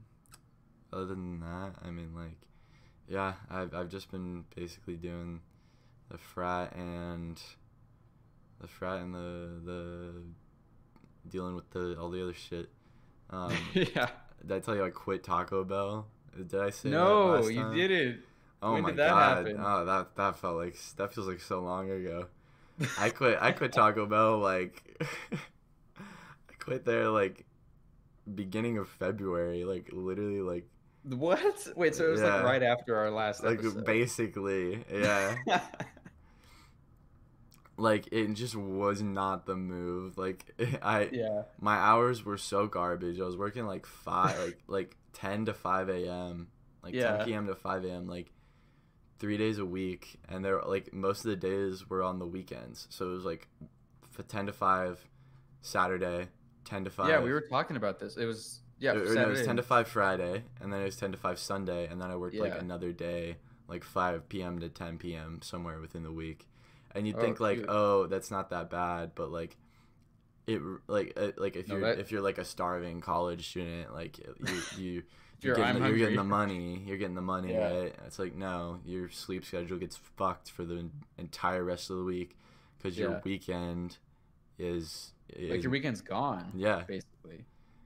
other 0.94 1.06
than 1.06 1.40
that, 1.40 1.76
I 1.84 1.90
mean 1.92 2.14
like 2.14 2.38
yeah, 3.08 3.34
I've 3.50 3.74
I've 3.74 3.90
just 3.90 4.12
been 4.12 4.46
basically 4.56 4.96
doing 4.96 5.40
the 6.10 6.18
frat 6.18 6.76
and 6.76 7.42
the 8.60 8.68
frat 8.68 9.02
and 9.02 9.16
the 9.16 9.50
the 9.66 10.12
dealing 11.30 11.56
with 11.56 11.70
the 11.72 11.98
all 12.00 12.10
the 12.10 12.22
other 12.22 12.34
shit. 12.34 12.70
Um 13.30 13.54
yeah. 13.74 14.10
Did 14.42 14.52
I 14.52 14.60
tell 14.60 14.76
you 14.76 14.84
I 14.86 14.90
quit 14.90 15.24
Taco 15.24 15.64
Bell? 15.64 16.08
Did 16.36 16.56
I 16.56 16.70
say 16.70 16.90
that 16.90 16.96
No, 16.96 17.48
you 17.48 17.62
time? 17.62 17.76
didn't. 17.76 18.22
Oh 18.62 18.74
When 18.74 18.84
my 18.84 18.90
did 18.90 18.98
that 18.98 19.10
god! 19.10 19.48
happen? 19.48 19.58
Oh, 19.60 19.86
that 19.86 20.16
that 20.16 20.38
felt 20.38 20.58
like 20.58 20.78
that 20.98 21.14
feels 21.14 21.28
like 21.28 21.42
so 21.42 21.62
long 21.62 21.90
ago. 21.90 22.28
I 22.98 23.10
quit. 23.10 23.38
I 23.42 23.52
quit 23.52 23.74
Taco 23.74 24.06
Bell 24.06 24.40
like 24.40 24.84
I 26.50 26.54
quit 26.60 26.86
there 26.86 27.10
like 27.10 27.46
beginning 28.34 28.78
of 28.78 28.88
February. 28.90 29.66
Like 29.66 29.90
literally 29.92 30.42
like 30.42 30.68
What? 31.04 31.68
Wait, 31.76 31.96
so 31.96 32.08
it 32.08 32.12
was 32.12 32.22
Yeah. 32.22 32.36
like 32.36 32.44
right 32.44 32.64
after 32.64 32.96
our 32.98 33.12
last 33.12 33.44
like 33.44 33.60
episode. 33.60 33.86
basically 33.86 34.84
yeah. 34.92 35.38
like 37.78 38.10
it 38.12 38.34
just 38.34 38.56
was 38.56 39.02
not 39.02 39.46
the 39.46 39.56
move. 39.56 40.18
Like 40.18 40.46
I 40.82 41.10
yeah. 41.12 41.44
my 41.60 41.76
hours 41.76 42.24
were 42.24 42.38
so 42.38 42.68
garbage. 42.68 43.20
I 43.20 43.24
was 43.24 43.38
working 43.38 43.66
like 43.66 43.86
five 43.86 44.38
like 44.40 44.60
like 44.68 44.98
ten 45.14 45.46
to 45.46 45.54
five 45.54 45.90
a.m. 45.90 46.48
Like 46.84 46.94
Yeah. 46.94 47.18
ten 47.18 47.26
p.m. 47.26 47.48
to 47.48 47.56
five 47.56 47.84
a.m. 47.86 48.08
Like 48.08 48.32
three 49.20 49.38
days 49.38 49.60
a 49.60 49.66
week, 49.66 50.20
and 50.28 50.44
they're 50.44 50.62
like 50.62 50.94
most 50.94 51.26
of 51.26 51.30
the 51.30 51.36
days 51.36 51.90
were 51.90 52.04
on 52.04 52.20
the 52.20 52.26
weekends. 52.26 52.88
So 52.90 53.10
it 53.10 53.14
was 53.14 53.26
like 53.26 53.48
f- 54.18 54.28
ten 54.28 54.46
to 54.48 54.54
five 54.54 55.00
Saturday, 55.62 56.28
ten 56.66 56.84
to 56.84 56.90
five. 56.90 57.10
Yeah, 57.10 57.20
we 57.22 57.32
were 57.32 57.42
talking 57.42 57.78
about 57.78 58.00
this. 58.00 58.18
It 58.18 58.26
was 58.26 58.62
yeah. 58.80 58.94
Or 58.94 59.14
no, 59.14 59.22
it 59.22 59.28
was 59.28 59.46
ten 59.46 59.58
to 59.58 59.64
five 59.64 59.88
Friday, 59.88 60.44
and 60.60 60.74
then 60.74 60.82
it 60.82 60.86
was 60.86 60.96
ten 60.96 61.12
to 61.12 61.18
five 61.18 61.40
Sunday, 61.40 61.88
and 61.88 62.02
then 62.02 62.10
I 62.10 62.16
worked 62.16 62.36
like 62.36 62.60
another 62.60 62.92
day, 62.92 63.38
like 63.68 63.84
five 63.84 64.28
p.m. 64.28 64.60
to 64.60 64.70
ten 64.70 64.98
p.m. 64.98 65.40
somewhere 65.44 65.80
within 65.80 66.04
the 66.04 66.12
week. 66.12 66.48
And 66.96 67.08
you'd 67.08 67.16
Oh, 67.18 67.22
think 67.22 67.40
like, 67.40 67.58
shoot. 67.60 67.66
oh, 67.70 68.08
that's 68.08 68.32
not 68.32 68.50
that 68.50 68.70
bad, 68.70 69.12
but 69.16 69.32
like, 69.32 69.56
it 70.48 70.62
like 70.88 71.14
uh, 71.16 71.32
like 71.38 71.56
if 71.56 71.68
No, 71.68 71.76
you're 71.78 71.86
that- 71.96 72.00
if 72.00 72.12
you're 72.12 72.22
like 72.22 72.38
a 72.38 72.46
starving 72.46 73.00
college 73.02 73.50
student, 73.50 73.94
like 73.94 74.18
you 74.20 74.62
you. 74.78 75.04
You're, 75.44 75.58
You're, 75.58 75.66
getting, 75.66 75.82
the, 75.82 75.90
you're 75.90 75.98
getting 75.98 76.18
the 76.18 76.24
money. 76.24 76.84
You're 76.86 76.98
getting 76.98 77.16
the 77.16 77.22
money, 77.24 77.54
Yeah. 77.54 77.74
right? 77.74 77.96
It's 78.06 78.20
like 78.20 78.36
no, 78.36 78.80
your 78.86 79.10
sleep 79.10 79.44
schedule 79.44 79.80
gets 79.80 79.96
fucked 79.96 80.52
for 80.52 80.64
the 80.64 80.88
entire 81.18 81.64
rest 81.64 81.90
of 81.90 81.98
the 81.98 82.04
week 82.04 82.38
because 82.78 82.96
your 82.96 83.10
Yeah. 83.14 83.22
weekend 83.24 83.98
is, 84.60 85.14
is 85.30 85.50
like 85.50 85.64
your 85.64 85.72
weekend's 85.72 86.02
gone. 86.02 86.52
yeah, 86.54 86.84
basically. 86.88 87.46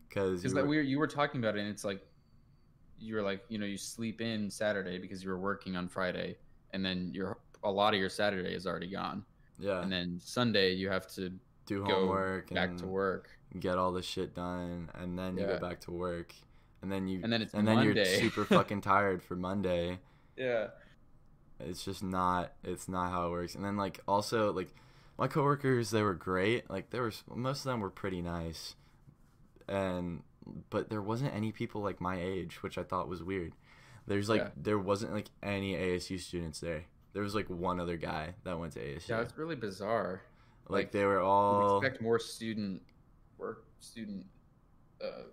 because 0.09 0.41
Because 0.41 0.53
like 0.53 0.65
we 0.65 0.75
were, 0.75 0.83
you 0.83 0.99
were 0.99 1.07
talking 1.07 1.39
about 1.39 1.55
it, 1.55 1.61
and 1.61 1.69
it's 1.69 1.85
like 1.85 2.05
you 2.99 3.15
were 3.15 3.21
like 3.21 3.41
you 3.47 3.57
know 3.57 3.65
you 3.65 3.77
sleep 3.77 4.19
in 4.19 4.49
Saturday 4.49 4.97
because 4.97 5.23
you 5.23 5.29
were 5.29 5.39
working 5.39 5.77
on 5.77 5.87
Friday, 5.87 6.35
and 6.71 6.83
then 6.83 7.11
your 7.13 7.37
a 7.65 7.71
lot 7.71 7.93
of 7.93 7.99
your 7.99 8.10
Saturday 8.10 8.54
is 8.56 8.65
already 8.67 8.89
gone, 8.89 9.25
yeah 9.60 9.82
and 9.82 9.91
then 9.91 10.19
Sunday 10.23 10.73
you 10.73 10.89
have 10.89 11.08
to 11.15 11.32
do 11.65 11.84
homework 11.84 12.49
back 12.51 12.69
and 12.69 12.80
to 12.80 12.86
work, 12.88 13.30
get 13.60 13.78
all 13.78 13.91
the 13.91 14.01
shit 14.04 14.34
done, 14.36 14.89
and 14.93 15.17
then 15.19 15.36
you 15.38 15.43
Yeah. 15.43 15.58
go 15.58 15.60
back 15.60 15.80
to 15.82 15.91
work, 15.91 16.34
and 16.82 16.91
then 16.91 17.08
you 17.08 17.19
And 17.23 17.34
then, 17.34 17.41
it's 17.41 17.54
and 17.54 17.67
then 17.67 17.82
you're 17.84 18.06
super 18.06 18.45
fucking 18.58 18.82
tired 18.82 19.21
for 19.23 19.36
Monday. 19.36 19.99
yeah. 20.38 20.67
It's 21.60 21.86
just 21.86 22.04
not. 22.04 22.51
It's 22.65 22.89
not 22.89 23.12
how 23.12 23.28
it 23.28 23.32
works. 23.32 23.56
And 23.56 23.63
then 23.63 23.78
like 23.78 24.01
also 24.10 24.51
like 24.51 24.75
my 25.17 25.28
coworkers, 25.30 25.89
they 25.89 26.01
were 26.04 26.13
great. 26.13 26.69
Like 26.69 26.89
there 26.89 27.04
was 27.04 27.23
most 27.34 27.60
of 27.60 27.71
them 27.71 27.80
were 27.80 27.89
pretty 27.89 28.21
nice, 28.21 28.75
and 29.67 30.21
but 30.69 30.89
there 30.89 31.01
wasn't 31.01 31.34
any 31.34 31.51
people 31.54 31.82
like 31.82 32.01
my 32.01 32.19
age, 32.21 32.62
which 32.62 32.78
I 32.78 32.84
thought 32.84 33.08
was 33.08 33.23
weird. 33.23 33.54
There's 34.06 34.28
like 34.30 34.41
Yeah. 34.41 34.49
there 34.58 34.78
wasn't 34.78 35.13
like 35.13 35.28
any 35.41 35.75
ASU 35.75 36.19
students 36.19 36.60
there. 36.60 36.84
There 37.15 37.23
was 37.23 37.34
like 37.34 37.49
one 37.49 37.80
other 37.80 37.95
guy 37.95 38.36
that 38.43 38.60
went 38.60 38.73
to 38.73 38.80
ASU. 38.82 39.08
Yeah, 39.08 39.21
it's 39.21 39.36
really 39.38 39.56
bizarre. 39.56 40.21
like, 40.67 40.84
like, 40.86 40.91
they 40.91 41.06
were 41.06 41.21
all 41.21 41.78
expect 41.82 42.01
more 42.01 42.19
student 42.19 42.82
work, 43.38 43.63
student 43.80 44.25
uh, 45.01 45.23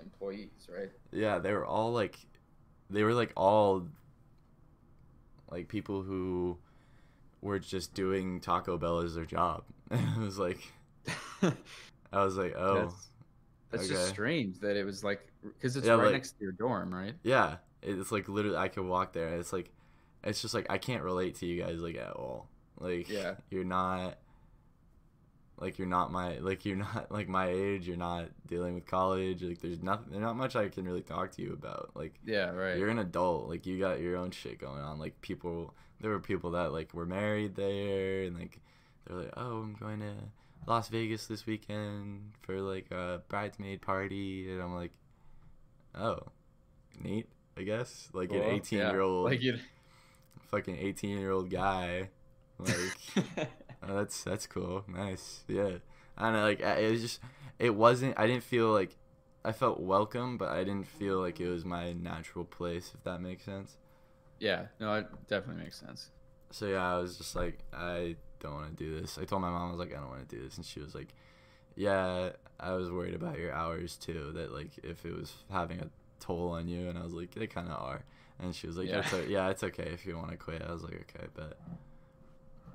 employees, 0.00 0.68
right? 0.68 0.90
yeah 1.12 1.38
they 1.38 1.52
were 1.52 1.64
all 1.64 1.90
like 1.92 2.18
they 2.90 3.02
were 3.02 3.14
like 3.14 3.32
all 3.34 3.86
like 5.50 5.68
people 5.68 6.02
who 6.02 6.58
were 7.40 7.58
just 7.58 7.94
doing 7.94 8.40
taco 8.40 8.76
bell 8.76 8.98
as 8.98 9.14
their 9.14 9.24
job 9.24 9.64
it 9.90 10.18
was 10.18 10.38
like 10.38 10.58
i 12.12 12.24
was 12.24 12.36
like 12.36 12.54
oh 12.56 12.82
that's 12.82 13.08
that's 13.70 13.88
just 13.88 14.08
strange 14.08 14.58
that 14.60 14.76
it 14.76 14.84
was 14.84 15.02
like 15.04 15.20
because 15.42 15.76
it's 15.76 15.86
Yeah, 15.86 15.94
right 15.94 16.04
like- 16.04 16.12
next 16.12 16.32
to 16.32 16.42
your 16.42 16.52
dorm, 16.52 16.92
right? 16.92 17.14
yeah 17.22 17.56
it's 17.82 18.10
like 18.12 18.28
literally 18.28 18.56
i 18.56 18.68
could 18.68 18.84
walk 18.84 19.12
there 19.12 19.28
it's 19.36 19.52
like 19.52 19.70
it's 20.26 20.42
just 20.42 20.52
like 20.54 20.66
i 20.68 20.76
can't 20.78 21.02
relate 21.02 21.34
to 21.36 21.46
you 21.46 21.62
guys 21.62 21.80
like 21.80 21.96
at 21.96 22.10
all 22.12 22.48
Like 22.78 23.08
Yeah. 23.08 23.36
you're 23.50 23.64
not 23.64 24.18
like 25.58 25.78
you're 25.78 25.88
not 25.88 26.12
my 26.12 26.36
like 26.38 26.66
you're 26.66 26.76
not 26.76 27.10
like 27.18 27.28
my 27.28 27.48
age, 27.48 27.88
you're 27.88 27.96
not 27.96 28.26
dealing 28.46 28.74
with 28.74 28.84
college, 28.86 29.42
like 29.42 29.60
there's 29.62 29.82
nothing 29.82 30.08
there's 30.10 30.20
not 30.22 30.36
much 30.36 30.54
I 30.54 30.68
can 30.68 30.84
really 30.84 31.00
talk 31.02 31.30
to 31.32 31.42
you 31.42 31.52
about. 31.54 31.92
Like 31.94 32.14
Yeah, 32.26 32.50
right. 32.50 32.76
you're 32.76 32.90
an 32.90 32.98
adult, 32.98 33.48
like 33.48 33.64
you 33.66 33.78
got 33.78 34.00
your 34.00 34.16
own 34.18 34.30
shit 34.32 34.58
going 34.60 34.82
on. 34.82 34.98
Like 34.98 35.18
people 35.22 35.72
there 36.00 36.10
were 36.10 36.20
people 36.20 36.50
that 36.50 36.72
like 36.72 36.92
were 36.92 37.06
married 37.06 37.54
there 37.56 38.24
and 38.24 38.38
like 38.38 38.60
they're 39.06 39.16
like, 39.18 39.32
"Oh, 39.36 39.62
I'm 39.62 39.74
going 39.80 40.00
to 40.00 40.12
Las 40.66 40.88
Vegas 40.88 41.26
this 41.26 41.46
weekend 41.46 42.32
for 42.42 42.60
like 42.60 42.90
a 42.90 43.22
bridesmaid 43.28 43.80
party." 43.80 44.50
And 44.52 44.60
I'm 44.60 44.74
like, 44.74 44.92
"Oh, 45.94 46.18
neat, 47.02 47.28
I 47.56 47.62
guess." 47.62 48.10
Like 48.12 48.30
an 48.32 48.42
18 48.42 48.78
Yeah. 48.80 48.90
year 48.90 49.00
old 49.00 49.24
Like 49.24 49.40
you. 49.42 49.56
Fucking 50.50 50.76
18 50.78 51.18
year 51.18 51.30
old 51.32 51.50
guy. 51.50 52.10
Like 52.58 52.76
oh, 53.82 53.96
that's 53.96 54.22
that's 54.24 54.46
cool. 54.46 54.84
Nice. 54.88 55.44
Yeah. 55.48 55.78
I 56.16 56.24
don't 56.24 56.32
know 56.34 56.42
like 56.44 56.60
it 56.60 56.90
was 56.90 57.02
just 57.02 57.20
it 57.58 57.74
wasn't 57.74 58.14
i 58.18 58.26
didn't 58.26 58.42
feel 58.42 58.70
like 58.72 58.96
i 59.44 59.52
felt 59.52 59.80
welcome 59.80 60.38
but 60.38 60.48
i 60.48 60.64
didn't 60.64 60.86
feel 60.86 61.20
like 61.20 61.40
it 61.40 61.48
was 61.48 61.64
my 61.64 61.92
natural 61.92 62.44
place 62.44 62.92
if 62.94 63.02
that 63.04 63.20
makes 63.20 63.44
sense. 63.44 63.76
Yeah. 64.40 64.66
No, 64.80 64.94
it 64.94 65.06
definitely 65.28 65.62
makes 65.64 65.78
sense. 65.78 66.10
so 66.50 66.66
yeah 66.66 66.94
i 66.94 66.98
was 66.98 67.16
just 67.18 67.34
like 67.36 67.58
i 67.72 68.16
don't 68.40 68.54
want 68.54 68.76
to 68.76 68.84
do 68.84 69.00
this. 69.00 69.18
I 69.20 69.24
told 69.24 69.42
my 69.42 69.50
mom 69.50 69.68
i 69.68 69.70
was 69.70 69.78
like 69.78 69.92
i 69.92 70.00
don't 70.00 70.08
want 70.10 70.28
to 70.28 70.36
do 70.36 70.42
this 70.42 70.56
and 70.56 70.64
she 70.64 70.80
was 70.80 70.94
like 70.94 71.12
yeah 71.74 72.30
i 72.60 72.72
was 72.72 72.90
worried 72.90 73.14
about 73.14 73.38
your 73.38 73.52
hours 73.52 73.96
too 73.96 74.32
that 74.34 74.52
like 74.52 74.70
if 74.82 75.04
it 75.04 75.14
was 75.14 75.32
having 75.50 75.80
a 75.80 75.88
toll 76.20 76.50
on 76.50 76.68
you 76.68 76.88
and 76.88 76.98
i 76.98 77.02
was 77.02 77.12
like 77.12 77.34
they 77.34 77.46
kind 77.46 77.68
of 77.68 77.78
are 77.80 78.04
and 78.40 78.54
she 78.54 78.66
was 78.66 78.76
like 78.76 78.88
Yeah. 78.88 79.02
yeah. 79.12 79.18
It's 79.18 79.28
yeah 79.30 79.48
it's 79.50 79.64
okay 79.64 79.90
if 79.92 80.04
you 80.06 80.16
want 80.16 80.30
to 80.30 80.36
quit 80.36 80.62
i 80.62 80.70
was 80.72 80.82
like 80.82 80.94
okay 80.94 81.26
but 81.34 81.58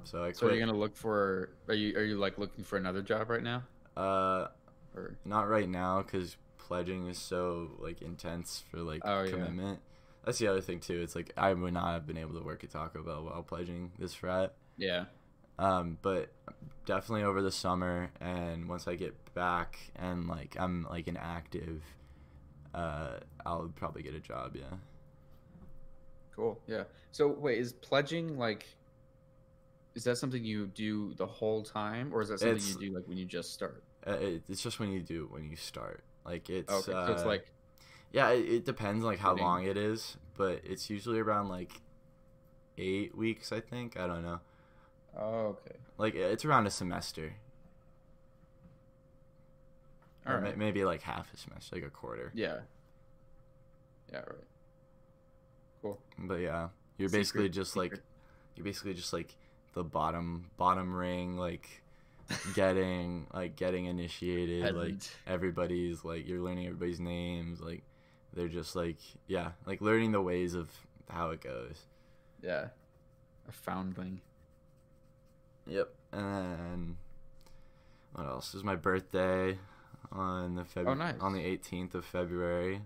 so 0.04 0.24
i 0.24 0.32
So 0.32 0.48
quit 0.48 0.58
you're 0.58 0.66
gonna 0.66 0.78
look 0.78 0.96
for? 0.96 1.50
Are 1.68 1.74
you 1.74 1.96
are 1.98 2.04
you 2.04 2.18
like 2.18 2.38
looking 2.38 2.64
for 2.64 2.78
another 2.78 3.02
job 3.02 3.30
right 3.30 3.44
now? 3.44 3.64
uh 3.96 4.48
Or 4.96 5.16
Not 5.26 5.48
right 5.50 5.70
now 5.70 6.02
because 6.02 6.38
pledging 6.58 7.08
is 7.08 7.18
so 7.20 7.72
like 7.80 8.02
intense 8.02 8.64
for 8.72 8.78
like 8.80 9.02
Oh, 9.06 9.24
yeah. 9.24 9.32
commitment. 9.32 9.80
That's 10.26 10.38
the 10.40 10.48
other 10.48 10.62
thing 10.62 10.80
too. 10.80 11.02
It's 11.02 11.16
like 11.16 11.32
I 11.38 11.54
would 11.54 11.74
not 11.74 11.94
have 11.94 12.08
been 12.08 12.18
able 12.18 12.34
to 12.40 12.44
work 12.46 12.64
at 12.64 12.72
Taco 12.72 13.04
Bell 13.04 13.24
while 13.26 13.44
pledging 13.44 13.92
this 14.00 14.14
frat. 14.14 14.54
yeah. 14.78 15.06
Um, 15.60 15.98
but 16.02 16.32
definitely 16.88 17.24
over 17.24 17.42
the 17.44 17.52
summer 17.52 18.10
and 18.20 18.68
once 18.68 18.88
I 18.88 18.96
get 18.96 19.14
back 19.36 19.78
and 19.96 20.28
like 20.28 20.56
I'm 20.60 20.88
like 20.90 21.08
an 21.08 21.18
active, 21.18 21.84
uh, 22.74 23.18
I'll 23.46 23.72
probably 23.76 24.02
get 24.02 24.16
a 24.16 24.20
job. 24.20 24.56
Yeah. 24.56 24.78
Cool. 26.42 26.60
Yeah. 26.66 26.86
So 27.12 27.28
wait, 27.28 27.60
is 27.60 27.72
pledging 27.74 28.36
like? 28.40 28.66
Is 29.94 30.06
that 30.06 30.18
something 30.18 30.44
you 30.44 30.66
do 30.66 31.14
the 31.14 31.28
whole 31.28 31.62
time, 31.62 32.12
or 32.12 32.22
is 32.24 32.30
that 32.30 32.40
something 32.40 32.56
It's- 32.58 32.74
you 32.82 32.90
do 32.90 32.96
like 32.96 33.08
when 33.08 33.18
you 33.18 33.26
just 33.26 33.54
start? 33.54 33.84
Uh, 34.08 34.14
it, 34.14 34.44
it's 34.50 34.64
just 34.64 34.80
when 34.80 34.92
you 34.92 35.02
do 35.04 35.28
when 35.30 35.48
you 35.52 35.56
start. 35.56 36.04
Like 36.26 36.50
it's 36.50 36.72
Okay, 36.74 36.94
uh, 36.94 37.06
so 37.06 37.14
it's 37.14 37.26
like 37.26 37.46
yeah, 38.12 38.30
it, 38.32 38.50
it 38.50 38.66
depends 38.66 39.06
like 39.06 39.20
how 39.20 39.36
long 39.36 39.66
it 39.66 39.78
is, 39.78 40.18
but 40.36 40.62
it's 40.64 40.90
usually 40.90 41.20
around 41.20 41.50
like 41.50 41.74
eight 42.80 43.16
weeks. 43.16 43.52
I 43.52 43.60
think 43.60 44.00
I 44.00 44.08
don't 44.08 44.24
know. 44.24 44.40
oh, 45.16 45.46
okay. 45.60 45.76
Like 46.00 46.16
it's 46.16 46.44
around 46.44 46.66
a 46.66 46.72
semester. 46.72 47.34
All 50.26 50.34
Or 50.34 50.40
right. 50.42 50.58
maybe 50.58 50.84
like 50.86 51.04
half 51.04 51.32
a 51.34 51.38
semester, 51.38 51.76
like 51.76 51.86
a 51.86 51.90
quarter. 51.92 52.32
Yeah. 52.34 52.62
Yeah. 54.12 54.20
Right. 54.20 54.48
Cool. 55.82 56.00
But 56.18 56.36
yeah, 56.36 56.70
you're 56.98 57.10
Secret- 57.10 57.20
basically 57.20 57.50
just 57.50 57.76
like 57.76 58.00
you're 58.56 58.64
basically 58.66 58.94
just 58.94 59.14
like 59.14 59.36
the 59.74 59.84
bottom 59.84 60.50
bottom 60.58 60.94
ring, 60.94 61.38
like 61.38 61.68
getting 62.54 63.28
like 63.34 63.56
getting 63.56 63.86
initiated. 63.86 64.76
Like 64.76 64.96
everybody's 65.28 66.04
like 66.04 66.28
you're 66.28 66.40
learning 66.42 66.66
everybody's 66.68 67.00
names. 67.00 67.62
Like 67.62 67.84
they're 68.34 68.48
just 68.48 68.76
like 68.76 68.98
yeah, 69.28 69.52
like 69.66 69.82
learning 69.82 70.12
the 70.12 70.22
ways 70.22 70.54
of 70.54 70.70
how 71.10 71.32
it 71.32 71.42
goes. 71.42 71.78
Yeah. 72.42 72.68
A 73.48 73.52
foundling. 73.52 74.22
Yep. 75.68 75.90
And 76.12 76.96
what 78.14 78.28
else? 78.28 78.50
It 78.54 78.58
was 78.58 78.64
my 78.64 78.76
birthday 78.76 79.58
on 80.12 80.56
the 80.56 80.64
Feb- 80.64 80.88
Oh, 80.88 80.94
nice. 80.94 81.16
on 81.22 81.34
the 81.34 81.40
18th 81.40 81.96
of 81.96 82.06
February. 82.06 82.82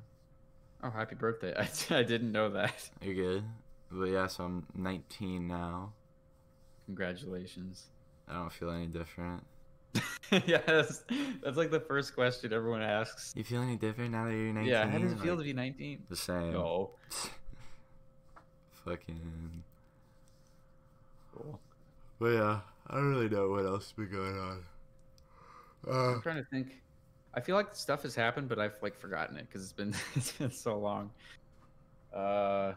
Oh, 0.86 0.92
happy 0.92 1.16
birthday! 1.16 1.52
I, 1.58 1.68
I 1.96 2.04
didn't 2.04 2.32
know 2.32 2.50
that. 2.50 2.90
You're 3.02 3.16
good. 3.16 3.44
But 3.92 4.06
yeah, 4.06 4.28
so 4.28 4.44
I'm 4.44 4.68
19 4.76 5.48
now. 5.48 5.94
Congratulations. 6.86 7.88
I 8.28 8.34
don't 8.34 8.52
feel 8.54 8.70
any 8.70 8.86
different. 8.86 9.44
yes, 10.46 11.04
that's 11.44 11.58
like 11.58 11.72
the 11.72 11.80
first 11.80 12.14
question 12.14 12.54
everyone 12.54 12.84
asks. 12.84 13.34
You 13.36 13.44
feel 13.44 13.64
any 13.64 13.78
different 13.78 14.12
now 14.12 14.26
that 14.26 14.32
you're 14.32 14.54
19? 14.54 14.66
Yeah, 14.66 14.88
how 14.88 14.98
does 15.00 15.14
it 15.14 15.20
feel 15.22 15.36
Like, 15.36 15.46
to 15.46 15.46
be 15.46 15.54
19? 15.54 16.04
the 16.10 16.16
same? 16.16 16.54
No. 16.54 16.92
Fucking. 18.86 19.64
Cool. 21.34 21.60
But 22.20 22.28
yeah, 22.28 22.60
I 22.88 22.96
don't 22.96 23.10
really 23.10 23.30
know 23.30 23.50
what 23.50 23.66
else 23.66 23.86
has 23.86 23.94
been 23.94 24.12
going 24.12 24.38
on. 24.38 24.64
Uh, 25.88 26.14
I'm 26.16 26.22
trying 26.22 26.38
to 26.38 26.46
think. 26.52 26.82
I 27.36 27.42
feel 27.42 27.56
like 27.56 27.76
stuff 27.76 28.04
has 28.04 28.16
happened, 28.16 28.48
but 28.48 28.60
I've 28.60 28.78
like 28.82 28.96
forgotten 28.96 29.38
it 29.38 29.48
because 29.48 29.62
it's 29.64 29.74
been 29.74 29.94
it's 30.16 30.32
been 30.32 30.52
so 30.52 30.78
long. 30.80 31.12
Uh. 32.14 32.74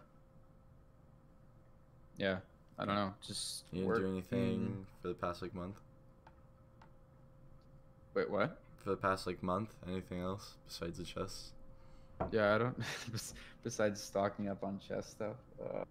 Yeah, 2.16 2.38
I 2.78 2.84
don't 2.84 2.96
know. 2.96 3.14
Just 3.24 3.64
you 3.70 3.78
didn't 3.82 3.88
work- 3.88 3.98
do 3.98 4.08
anything 4.08 4.86
for 5.00 5.08
the 5.08 5.14
past 5.14 5.40
like 5.42 5.54
month? 5.54 5.76
Wait, 8.14 8.28
what? 8.28 8.58
For 8.78 8.90
the 8.90 8.96
past 8.96 9.26
like 9.28 9.40
month? 9.42 9.74
Anything 9.88 10.20
else 10.20 10.54
besides 10.66 10.98
the 10.98 11.04
chess? 11.04 11.52
Yeah, 12.32 12.56
I 12.56 12.58
don't. 12.58 12.76
Besides 13.62 14.02
stocking 14.02 14.48
up 14.48 14.64
on 14.64 14.80
chess 14.80 15.08
stuff, 15.08 15.36
uh, 15.62 15.84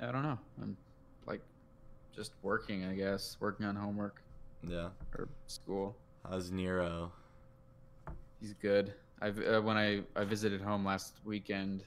I 0.00 0.10
don't 0.12 0.22
know. 0.22 0.38
I'm 0.62 0.76
like 1.26 1.40
just 2.14 2.32
working, 2.42 2.84
I 2.86 2.94
guess, 2.94 3.36
working 3.40 3.66
on 3.66 3.76
homework 3.76 4.22
Yeah. 4.66 4.88
or 5.18 5.28
school. 5.46 5.94
How's 6.28 6.50
Nero? 6.50 7.12
He's 8.40 8.54
good. 8.54 8.94
I've 9.20 9.38
uh, 9.38 9.60
when 9.60 9.76
I 9.76 10.02
I 10.14 10.24
visited 10.24 10.60
home 10.60 10.84
last 10.84 11.20
weekend. 11.24 11.84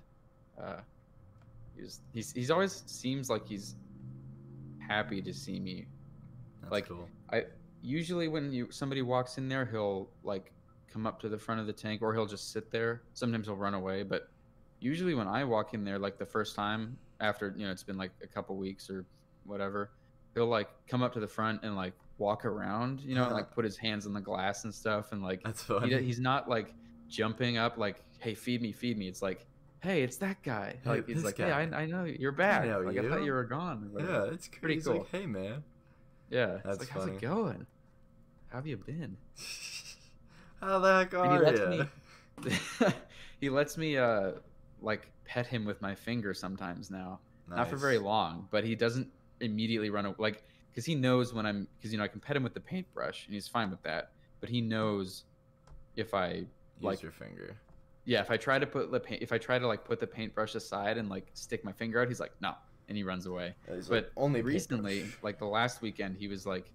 Uh, 0.62 0.78
he's 1.76 2.02
he's 2.14 2.32
he's 2.32 2.52
always 2.52 2.84
seems 2.86 3.30
like 3.30 3.46
he's 3.46 3.76
happy 4.80 5.22
to 5.22 5.34
see 5.34 5.60
me. 5.60 5.88
That's 6.62 6.72
Like, 6.72 6.88
cool. 6.88 7.08
I 7.32 7.46
usually 7.82 8.28
when 8.28 8.52
you 8.52 8.68
somebody 8.72 9.02
walks 9.02 9.38
in 9.38 9.48
there, 9.50 9.66
he'll 9.66 10.10
like 10.24 10.52
come 10.92 11.06
up 11.06 11.20
to 11.22 11.30
the 11.30 11.38
front 11.38 11.62
of 11.62 11.68
the 11.68 11.74
tank, 11.74 12.02
or 12.02 12.14
he'll 12.14 12.26
just 12.26 12.52
sit 12.52 12.72
there. 12.72 13.04
Sometimes 13.14 13.48
he'll 13.48 13.56
run 13.56 13.74
away, 13.74 14.04
but 14.04 14.30
usually 14.80 15.16
when 15.16 15.28
I 15.28 15.44
walk 15.44 15.74
in 15.74 15.84
there, 15.84 16.00
like 16.00 16.18
the 16.18 16.26
first 16.26 16.56
time 16.56 16.98
after 17.20 17.54
you 17.58 17.66
know 17.66 17.72
it's 17.72 17.84
been 17.84 17.98
like 17.98 18.12
a 18.24 18.28
couple 18.28 18.56
weeks 18.56 18.90
or 18.90 19.06
whatever, 19.44 19.92
he'll 20.34 20.48
like 20.48 20.70
come 20.88 21.04
up 21.04 21.14
to 21.14 21.20
the 21.20 21.28
front 21.28 21.62
and 21.64 21.76
like 21.76 21.94
walk 22.20 22.46
around, 22.46 23.02
you 23.02 23.16
know, 23.16 23.24
and 23.26 23.34
like 23.34 23.52
put 23.52 23.66
his 23.66 23.78
hands 23.78 24.06
on 24.06 24.14
the 24.14 24.22
glass 24.22 24.64
and 24.66 24.74
stuff, 24.74 25.12
and 25.12 25.24
like 25.24 25.42
That's 25.44 25.62
he, 25.66 25.74
funny. 25.74 26.02
he's 26.04 26.20
not 26.20 26.48
like 26.50 26.74
jumping 27.08 27.58
up 27.58 27.78
like 27.78 28.04
hey 28.20 28.34
feed 28.36 28.62
me 28.62 28.72
feed 28.72 28.98
me. 28.98 29.08
It's 29.08 29.22
like 29.22 29.46
hey 29.82 30.04
it's 30.04 30.18
that 30.18 30.42
guy. 30.44 30.76
Hey, 30.84 30.90
like 30.90 31.08
he's 31.08 31.24
like 31.24 31.38
guy. 31.38 31.46
hey 31.48 31.52
I, 31.76 31.82
I 31.82 31.86
know 31.86 32.04
you're 32.04 32.32
back. 32.32 32.66
know 32.66 32.82
like 32.82 32.98
i 32.98 33.08
thought 33.08 33.24
you 33.24 33.32
were 33.32 33.44
gone. 33.46 33.92
Or 33.96 34.02
yeah, 34.02 34.24
it's 34.34 34.48
Pretty 34.48 34.76
He's 34.76 34.86
cool. 34.86 35.00
like, 35.00 35.10
hey 35.12 35.26
man. 35.26 35.64
yeah 36.30 36.56
it's 36.56 36.64
That's 36.66 36.80
like 36.80 36.90
how's 36.90 37.08
it 37.08 37.20
going? 37.22 37.66
How 38.50 38.58
have 38.58 38.68
you 38.68 38.78
been? 38.78 39.18
How 40.62 40.80
the 40.80 40.94
heck 40.94 41.14
And 41.14 41.32
he 41.32 41.38
are 41.38 41.44
lets 41.44 42.80
me 42.80 42.90
he 43.40 43.50
lets 43.50 43.78
me 43.78 43.98
uh 43.98 44.32
like 44.82 45.10
pet 45.26 45.48
him 45.48 45.66
with 45.66 45.82
my 45.82 45.96
finger 45.96 46.34
sometimes 46.34 46.90
now. 46.92 47.20
Not 47.48 47.70
for 47.70 47.78
very 47.78 47.98
long 47.98 48.48
but 48.52 48.64
he 48.64 48.76
doesn't 48.76 49.08
immediately 49.42 49.90
run 49.90 50.06
away 50.06 50.16
like 50.20 50.44
because 50.80 50.86
he 50.86 50.96
knows 50.96 51.34
when 51.34 51.46
i'm 51.46 51.68
because 51.78 51.92
you 51.92 51.98
know 51.98 52.06
i 52.06 52.08
can 52.08 52.22
pet 52.22 52.38
him 52.38 52.44
with 52.44 52.54
the 52.54 52.60
paintbrush 52.62 53.26
and 53.26 53.34
he's 53.34 53.50
fine 53.50 53.70
with 53.70 53.82
that 53.84 54.12
but 54.40 54.48
he 54.48 54.62
knows 54.62 55.26
if 55.98 56.14
i 56.14 56.28
Use 56.36 56.46
like- 56.80 57.02
your 57.02 57.12
finger. 57.12 57.58
yeah 58.06 58.22
if 58.22 58.32
i 58.32 58.38
try 58.38 58.58
to 58.58 58.66
put 58.66 58.90
the 58.90 59.00
paint 59.00 59.22
if 59.22 59.34
i 59.34 59.38
try 59.38 59.60
to 59.60 59.68
like 59.68 59.84
put 59.84 60.00
the 60.00 60.08
paintbrush 60.08 60.56
aside 60.56 60.98
and 60.98 61.10
like 61.10 61.28
stick 61.34 61.66
my 61.66 61.74
finger 61.74 62.02
out 62.02 62.08
he's 62.08 62.22
like 62.22 62.32
no 62.40 62.54
and 62.88 62.96
he 62.98 63.04
runs 63.04 63.26
away 63.26 63.54
He's 63.76 63.90
but 63.90 64.06
like, 64.06 64.12
only 64.16 64.42
recently 64.42 65.00
paintbrush." 65.02 65.24
like 65.24 65.38
the 65.40 65.46
last 65.46 65.82
weekend 65.82 66.16
he 66.18 66.30
was 66.30 66.46
like 66.46 66.72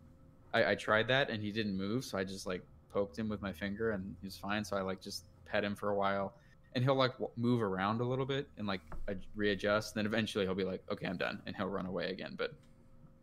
I, 0.53 0.73
I 0.73 0.75
tried 0.75 1.09
that 1.09 1.31
and 1.31 1.43
he 1.43 1.51
didn't 1.51 1.75
move 1.77 2.05
so 2.05 2.19
i 2.19 2.25
just 2.25 2.47
like 2.47 2.63
poked 2.93 3.19
him 3.19 3.31
with 3.31 3.41
my 3.41 3.53
finger 3.53 3.93
and 3.93 4.15
he 4.21 4.27
was 4.27 4.37
fine 4.37 4.65
so 4.67 4.77
i 4.77 4.83
like 4.83 5.01
just 5.01 5.25
pet 5.47 5.65
him 5.65 5.75
for 5.75 5.89
a 5.91 5.95
while 5.97 6.35
and 6.75 6.85
he'll 6.85 6.95
like 6.95 7.13
w- 7.13 7.31
move 7.37 7.63
around 7.63 8.03
a 8.03 8.05
little 8.05 8.27
bit 8.27 8.49
and 8.59 8.67
like 8.67 8.83
ad- 9.09 9.25
readjust 9.35 9.95
then 9.95 10.05
eventually 10.05 10.45
he'll 10.45 10.55
be 10.55 10.63
like 10.65 10.83
okay 10.93 11.07
i'm 11.07 11.17
done 11.17 11.41
and 11.47 11.57
he'll 11.57 11.69
run 11.69 11.87
away 11.87 12.11
again 12.11 12.35
but 12.37 12.53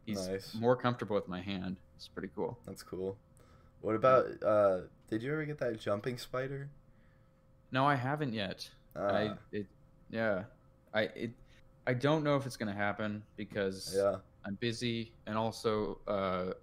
he's 0.06 0.28
Nice. 0.28 0.54
more 0.56 0.76
comfortable 0.76 1.16
with 1.16 1.28
my 1.28 1.42
hand 1.42 1.78
it's 1.96 2.08
pretty 2.08 2.30
cool 2.36 2.58
That's 2.66 2.84
cool. 2.84 3.18
What 3.82 3.96
about 3.96 4.26
uh 4.44 4.82
did 5.10 5.22
you 5.24 5.32
ever 5.34 5.44
get 5.46 5.58
that 5.60 5.80
jumping 5.80 6.18
spider? 6.18 6.70
no 7.72 7.86
i 7.86 7.96
haven't 7.96 8.34
yet 8.34 8.70
I 8.96 9.00
Uh, 9.00 9.36
it 9.52 9.66
yeah 10.10 10.44
I 10.94 11.02
it 11.16 11.32
I 11.88 11.94
don't 11.94 12.24
know 12.24 12.36
if 12.36 12.46
it's 12.46 12.58
gonna 12.58 12.74
happen 12.74 13.24
because 13.38 13.96
Yeah. 13.98 14.18
I'm 14.46 14.56
busy, 14.56 15.14
and 15.28 15.38
also 15.38 16.00
uh, 16.08 16.54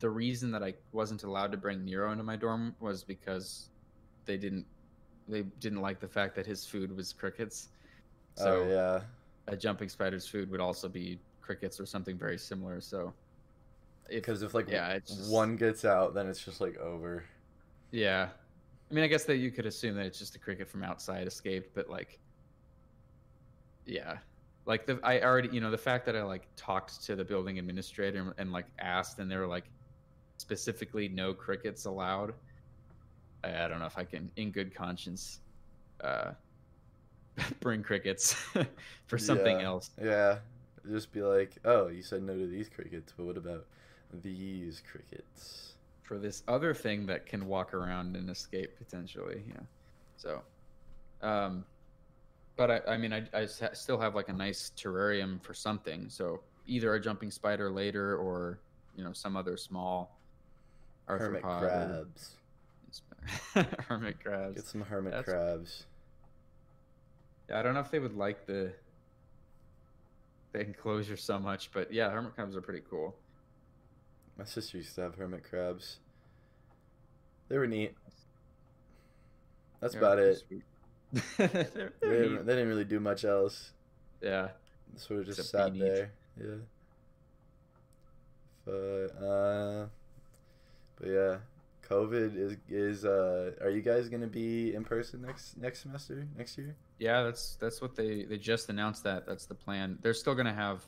the 0.00 0.10
reason 0.10 0.50
that 0.50 0.62
I 0.64 0.74
wasn't 0.92 1.22
allowed 1.22 1.52
to 1.52 1.56
bring 1.56 1.84
Nero 1.84 2.10
into 2.10 2.24
my 2.24 2.34
dorm 2.36 2.74
was 2.80 3.02
because 3.04 3.70
they 4.24 4.36
didn't 4.36 4.66
they 5.28 5.42
didn't 5.60 5.80
like 5.80 6.00
the 6.00 6.08
fact 6.08 6.34
that 6.36 6.46
his 6.46 6.66
food 6.66 6.94
was 6.96 7.12
crickets. 7.12 7.68
So 8.34 8.64
oh 8.64 8.68
yeah. 8.68 9.00
a 9.46 9.56
jumping 9.56 9.88
spider's 9.88 10.26
food 10.26 10.50
would 10.50 10.60
also 10.60 10.88
be 10.88 11.18
crickets 11.46 11.78
or 11.80 11.86
something 11.86 12.18
very 12.18 12.36
similar. 12.38 12.80
So 12.80 13.12
if 14.08 14.16
Because 14.16 14.42
if 14.42 14.52
like 14.54 14.68
yeah, 14.68 14.90
it's 14.90 15.14
just- 15.16 15.30
one 15.32 15.56
gets 15.56 15.84
out, 15.84 16.12
then 16.14 16.26
it's 16.28 16.44
just 16.44 16.60
like 16.60 16.76
over. 16.78 17.24
yeah, 17.92 18.28
I 18.90 18.94
mean, 18.94 19.04
I 19.04 19.06
guess 19.08 19.24
that 19.24 19.36
you 19.38 19.50
could 19.50 19.66
assume 19.66 19.96
that 19.96 20.06
it's 20.06 20.18
just 20.18 20.34
a 20.36 20.38
cricket 20.38 20.68
from 20.68 20.82
outside 20.84 21.26
escaped, 21.26 21.74
but 21.74 21.88
like, 21.88 22.18
yeah, 23.84 24.18
like 24.64 24.86
the 24.86 24.98
I 25.02 25.20
already 25.20 25.48
you 25.52 25.60
know 25.60 25.70
the 25.70 25.78
fact 25.78 26.06
that 26.06 26.16
I 26.16 26.22
like 26.22 26.46
talked 26.56 27.02
to 27.04 27.16
the 27.16 27.24
building 27.24 27.58
administrator 27.58 28.18
and, 28.20 28.32
and 28.38 28.52
like 28.52 28.66
asked, 28.78 29.18
and 29.18 29.30
they 29.30 29.36
were 29.36 29.46
like 29.46 29.64
specifically 30.38 31.08
no 31.08 31.32
crickets 31.34 31.84
allowed. 31.86 32.34
I, 33.44 33.64
I 33.64 33.68
don't 33.68 33.78
know 33.78 33.86
if 33.86 33.96
I 33.98 34.04
can, 34.04 34.30
in 34.36 34.50
good 34.50 34.74
conscience, 34.74 35.40
uh, 36.02 36.32
bring 37.60 37.82
crickets 37.82 38.32
for 39.06 39.18
something 39.18 39.60
Yeah. 39.60 39.66
else. 39.66 39.90
Yeah. 40.02 40.38
Just 40.90 41.12
be 41.12 41.22
like, 41.22 41.52
oh, 41.64 41.88
you 41.88 42.02
said 42.02 42.22
no 42.22 42.34
to 42.36 42.46
these 42.46 42.68
crickets, 42.68 43.12
but 43.16 43.26
what 43.26 43.36
about 43.36 43.64
these 44.22 44.82
crickets? 44.90 45.72
for 46.06 46.18
this 46.18 46.44
other 46.46 46.72
thing 46.72 47.04
that 47.06 47.26
can 47.26 47.46
walk 47.48 47.74
around 47.74 48.16
and 48.16 48.30
escape 48.30 48.78
potentially. 48.78 49.42
Yeah. 49.48 49.60
So, 50.16 50.40
um, 51.20 51.64
but 52.56 52.70
I, 52.70 52.80
I 52.92 52.96
mean, 52.96 53.12
I, 53.12 53.24
I 53.34 53.46
still 53.46 53.98
have 53.98 54.14
like 54.14 54.28
a 54.28 54.32
nice 54.32 54.70
terrarium 54.76 55.42
for 55.42 55.52
something. 55.52 56.08
So 56.08 56.40
either 56.66 56.94
a 56.94 57.00
jumping 57.00 57.30
spider 57.32 57.70
later 57.70 58.16
or, 58.16 58.60
you 58.96 59.02
know, 59.02 59.12
some 59.12 59.36
other 59.36 59.56
small 59.56 60.16
Hermit 61.06 61.42
or- 61.44 61.58
crabs. 61.58 62.30
hermit 63.88 64.22
crabs. 64.22 64.54
Get 64.54 64.66
some 64.66 64.82
hermit 64.82 65.12
That's- 65.12 65.24
crabs. 65.28 65.84
Yeah, 67.50 67.58
I 67.58 67.62
don't 67.62 67.74
know 67.74 67.80
if 67.80 67.90
they 67.90 67.98
would 67.98 68.16
like 68.16 68.46
the 68.46 68.72
the 70.52 70.60
enclosure 70.60 71.16
so 71.16 71.38
much, 71.38 71.70
but 71.72 71.92
yeah, 71.92 72.10
hermit 72.10 72.34
crabs 72.34 72.56
are 72.56 72.60
pretty 72.62 72.82
cool. 72.88 73.14
My 74.38 74.44
sister 74.44 74.78
used 74.78 74.94
to 74.96 75.02
have 75.02 75.14
hermit 75.14 75.44
crabs. 75.48 75.98
They 77.48 77.58
were 77.58 77.66
neat. 77.66 77.94
That's 79.80 79.94
They're 79.94 80.02
about 80.02 80.18
it. 80.18 80.42
They 81.38 81.46
didn't, 82.02 82.46
they 82.46 82.54
didn't 82.54 82.68
really 82.68 82.84
do 82.84 83.00
much 83.00 83.24
else. 83.24 83.72
Yeah. 84.20 84.48
Sort 84.96 85.20
of 85.20 85.26
just 85.26 85.38
Except 85.38 85.64
sat 85.64 85.72
be 85.72 85.78
neat. 85.80 85.84
there. 85.86 86.10
Yeah. 86.38 86.56
But 88.64 89.24
uh, 89.24 89.86
but 90.98 91.08
yeah, 91.08 91.36
COVID 91.88 92.36
is 92.36 92.56
is 92.68 93.04
uh. 93.04 93.52
Are 93.60 93.70
you 93.70 93.80
guys 93.82 94.08
gonna 94.08 94.26
be 94.26 94.74
in 94.74 94.84
person 94.84 95.22
next 95.22 95.56
next 95.56 95.80
semester 95.82 96.26
next 96.36 96.58
year? 96.58 96.74
Yeah, 96.98 97.22
that's 97.22 97.56
that's 97.56 97.80
what 97.82 97.94
they 97.94 98.24
they 98.24 98.38
just 98.38 98.68
announced 98.68 99.04
that 99.04 99.26
that's 99.26 99.46
the 99.46 99.54
plan. 99.54 99.98
They're 100.02 100.14
still 100.14 100.34
going 100.34 100.46
to 100.46 100.54
have 100.54 100.86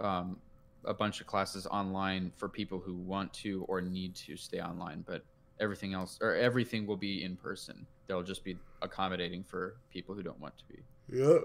um, 0.00 0.38
a 0.84 0.94
bunch 0.94 1.20
of 1.20 1.26
classes 1.26 1.66
online 1.66 2.32
for 2.36 2.48
people 2.48 2.78
who 2.78 2.94
want 2.94 3.32
to 3.34 3.64
or 3.68 3.80
need 3.80 4.14
to 4.14 4.36
stay 4.36 4.60
online, 4.60 5.04
but 5.06 5.24
everything 5.60 5.94
else 5.94 6.18
or 6.22 6.34
everything 6.34 6.86
will 6.86 6.96
be 6.96 7.24
in 7.24 7.36
person. 7.36 7.86
They'll 8.06 8.22
just 8.22 8.44
be 8.44 8.56
accommodating 8.82 9.42
for 9.42 9.74
people 9.92 10.14
who 10.14 10.22
don't 10.22 10.40
want 10.40 10.54
to 10.58 10.64
be. 10.66 10.82
Yeah. 11.12 11.38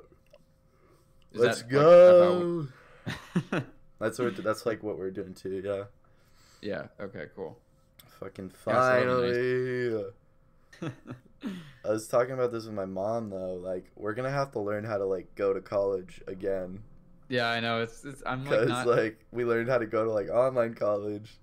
Is 1.34 1.40
Let's 1.42 1.62
that, 1.64 1.66
like, 1.66 1.72
go. 1.72 2.68
about- 3.50 3.64
That's 4.00 4.20
what 4.20 4.36
that's 4.44 4.66
like 4.66 4.84
what 4.84 4.98
we're 4.98 5.12
doing 5.12 5.34
too. 5.34 5.62
Yeah. 5.66 5.84
yeah. 6.62 6.88
Okay. 7.04 7.28
Cool. 7.36 7.58
Fucking 8.20 8.52
Yeah, 8.68 8.74
so 8.74 10.12
finally. 10.82 10.92
I 11.86 11.90
was 11.90 12.08
talking 12.08 12.34
about 12.34 12.52
this 12.52 12.66
with 12.66 12.74
my 12.74 12.86
mom 12.86 13.30
though. 13.30 13.56
Like, 13.56 13.92
we're 13.96 14.14
gonna 14.14 14.32
have 14.32 14.52
to 14.54 14.60
learn 14.60 14.84
how 14.84 14.98
to 14.98 15.06
like 15.06 15.34
go 15.36 15.54
to 15.54 15.62
college 15.62 16.22
again. 16.28 16.84
yeah, 17.30 17.50
I 17.50 17.60
know. 17.60 17.82
It's, 17.82 18.04
it's 18.06 18.24
I'm 18.26 18.46
like 18.46 18.68
not. 18.68 18.88
like 18.88 19.26
we 19.32 19.46
learned 19.46 19.70
how 19.70 19.78
to 19.78 19.86
go 19.86 20.06
to 20.06 20.12
like 20.12 20.30
online 20.30 20.76
college, 20.76 21.38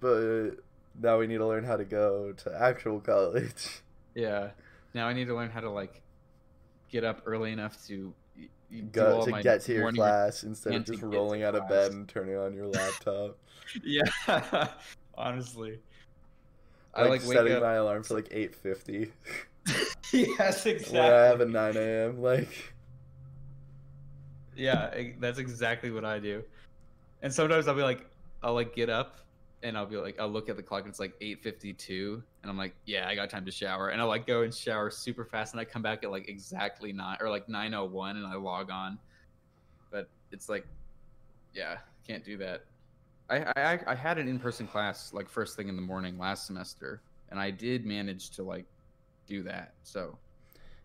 but 0.00 0.50
now 1.00 1.18
we 1.18 1.26
need 1.26 1.38
to 1.38 1.46
learn 1.46 1.64
how 1.64 1.76
to 1.76 1.84
go 1.84 2.32
to 2.32 2.60
actual 2.60 3.00
college. 3.00 3.82
yeah. 4.14 4.50
Now 4.94 5.06
I 5.06 5.12
need 5.12 5.26
to 5.26 5.34
learn 5.34 5.50
how 5.50 5.60
to 5.60 5.70
like 5.70 6.02
get 6.90 7.04
up 7.04 7.22
early 7.26 7.52
enough 7.52 7.86
to 7.86 8.14
Go 8.92 9.24
to 9.24 9.42
get 9.42 9.62
to 9.62 9.72
your 9.72 9.92
class 9.92 10.42
instead 10.42 10.74
of 10.74 10.84
just 10.84 11.02
rolling 11.02 11.42
out 11.42 11.54
of 11.54 11.66
bed 11.68 11.92
and 11.92 12.06
turning 12.06 12.36
on 12.36 12.54
your 12.54 12.66
laptop. 12.68 13.38
Yeah, 13.82 14.02
honestly. 15.14 15.78
I 16.98 17.02
like, 17.02 17.20
like 17.20 17.28
wake 17.28 17.38
setting 17.38 17.52
up. 17.54 17.62
my 17.62 17.74
alarm 17.74 18.02
for 18.02 18.14
like 18.14 18.28
eight 18.30 18.54
fifty. 18.54 19.12
yes, 20.12 20.64
when 20.64 20.96
I 20.96 21.06
have 21.06 21.40
a 21.40 21.46
nine 21.46 21.76
a.m. 21.76 22.20
Like, 22.20 22.72
Yeah, 24.56 24.94
that's 25.20 25.38
exactly 25.38 25.90
what 25.90 26.04
I 26.04 26.18
do. 26.18 26.42
And 27.22 27.32
sometimes 27.32 27.68
I'll 27.68 27.74
be 27.74 27.82
like, 27.82 28.06
I'll 28.42 28.54
like 28.54 28.74
get 28.74 28.88
up 28.88 29.18
and 29.62 29.76
I'll 29.76 29.86
be 29.86 29.96
like, 29.96 30.18
I'll 30.20 30.28
look 30.28 30.48
at 30.48 30.56
the 30.56 30.62
clock 30.62 30.82
and 30.82 30.90
it's 30.90 31.00
like 31.00 31.14
eight 31.20 31.42
fifty 31.42 31.72
two, 31.72 32.22
and 32.42 32.50
I'm 32.50 32.56
like, 32.56 32.74
yeah, 32.86 33.08
I 33.08 33.14
got 33.14 33.30
time 33.30 33.44
to 33.44 33.50
shower, 33.50 33.88
and 33.88 34.00
I'll 34.00 34.08
like 34.08 34.26
go 34.26 34.42
and 34.42 34.54
shower 34.54 34.90
super 34.90 35.24
fast, 35.24 35.52
and 35.52 35.60
I 35.60 35.64
come 35.64 35.82
back 35.82 36.04
at 36.04 36.10
like 36.10 36.28
exactly 36.28 36.92
nine 36.92 37.16
or 37.20 37.28
like 37.28 37.48
nine 37.48 37.74
oh 37.74 37.84
one, 37.84 38.16
and 38.16 38.26
I 38.26 38.34
log 38.34 38.70
on. 38.70 38.98
But 39.90 40.08
it's 40.30 40.48
like, 40.48 40.66
yeah, 41.54 41.78
can't 42.06 42.24
do 42.24 42.36
that. 42.38 42.64
I 43.30 43.52
I, 43.56 43.80
I 43.86 43.94
had 43.94 44.18
an 44.18 44.28
in 44.28 44.38
person 44.38 44.66
class 44.66 45.12
like 45.12 45.28
first 45.28 45.56
thing 45.56 45.68
in 45.68 45.76
the 45.76 45.82
morning 45.82 46.18
last 46.18 46.46
semester, 46.46 47.02
and 47.30 47.38
I 47.40 47.50
did 47.50 47.86
manage 47.86 48.30
to 48.32 48.42
like 48.42 48.66
do 49.26 49.42
that. 49.44 49.74
So 49.82 50.18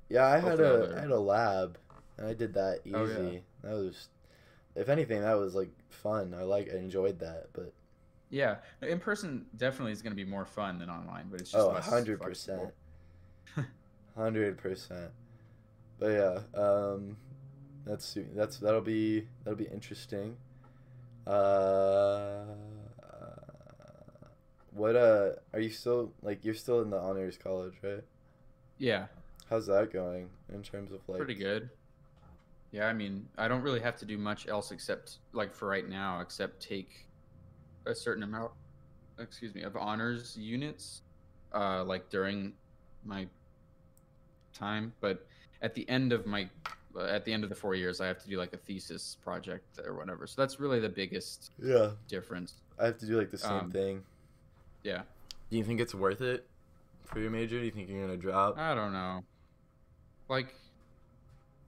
yeah, 0.10 0.25
I 0.27 0.39
had 0.39 0.60
a 0.60 0.63
learn. 0.63 0.93
I 0.93 1.01
had 1.01 1.12
a 1.12 1.19
lab, 1.19 1.77
and 2.17 2.27
I 2.27 2.34
did 2.34 2.53
that 2.56 2.82
easy. 2.86 2.95
Oh, 2.95 3.06
yeah. 3.06 3.39
That 3.63 3.73
was, 3.75 4.10
if 4.75 4.89
anything, 4.89 5.21
that 5.21 5.36
was 5.38 5.56
like 5.56 5.71
fun. 5.89 6.34
I 6.34 6.43
like 6.43 6.69
I 6.73 6.77
enjoyed 6.77 7.19
that, 7.19 7.47
but 7.53 7.73
Yeah, 8.29 8.58
in 8.82 8.99
person 8.99 9.45
definitely 9.58 9.91
is 9.91 10.01
going 10.01 10.12
to 10.12 10.15
be 10.15 10.25
more 10.25 10.45
fun 10.45 10.79
than 10.79 10.89
online, 10.89 11.27
but 11.29 11.39
it's 11.39 11.51
just 11.51 11.69
oh, 11.69 11.73
hundred 11.79 12.19
percent, 12.21 12.73
hundred 14.15 14.58
percent. 14.58 15.12
But 15.99 16.08
yeah, 16.08 16.39
um, 16.60 17.17
that's 17.86 18.17
that's 18.36 18.58
that'll 18.58 18.82
be 18.82 19.27
that'll 19.43 19.58
be 19.58 19.67
interesting. 19.67 20.38
Uh, 21.26 22.44
what 24.72 24.96
uh, 24.96 25.32
are 25.54 25.60
you 25.60 25.70
still 25.70 26.12
like 26.22 26.44
you're 26.44 26.54
still 26.54 26.82
in 26.82 26.90
the 26.90 26.98
honors 26.98 27.38
college, 27.38 27.74
right? 27.84 28.04
Yeah, 28.78 29.06
How's 29.50 29.68
that 29.68 29.94
going 29.94 30.30
in 30.52 30.64
terms 30.64 30.92
of 30.92 31.08
like? 31.08 31.20
pretty 31.20 31.36
good. 31.36 31.70
Yeah, 32.72 32.88
I 32.88 32.94
mean, 32.94 33.28
I 33.38 33.48
don't 33.48 33.62
really 33.62 33.82
have 33.82 33.98
to 33.98 34.06
do 34.06 34.18
much 34.18 34.48
else 34.48 34.72
except 34.72 35.18
like 35.32 35.54
for 35.54 35.68
right 35.68 35.88
now, 35.88 36.22
except 36.22 36.60
take 36.60 37.08
a 37.86 37.94
certain 37.94 38.24
amount, 38.24 38.52
excuse 39.20 39.54
me, 39.54 39.62
of 39.62 39.78
honors 39.78 40.36
units, 40.36 41.02
uh, 41.54 41.84
like 41.84 42.10
during 42.10 42.54
my 43.06 43.28
time. 44.54 44.94
But 45.02 45.28
at 45.62 45.76
the 45.76 45.88
end 45.88 46.14
of 46.14 46.26
my, 46.26 46.50
at 46.99 47.25
the 47.25 47.34
end 47.34 47.43
of 47.43 47.49
the 47.49 47.56
four 47.56 47.75
years, 47.75 48.01
I 48.01 48.08
have 48.08 48.21
to 48.23 48.29
do 48.29 48.38
like 48.38 48.53
a 48.53 48.58
thesis 48.58 49.17
project 49.23 49.79
or 49.86 49.95
whatever. 49.95 50.27
So 50.27 50.41
that's 50.41 50.60
really 50.60 50.79
the 50.79 50.89
biggest 50.89 51.51
Yeah, 51.62 51.91
difference. 52.08 52.53
I 52.79 52.86
have 52.86 52.97
to 52.99 53.06
do 53.06 53.17
like 53.17 53.32
the 53.32 53.38
same 53.38 53.65
Um, 53.65 53.71
thing. 53.71 54.03
Yeah. 54.84 55.03
Do 55.49 55.58
you 55.58 55.63
think 55.63 55.79
it's 55.79 55.95
worth 55.95 56.21
it 56.21 56.45
for 57.06 57.19
your 57.19 57.32
major? 57.32 57.60
Do 57.60 57.65
you 57.65 57.71
think 57.71 57.89
you're 57.89 58.01
gonna 58.01 58.17
drop? 58.17 58.58
I 58.58 58.75
don't 58.75 58.93
know. 58.93 59.21
Like, 60.29 60.53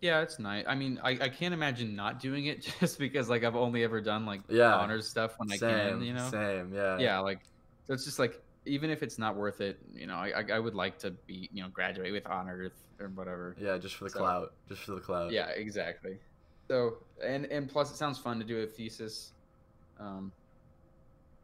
yeah, 0.01 0.21
it's 0.21 0.39
nice. 0.39 0.65
I 0.67 0.75
mean, 0.75 0.99
I, 1.03 1.11
I 1.11 1.29
can't 1.29 1.53
imagine 1.53 1.95
not 1.95 2.19
doing 2.19 2.45
it 2.45 2.61
just 2.79 2.99
because 2.99 3.29
like 3.29 3.43
I've 3.43 3.55
only 3.55 3.83
ever 3.83 4.01
done 4.01 4.25
like 4.25 4.41
Yeah. 4.49 4.75
honors 4.75 5.09
stuff 5.09 5.33
when 5.37 5.51
I 5.51 5.57
same, 5.57 5.97
can, 5.97 6.01
you 6.01 6.13
know. 6.13 6.29
same, 6.29 6.73
yeah, 6.73 6.97
Yeah, 6.99 7.19
like 7.19 7.39
so 7.87 7.93
it's 7.93 8.05
just 8.05 8.19
like 8.19 8.39
even 8.65 8.89
if 8.89 9.03
it's 9.03 9.17
not 9.19 9.35
worth 9.35 9.61
it, 9.61 9.79
you 9.93 10.07
know, 10.07 10.15
I 10.15 10.43
I, 10.51 10.59
would 10.59 10.75
like 10.75 10.97
to 10.99 11.11
be 11.11 11.49
you 11.53 11.61
know 11.63 11.69
graduate 11.69 12.11
with 12.11 12.25
honors 12.27 12.71
or 12.99 13.07
whatever. 13.09 13.55
yeah. 13.59 13.77
Just 13.77 13.95
for 13.95 14.05
the 14.05 14.09
So- 14.11 14.19
clout, 14.19 14.53
just 14.67 14.81
for 14.81 14.91
the 14.93 15.01
clout. 15.01 15.31
Yeah, 15.31 15.49
exactly. 15.49 16.17
So 16.67 16.97
and 17.23 17.45
and 17.45 17.69
plus 17.69 17.91
it 17.91 17.97
sounds 17.97 18.17
fun 18.17 18.39
to 18.39 18.45
do 18.45 18.61
a 18.61 18.65
thesis, 18.65 19.33
um, 19.99 20.31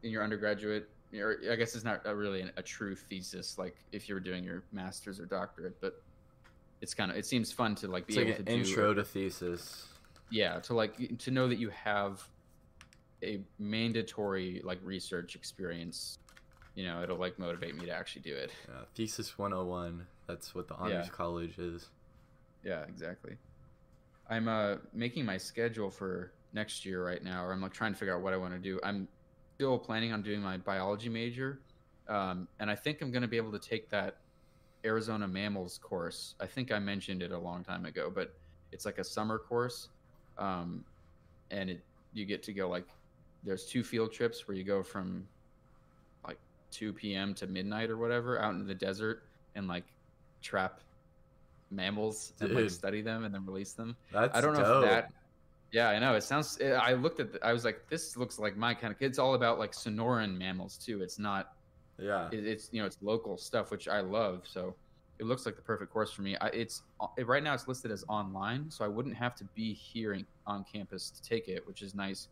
in 0.04 0.12
your 0.12 0.24
undergraduate. 0.24 0.90
Or 1.14 1.38
I 1.52 1.56
guess 1.58 1.76
it's 1.76 1.84
not 1.84 2.02
a 2.06 2.16
really 2.16 2.50
a 2.56 2.62
true 2.64 2.96
thesis 2.96 3.58
like 3.58 3.76
if 3.92 4.08
you 4.08 4.16
were 4.16 4.22
doing 4.22 4.46
your 4.46 4.64
master's 4.72 5.20
or 5.20 5.26
doctorate, 5.26 5.80
but 5.82 6.02
it's 6.80 6.94
kind 6.94 7.12
of 7.12 7.18
it 7.18 7.26
seems 7.26 7.52
fun 7.52 7.76
to 7.76 7.88
like 7.88 8.08
be 8.08 8.14
it's 8.14 8.18
like 8.18 8.28
able 8.28 8.40
an 8.40 8.46
to 8.46 8.52
do 8.64 8.70
intro 8.70 8.94
to 8.94 9.04
thesis. 9.04 9.88
yeah 10.30 10.60
to 10.62 10.74
like 10.74 11.18
to 11.20 11.30
know 11.32 11.50
that 11.50 11.58
you 11.60 11.70
have 11.70 12.26
a 13.24 13.42
mandatory 13.60 14.62
like 14.64 14.80
research 14.84 15.36
experience. 15.36 16.18
You 16.76 16.86
know, 16.86 17.04
it'll 17.04 17.18
like 17.18 17.38
motivate 17.38 17.76
me 17.76 17.86
to 17.86 17.92
actually 17.92 18.22
do 18.22 18.36
it. 18.36 18.52
Yeah, 18.68 18.86
thesis 18.96 19.38
101. 19.38 20.08
That's 20.28 20.56
what 20.56 20.68
the 20.68 20.76
honors 20.76 21.06
Yeah. 21.06 21.12
college 21.12 21.58
is. 21.60 21.90
Yeah, 22.64 22.84
exactly. 22.84 23.38
I'm 24.30 24.48
uh 24.48 24.78
making 24.94 25.26
my 25.26 25.38
schedule 25.38 25.90
for 25.90 26.32
next 26.54 26.86
year 26.86 27.06
right 27.06 27.24
now, 27.24 27.44
or 27.44 27.52
I'm 27.52 27.62
like 27.62 27.74
trying 27.74 27.94
to 27.94 28.00
figure 28.00 28.16
out 28.16 28.22
what 28.22 28.34
I 28.34 28.38
want 28.38 28.54
to 28.54 28.60
do. 28.60 28.80
I'm 28.84 29.08
still 29.56 29.78
planning 29.78 30.14
on 30.14 30.22
doing 30.22 30.42
my 30.42 30.58
biology 30.58 31.10
major, 31.10 31.60
um, 32.08 32.48
and 32.60 32.70
I 32.70 32.76
think 32.76 33.02
I'm 33.02 33.12
going 33.12 33.22
to 33.24 33.28
be 33.28 33.38
able 33.38 33.52
to 33.52 33.60
take 33.60 33.90
that 33.90 34.18
Arizona 34.86 35.28
mammals 35.28 35.78
course. 35.78 36.36
I 36.40 36.48
think 36.48 36.72
I 36.72 36.80
mentioned 36.80 37.22
it 37.22 37.32
a 37.32 37.38
long 37.38 37.64
time 37.64 37.86
ago, 37.86 38.12
but 38.14 38.34
it's 38.72 38.86
like 38.86 38.98
a 38.98 39.04
summer 39.04 39.38
course, 39.38 39.90
um, 40.38 40.86
and 41.52 41.70
it 41.70 41.84
you 42.14 42.26
get 42.26 42.44
to 42.44 42.54
go 42.54 42.70
like 42.70 42.88
there's 43.44 43.66
two 43.66 43.84
field 43.84 44.12
trips 44.12 44.48
where 44.48 44.56
you 44.56 44.64
go 44.64 44.84
from 44.84 45.28
2 46.72 46.94
p.m. 46.94 47.34
to 47.36 47.48
midnight 47.48 47.90
or 47.90 47.98
whatever 47.98 48.42
out 48.42 48.54
in 48.54 48.66
the 48.66 48.76
desert 48.76 49.24
and 49.56 49.68
like 49.68 49.86
trap 50.42 50.82
mammals 51.70 52.34
and 52.42 52.54
like 52.54 52.70
study 52.70 53.02
them 53.02 53.24
and 53.24 53.34
then 53.34 53.46
release 53.46 53.74
them. 53.74 53.96
That's 54.12 54.36
I 54.36 54.42
don't 54.42 54.54
know 54.54 54.64
dope. 54.64 54.84
if 54.84 54.90
that. 54.90 55.12
Yeah, 55.72 55.90
I 55.90 56.00
know. 56.00 56.16
It 56.16 56.24
sounds. 56.24 56.60
I 56.62 56.94
looked 56.94 57.20
at. 57.20 57.34
The, 57.34 57.46
I 57.46 57.54
was 57.54 57.64
like, 57.64 57.88
this 57.90 58.18
looks 58.18 58.38
like 58.38 58.58
my 58.58 58.74
kind 58.74 58.94
of. 58.94 59.02
It's 59.02 59.20
all 59.20 59.36
about 59.36 59.58
like 59.58 59.72
Sonoran 59.72 60.38
mammals 60.38 60.78
too. 60.78 61.02
It's 61.02 61.18
not. 61.18 61.54
Yeah. 61.98 62.28
It, 62.32 62.46
it's 62.46 62.70
you 62.72 62.82
know 62.82 62.88
it's 62.88 62.98
local 63.02 63.38
stuff 63.38 63.72
which 63.72 63.88
I 63.88 64.02
love. 64.02 64.42
So 64.44 64.76
it 65.20 65.26
looks 65.26 65.46
like 65.46 65.56
the 65.56 65.62
perfect 65.62 65.94
course 65.94 66.12
for 66.12 66.24
me. 66.24 66.36
I, 66.42 66.48
it's 66.48 66.82
uh, 67.00 67.08
it, 67.16 67.28
right 67.28 67.44
now 67.44 67.54
it's 67.54 67.68
listed 67.68 67.92
as 67.92 68.04
online, 68.10 68.70
so 68.70 68.84
I 68.84 68.88
wouldn't 68.88 69.16
have 69.16 69.36
to 69.36 69.44
be 69.56 69.72
here 69.72 70.14
in, 70.14 70.26
on 70.48 70.66
campus 70.72 71.10
to 71.12 71.22
take 71.22 71.48
it, 71.48 71.66
which 71.66 71.82
is 71.82 71.96
nice. 71.96 72.28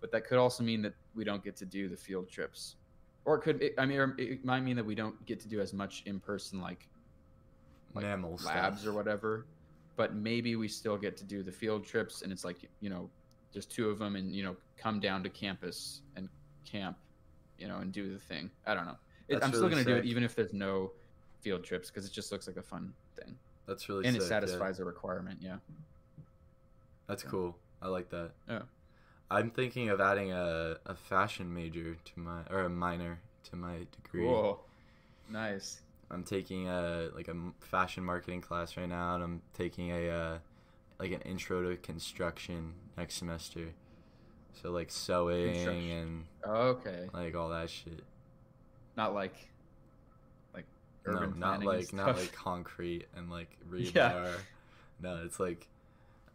But 0.00 0.12
that 0.12 0.26
could 0.26 0.38
also 0.38 0.62
mean 0.62 0.82
that 0.82 0.92
we 1.14 1.24
don't 1.24 1.42
get 1.42 1.56
to 1.56 1.64
do 1.64 1.88
the 1.88 1.96
field 1.96 2.28
trips, 2.28 2.76
or 3.24 3.36
it 3.36 3.40
could. 3.42 3.62
It, 3.62 3.74
I 3.78 3.86
mean 3.86 4.14
it 4.18 4.44
might 4.44 4.60
mean 4.60 4.76
that 4.76 4.84
we 4.86 4.94
don't 4.94 5.24
get 5.26 5.40
to 5.40 5.48
do 5.48 5.60
as 5.60 5.72
much 5.72 6.02
in 6.06 6.20
person 6.20 6.60
like 6.60 6.88
like, 7.94 8.04
Mammal 8.04 8.38
labs 8.44 8.80
stuff. 8.80 8.92
or 8.92 8.96
whatever. 8.96 9.46
But 9.96 10.14
maybe 10.14 10.56
we 10.56 10.66
still 10.66 10.96
get 10.96 11.16
to 11.18 11.24
do 11.24 11.42
the 11.44 11.52
field 11.52 11.84
trips, 11.84 12.22
and 12.22 12.32
it's 12.32 12.44
like 12.44 12.68
you 12.80 12.90
know, 12.90 13.08
just 13.52 13.70
two 13.70 13.88
of 13.88 13.98
them, 13.98 14.16
and 14.16 14.34
you 14.34 14.42
know, 14.42 14.56
come 14.76 14.98
down 14.98 15.22
to 15.22 15.28
campus 15.30 16.00
and 16.16 16.28
camp, 16.64 16.96
you 17.58 17.68
know, 17.68 17.76
and 17.78 17.92
do 17.92 18.12
the 18.12 18.18
thing. 18.18 18.50
I 18.66 18.74
don't 18.74 18.86
know. 18.86 18.96
It, 19.28 19.42
I'm 19.42 19.52
still 19.52 19.68
gonna 19.68 19.84
do 19.84 19.94
it 19.96 20.04
even 20.04 20.24
if 20.24 20.34
there's 20.34 20.52
no 20.52 20.90
field 21.40 21.62
trips 21.62 21.90
because 21.90 22.06
it 22.06 22.12
just 22.12 22.32
looks 22.32 22.46
like 22.46 22.56
a 22.56 22.62
fun 22.62 22.92
thing, 23.16 23.36
That's 23.66 23.88
really 23.88 24.04
and 24.06 24.16
it 24.16 24.22
sick, 24.22 24.30
yeah. 24.30 24.40
satisfies 24.40 24.80
a 24.80 24.84
requirement. 24.84 25.38
Yeah. 25.40 25.56
That's 27.06 27.22
Yeah. 27.22 27.30
cool. 27.30 27.56
I 27.80 27.88
like 27.88 28.08
that. 28.10 28.32
Yeah. 28.48 28.62
I'm 29.34 29.50
thinking 29.50 29.88
of 29.90 30.00
adding 30.00 30.32
a, 30.32 30.78
a 30.86 30.94
fashion 30.94 31.52
major 31.52 31.96
to 31.96 32.20
my 32.20 32.42
or 32.50 32.60
a 32.60 32.70
minor 32.70 33.20
to 33.50 33.56
my 33.56 33.86
degree. 34.02 34.26
Cool. 34.26 34.60
Nice. 35.28 35.80
I'm 36.10 36.22
taking 36.24 36.68
a 36.68 37.08
like 37.14 37.28
a 37.28 37.34
fashion 37.60 38.04
marketing 38.04 38.40
class 38.40 38.76
right 38.76 38.88
now, 38.88 39.14
and 39.14 39.24
I'm 39.24 39.42
taking 39.54 39.90
a 39.90 40.08
uh, 40.10 40.38
like 40.98 41.12
an 41.12 41.20
intro 41.22 41.62
to 41.70 41.76
construction 41.76 42.74
next 42.96 43.16
semester. 43.16 43.70
So 44.62 44.70
like 44.70 44.90
sewing 44.90 45.90
and 45.90 46.24
Okay. 46.46 47.10
like 47.12 47.34
all 47.34 47.50
that 47.50 47.70
shit. 47.70 48.04
Not 48.96 49.14
like 49.14 49.34
like 50.54 50.66
No, 51.06 51.12
urban 51.20 51.34
not 51.34 51.60
planning 51.60 51.70
and 51.74 51.80
like 51.80 51.92
not 51.92 52.14
like 52.14 52.32
concrete 52.32 53.06
and 53.16 53.30
like 53.30 53.56
rebar. 53.70 53.94
Yeah. 53.94 54.36
No, 55.00 55.22
it's 55.24 55.40
like, 55.40 55.66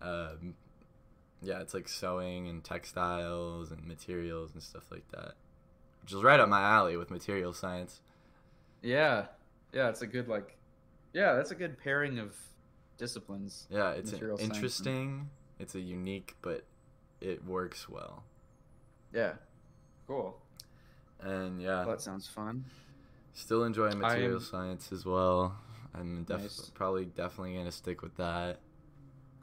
um, 0.01 0.55
yeah, 1.41 1.59
it's 1.59 1.73
like 1.73 1.87
sewing 1.87 2.47
and 2.47 2.63
textiles 2.63 3.71
and 3.71 3.85
materials 3.87 4.51
and 4.53 4.61
stuff 4.63 4.83
like 4.91 5.09
that, 5.11 5.33
which 6.01 6.13
is 6.13 6.21
right 6.23 6.39
up 6.39 6.49
my 6.49 6.61
alley 6.61 6.97
with 6.97 7.09
material 7.11 7.53
science. 7.53 8.01
Yeah. 8.81 9.25
Yeah, 9.73 9.89
it's 9.89 10.01
a 10.01 10.07
good 10.07 10.27
like 10.27 10.55
yeah, 11.13 11.33
that's 11.33 11.51
a 11.51 11.55
good 11.55 11.77
pairing 11.77 12.19
of 12.19 12.35
disciplines. 12.97 13.67
Yeah, 13.69 13.91
it's 13.91 14.13
interesting. 14.13 15.29
It's 15.59 15.75
a 15.75 15.79
unique, 15.79 16.35
but 16.41 16.63
it 17.21 17.43
works 17.45 17.89
well. 17.89 18.23
Yeah. 19.13 19.33
Cool. 20.07 20.37
And 21.21 21.61
yeah, 21.61 21.79
Well, 21.85 21.89
that 21.91 22.01
sounds 22.01 22.27
fun. 22.27 22.65
still 23.33 23.63
enjoying 23.63 23.99
material 23.99 24.35
am- 24.35 24.39
science 24.41 24.91
as 24.91 25.05
well. 25.05 25.57
I'm 25.93 26.23
def- 26.23 26.41
Nice. 26.41 26.71
probably 26.73 27.05
definitely 27.05 27.55
gonna 27.55 27.71
stick 27.71 28.01
with 28.01 28.15
that. 28.17 28.59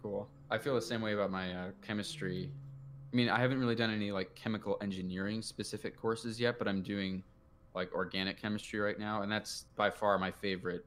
Cool. 0.07 0.29
I 0.51 0.59
feel 0.59 0.77
the 0.77 0.83
same 0.83 1.01
way 1.03 1.15
about 1.15 1.33
my 1.33 1.53
uh, 1.53 1.71
chemistry. 1.83 2.53
I 3.13 3.17
mean, 3.17 3.29
I 3.29 3.41
haven't 3.41 3.59
really 3.59 3.75
done 3.75 3.91
any 3.91 4.13
like 4.13 4.35
chemical 4.37 4.79
engineering 4.81 5.43
specific 5.43 5.97
courses 5.97 6.39
yet, 6.41 6.59
but 6.59 6.69
I'm 6.69 6.81
doing 6.83 7.25
like 7.75 7.93
organic 7.93 8.41
chemistry 8.41 8.79
right 8.79 8.99
now, 8.99 9.23
and 9.23 9.33
that's 9.33 9.65
by 9.75 9.91
far 9.91 10.17
my 10.19 10.31
favorite 10.31 10.87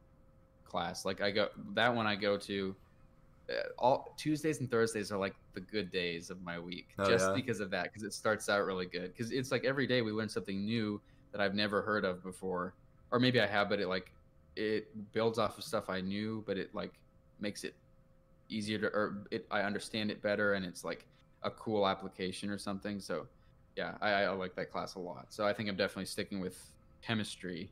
class. 0.64 1.04
Like 1.04 1.22
I 1.22 1.32
go 1.32 1.50
that 1.74 1.94
one 1.94 2.08
I 2.08 2.16
go 2.16 2.38
to 2.38 2.76
uh, 3.50 3.54
all 3.78 4.14
Tuesdays 4.18 4.62
and 4.62 4.72
Thursdays 4.72 5.12
are 5.12 5.18
like 5.20 5.36
the 5.54 5.62
good 5.62 5.92
days 5.92 6.30
of 6.30 6.42
my 6.42 6.58
week, 6.58 6.88
Oh, 6.98 7.10
just 7.10 7.28
yeah? 7.28 7.36
because 7.36 7.60
of 7.60 7.70
that. 7.72 7.86
Because 7.86 8.04
it 8.04 8.14
starts 8.14 8.48
out 8.48 8.64
really 8.64 8.86
good. 8.86 9.14
Because 9.14 9.32
it's 9.32 9.52
like 9.52 9.66
every 9.66 9.86
day 9.86 10.02
we 10.02 10.14
learn 10.14 10.30
something 10.30 10.64
new 10.64 11.02
that 11.34 11.42
I've 11.42 11.56
never 11.56 11.82
heard 11.82 12.06
of 12.06 12.24
before, 12.24 12.74
or 13.12 13.20
maybe 13.20 13.42
I 13.42 13.48
have, 13.48 13.68
but 13.68 13.82
it 13.82 13.88
like 13.88 14.14
it 14.56 15.12
builds 15.12 15.38
off 15.38 15.58
of 15.58 15.66
stuff 15.66 15.90
I 15.90 16.00
knew, 16.00 16.42
but 16.48 16.58
it 16.58 16.74
like 16.74 16.94
makes 17.42 17.66
it 17.66 17.76
easier 18.50 18.80
to 18.80 18.88
or 18.88 19.26
it 19.32 19.46
I 19.52 19.62
understand 19.62 20.12
it 20.12 20.22
better 20.22 20.54
and 20.54 20.66
it's 20.66 20.84
like 20.84 21.06
a 21.44 21.52
cool 21.52 21.88
application 21.88 22.50
or 22.50 22.58
something. 22.58 23.00
So 23.00 23.28
yeah, 23.76 23.96
I, 24.02 24.10
I 24.24 24.30
like 24.32 24.56
that 24.56 24.72
class 24.72 24.96
a 24.96 25.00
lot. 25.00 25.28
So 25.30 25.46
I 25.46 25.54
think 25.54 25.70
I'm 25.70 25.76
definitely 25.78 26.06
sticking 26.06 26.40
with 26.40 26.70
chemistry. 27.02 27.72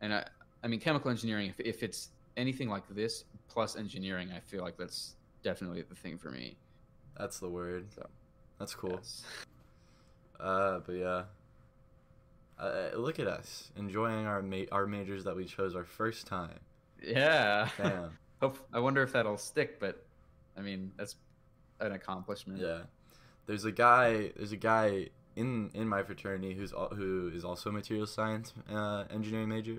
And 0.00 0.12
I 0.12 0.26
I 0.64 0.66
mean 0.68 0.80
chemical 0.80 1.10
engineering 1.10 1.50
if, 1.50 1.60
if 1.60 1.82
it's 1.82 2.10
anything 2.36 2.68
like 2.68 2.82
this 2.88 3.24
plus 3.48 3.76
engineering, 3.76 4.30
I 4.34 4.40
feel 4.40 4.62
like 4.62 4.76
that's 4.76 5.14
definitely 5.42 5.82
the 5.82 5.94
thing 5.94 6.18
for 6.18 6.30
me. 6.30 6.56
That's 7.18 7.38
the 7.38 7.48
word. 7.48 7.86
So 7.94 8.06
That's 8.58 8.74
cool. 8.74 8.92
yes. 8.94 9.22
Uh, 10.38 10.80
but 10.86 10.92
yeah. 10.92 11.22
Uh, 12.58 12.90
look 12.94 13.18
at 13.18 13.26
us 13.26 13.70
enjoying 13.76 14.26
our 14.26 14.42
ma- 14.42 14.68
our 14.70 14.86
majors 14.86 15.24
that 15.24 15.34
we 15.34 15.46
chose 15.46 15.74
our 15.74 15.84
first 15.84 16.26
time. 16.26 16.58
Yeah. 17.02 17.70
Damn. 17.78 18.18
Hope 18.40 18.58
I 18.72 18.80
wonder 18.80 19.02
if 19.02 19.12
that'll 19.12 19.38
stick, 19.38 19.80
but 19.80 20.04
I 20.56 20.60
mean 20.60 20.92
that's 20.96 21.16
an 21.80 21.92
accomplishment. 21.92 22.60
yeah. 22.60 22.80
There's 23.46 23.64
a 23.64 23.72
guy. 23.72 24.32
There's 24.36 24.52
a 24.52 24.56
guy 24.56 25.08
in 25.36 25.70
in 25.74 25.88
my 25.88 26.02
fraternity 26.02 26.54
who's 26.54 26.72
who 26.94 27.30
is 27.34 27.44
also 27.44 27.70
a 27.70 27.72
material 27.72 28.06
science 28.06 28.52
uh, 28.70 29.04
engineering 29.10 29.48
major, 29.48 29.78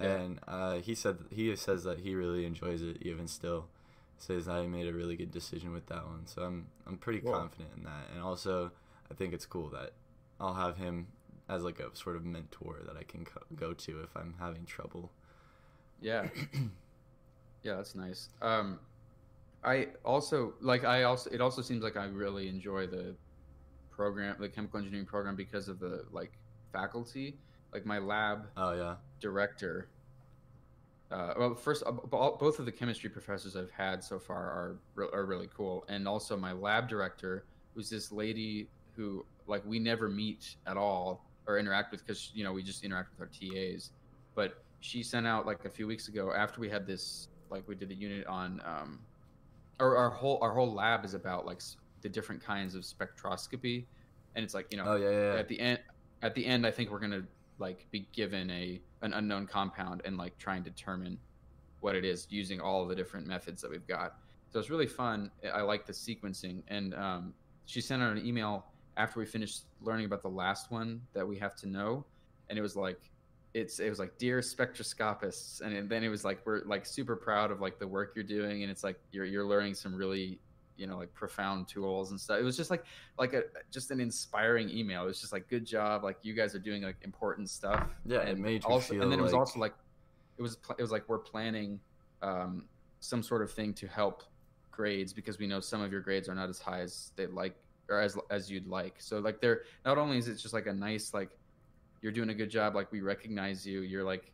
Yeah. 0.00 0.06
and 0.16 0.38
uh, 0.46 0.74
he 0.76 0.94
said 0.94 1.18
he 1.30 1.54
says 1.56 1.84
that 1.84 1.98
he 2.00 2.14
really 2.14 2.44
enjoys 2.46 2.82
it 2.82 2.98
even 3.02 3.26
still. 3.28 3.66
Says 4.16 4.48
I 4.48 4.66
made 4.68 4.86
a 4.86 4.92
really 4.92 5.16
good 5.16 5.32
decision 5.32 5.72
with 5.72 5.86
that 5.86 6.06
one, 6.06 6.26
so 6.26 6.42
I'm 6.42 6.66
I'm 6.86 6.96
pretty 6.98 7.20
confident 7.20 7.70
in 7.76 7.82
that. 7.82 8.08
And 8.14 8.22
also, 8.22 8.70
I 9.10 9.14
think 9.14 9.34
it's 9.34 9.44
cool 9.44 9.68
that 9.70 9.90
I'll 10.40 10.54
have 10.54 10.76
him 10.76 11.08
as 11.48 11.62
like 11.64 11.80
a 11.80 11.94
sort 11.96 12.14
of 12.16 12.24
mentor 12.24 12.76
that 12.86 12.96
I 12.96 13.02
can 13.02 13.24
co- 13.24 13.42
go 13.56 13.72
to 13.74 14.00
if 14.02 14.16
I'm 14.16 14.34
having 14.38 14.64
trouble. 14.66 15.10
Yeah. 16.00 16.28
Yeah, 17.64 17.76
that's 17.76 17.94
nice. 17.94 18.28
Um, 18.42 18.78
I 19.64 19.88
also 20.04 20.52
like. 20.60 20.84
I 20.84 21.04
also. 21.04 21.30
It 21.30 21.40
also 21.40 21.62
seems 21.62 21.82
like 21.82 21.96
I 21.96 22.04
really 22.04 22.48
enjoy 22.48 22.86
the 22.86 23.16
program, 23.90 24.36
the 24.38 24.48
chemical 24.48 24.78
engineering 24.78 25.06
program, 25.06 25.34
because 25.34 25.68
of 25.68 25.80
the 25.80 26.04
like 26.12 26.32
faculty. 26.72 27.38
Like 27.72 27.86
my 27.86 27.98
lab 27.98 28.46
Oh 28.56 28.72
yeah. 28.74 28.94
director. 29.20 29.88
Uh, 31.10 31.34
well, 31.38 31.54
first, 31.54 31.82
uh, 31.86 31.92
both 31.92 32.58
of 32.58 32.66
the 32.66 32.72
chemistry 32.72 33.08
professors 33.10 33.56
I've 33.56 33.70
had 33.70 34.02
so 34.02 34.18
far 34.18 34.36
are 34.36 34.76
re- 34.94 35.08
are 35.12 35.24
really 35.24 35.48
cool, 35.56 35.84
and 35.88 36.06
also 36.06 36.36
my 36.36 36.52
lab 36.52 36.88
director, 36.88 37.44
who's 37.74 37.88
this 37.88 38.12
lady 38.12 38.68
who 38.96 39.24
like 39.46 39.64
we 39.66 39.78
never 39.78 40.08
meet 40.08 40.56
at 40.66 40.76
all 40.76 41.24
or 41.46 41.58
interact 41.58 41.90
with 41.92 42.06
because 42.06 42.30
you 42.34 42.44
know 42.44 42.52
we 42.52 42.62
just 42.62 42.84
interact 42.84 43.10
with 43.10 43.20
our 43.20 43.26
TAs, 43.28 43.90
but 44.34 44.62
she 44.80 45.02
sent 45.02 45.26
out 45.26 45.46
like 45.46 45.64
a 45.64 45.70
few 45.70 45.86
weeks 45.86 46.08
ago 46.08 46.32
after 46.32 46.60
we 46.60 46.68
had 46.68 46.86
this 46.86 47.28
like 47.50 47.66
we 47.68 47.74
did 47.74 47.88
the 47.88 47.94
unit 47.94 48.26
on 48.26 48.60
um, 48.64 49.00
or 49.80 49.96
our 49.96 50.10
whole 50.10 50.38
our 50.42 50.52
whole 50.52 50.72
lab 50.72 51.04
is 51.04 51.14
about 51.14 51.46
like 51.46 51.60
the 52.02 52.08
different 52.08 52.42
kinds 52.42 52.74
of 52.74 52.82
spectroscopy, 52.82 53.84
and 54.34 54.44
it's 54.44 54.54
like 54.54 54.66
you 54.70 54.78
know 54.78 54.84
Oh 54.86 54.96
yeah 54.96 55.10
yeah. 55.10 55.32
yeah. 55.34 55.38
at 55.40 55.48
the 55.48 55.60
end 55.60 55.78
at 56.22 56.34
the 56.34 56.44
end 56.46 56.66
i 56.66 56.70
think 56.70 56.90
we're 56.90 56.98
gonna 57.00 57.22
like 57.58 57.86
be 57.90 58.06
given 58.12 58.50
a 58.50 58.80
an 59.02 59.12
unknown 59.12 59.46
compound 59.46 60.02
and 60.04 60.16
like 60.16 60.36
try 60.38 60.56
and 60.56 60.64
determine 60.64 61.18
what 61.80 61.94
it 61.94 62.04
is 62.04 62.26
using 62.30 62.60
all 62.60 62.86
the 62.86 62.94
different 62.94 63.26
methods 63.26 63.60
that 63.60 63.70
we've 63.70 63.86
got 63.86 64.16
so 64.50 64.58
it's 64.58 64.70
really 64.70 64.86
fun 64.86 65.30
i 65.52 65.60
like 65.60 65.84
the 65.86 65.92
sequencing 65.92 66.62
and 66.68 66.94
um, 66.94 67.34
she 67.66 67.80
sent 67.80 68.02
out 68.02 68.16
an 68.16 68.26
email 68.26 68.64
after 68.96 69.20
we 69.20 69.26
finished 69.26 69.64
learning 69.82 70.06
about 70.06 70.22
the 70.22 70.28
last 70.28 70.70
one 70.70 71.00
that 71.12 71.26
we 71.26 71.36
have 71.38 71.54
to 71.54 71.68
know 71.68 72.04
and 72.48 72.58
it 72.58 72.62
was 72.62 72.74
like 72.74 73.10
it's 73.54 73.78
it 73.78 73.88
was 73.88 73.98
like 74.00 74.18
dear 74.18 74.40
spectroscopists 74.40 75.60
and 75.60 75.88
then 75.88 76.02
it 76.04 76.08
was 76.08 76.24
like 76.24 76.44
we're 76.44 76.64
like 76.64 76.84
super 76.84 77.16
proud 77.16 77.50
of 77.50 77.60
like 77.60 77.78
the 77.78 77.86
work 77.86 78.12
you're 78.16 78.24
doing 78.24 78.62
and 78.62 78.70
it's 78.70 78.82
like 78.82 78.98
you're 79.12 79.24
you're 79.24 79.44
learning 79.44 79.74
some 79.74 79.94
really 79.94 80.40
you 80.76 80.88
know 80.88 80.98
like 80.98 81.14
profound 81.14 81.68
tools 81.68 82.10
and 82.10 82.20
stuff 82.20 82.40
it 82.40 82.42
was 82.42 82.56
just 82.56 82.68
like 82.68 82.84
like 83.16 83.32
a 83.32 83.44
just 83.70 83.90
an 83.92 84.00
inspiring 84.00 84.68
email. 84.70 85.04
It 85.04 85.06
was 85.06 85.20
just 85.20 85.32
like, 85.32 85.48
good 85.48 85.64
job, 85.64 86.02
like 86.02 86.18
you 86.22 86.34
guys 86.34 86.54
are 86.54 86.58
doing 86.58 86.82
like 86.82 86.96
important 87.02 87.48
stuff. 87.48 87.86
Yeah, 88.04 88.20
it 88.22 88.30
and 88.30 88.40
made 88.40 88.64
you 88.64 88.70
also, 88.70 88.94
feel 88.94 89.02
and 89.02 89.12
then 89.12 89.18
it 89.20 89.22
was 89.22 89.32
like- 89.32 89.38
also 89.38 89.60
like, 89.60 89.74
it 90.36 90.42
was 90.42 90.58
it 90.76 90.82
was 90.82 90.90
like 90.90 91.08
we're 91.08 91.18
planning 91.18 91.78
um, 92.22 92.64
some 93.00 93.22
sort 93.22 93.42
of 93.42 93.52
thing 93.52 93.72
to 93.74 93.86
help 93.86 94.24
grades 94.72 95.12
because 95.12 95.38
we 95.38 95.46
know 95.46 95.60
some 95.60 95.80
of 95.80 95.92
your 95.92 96.00
grades 96.00 96.28
are 96.28 96.34
not 96.34 96.48
as 96.48 96.58
high 96.58 96.80
as 96.80 97.12
they'd 97.14 97.30
like 97.30 97.54
or 97.88 98.00
as 98.00 98.18
as 98.30 98.50
you'd 98.50 98.66
like. 98.66 98.94
So 98.98 99.20
like 99.20 99.40
they're 99.40 99.62
not 99.84 99.96
only 99.96 100.18
is 100.18 100.26
it 100.26 100.36
just 100.36 100.54
like 100.54 100.66
a 100.66 100.72
nice 100.72 101.14
like 101.14 101.30
you're 102.04 102.12
doing 102.12 102.28
a 102.28 102.34
good 102.34 102.50
job, 102.50 102.74
like 102.74 102.92
we 102.92 103.00
recognize 103.00 103.66
you, 103.66 103.80
you're 103.80 104.04
like 104.04 104.30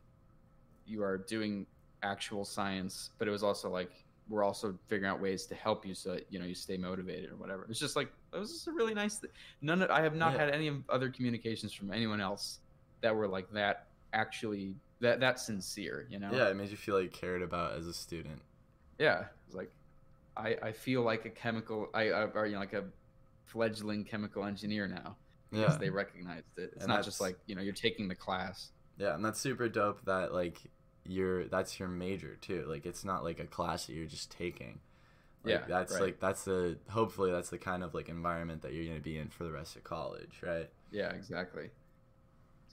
you 0.85 1.01
are 1.03 1.17
doing 1.17 1.65
actual 2.03 2.43
science, 2.43 3.11
but 3.17 3.29
it 3.29 3.31
was 3.31 3.43
also 3.43 3.69
like 3.69 3.91
we're 4.27 4.43
also 4.43 4.77
figuring 4.87 5.09
out 5.09 5.21
ways 5.21 5.45
to 5.45 5.55
help 5.55 5.85
you 5.85 5.95
so 5.95 6.11
that 6.11 6.27
you 6.29 6.37
know 6.37 6.45
you 6.45 6.53
stay 6.53 6.75
motivated 6.75 7.31
or 7.31 7.37
whatever. 7.37 7.65
It's 7.69 7.79
just 7.79 7.95
like 7.95 8.11
it 8.33 8.37
was 8.37 8.51
just 8.51 8.67
a 8.67 8.73
really 8.73 8.93
nice. 8.93 9.19
Th- 9.19 9.31
None 9.61 9.81
of 9.81 9.89
I 9.89 10.01
have 10.01 10.15
not 10.15 10.33
Yeah. 10.33 10.39
had 10.39 10.49
any 10.49 10.69
other 10.89 11.09
communications 11.09 11.71
from 11.71 11.93
anyone 11.93 12.19
else 12.19 12.59
that 12.99 13.15
were 13.15 13.27
like 13.27 13.49
that 13.53 13.87
actually 14.11 14.75
that 14.99 15.21
that 15.21 15.39
sincere. 15.39 16.07
You 16.09 16.19
know? 16.19 16.29
Yeah, 16.33 16.49
it 16.49 16.55
made 16.57 16.69
you 16.71 16.75
feel 16.77 16.99
like 16.99 17.13
cared 17.13 17.41
about 17.41 17.75
as 17.77 17.87
a 17.87 17.93
student. 17.93 18.41
Yeah, 18.99 19.25
it's 19.47 19.55
like 19.55 19.71
I 20.35 20.57
I 20.61 20.71
feel 20.73 21.03
like 21.03 21.23
a 21.25 21.29
chemical 21.29 21.89
I, 21.93 22.09
I 22.09 22.23
or 22.25 22.47
you 22.47 22.55
know 22.55 22.59
like 22.59 22.73
a 22.73 22.83
fledgling 23.45 24.03
chemical 24.03 24.43
engineer 24.43 24.87
now 24.89 25.15
because 25.51 25.73
Yeah. 25.73 25.77
they 25.79 25.89
recognized 25.89 26.57
it. 26.57 26.71
It's 26.75 26.83
And 26.83 26.87
not 26.87 27.03
just 27.03 27.21
like 27.21 27.37
you 27.45 27.55
know 27.55 27.61
you're 27.61 27.73
taking 27.73 28.07
the 28.07 28.15
class. 28.15 28.71
Yeah, 28.97 29.15
and 29.15 29.23
that's 29.25 29.39
super 29.39 29.67
dope 29.69 30.03
that 30.05 30.33
like 30.33 30.59
you're 31.05 31.45
that's 31.47 31.79
your 31.79 31.89
major 31.89 32.35
too. 32.35 32.65
Like 32.67 32.85
it's 32.85 33.03
not 33.03 33.23
like 33.23 33.39
a 33.39 33.45
class 33.47 33.87
that 33.87 33.93
you're 33.93 34.05
just 34.05 34.31
taking. 34.31 34.79
Like, 35.43 35.53
Yeah, 35.53 35.65
that's 35.67 35.93
right. 35.93 36.01
like 36.01 36.19
that's 36.19 36.43
the 36.43 36.77
hopefully 36.89 37.31
that's 37.31 37.49
the 37.49 37.57
kind 37.57 37.83
of 37.83 37.93
like 37.93 38.09
environment 38.09 38.61
that 38.61 38.73
you're 38.73 38.85
gonna 38.85 38.99
be 38.99 39.17
in 39.17 39.29
for 39.29 39.43
the 39.43 39.51
rest 39.51 39.75
of 39.75 39.83
college, 39.83 40.41
right? 40.43 40.69
Yeah, 40.91 41.09
exactly. 41.13 41.69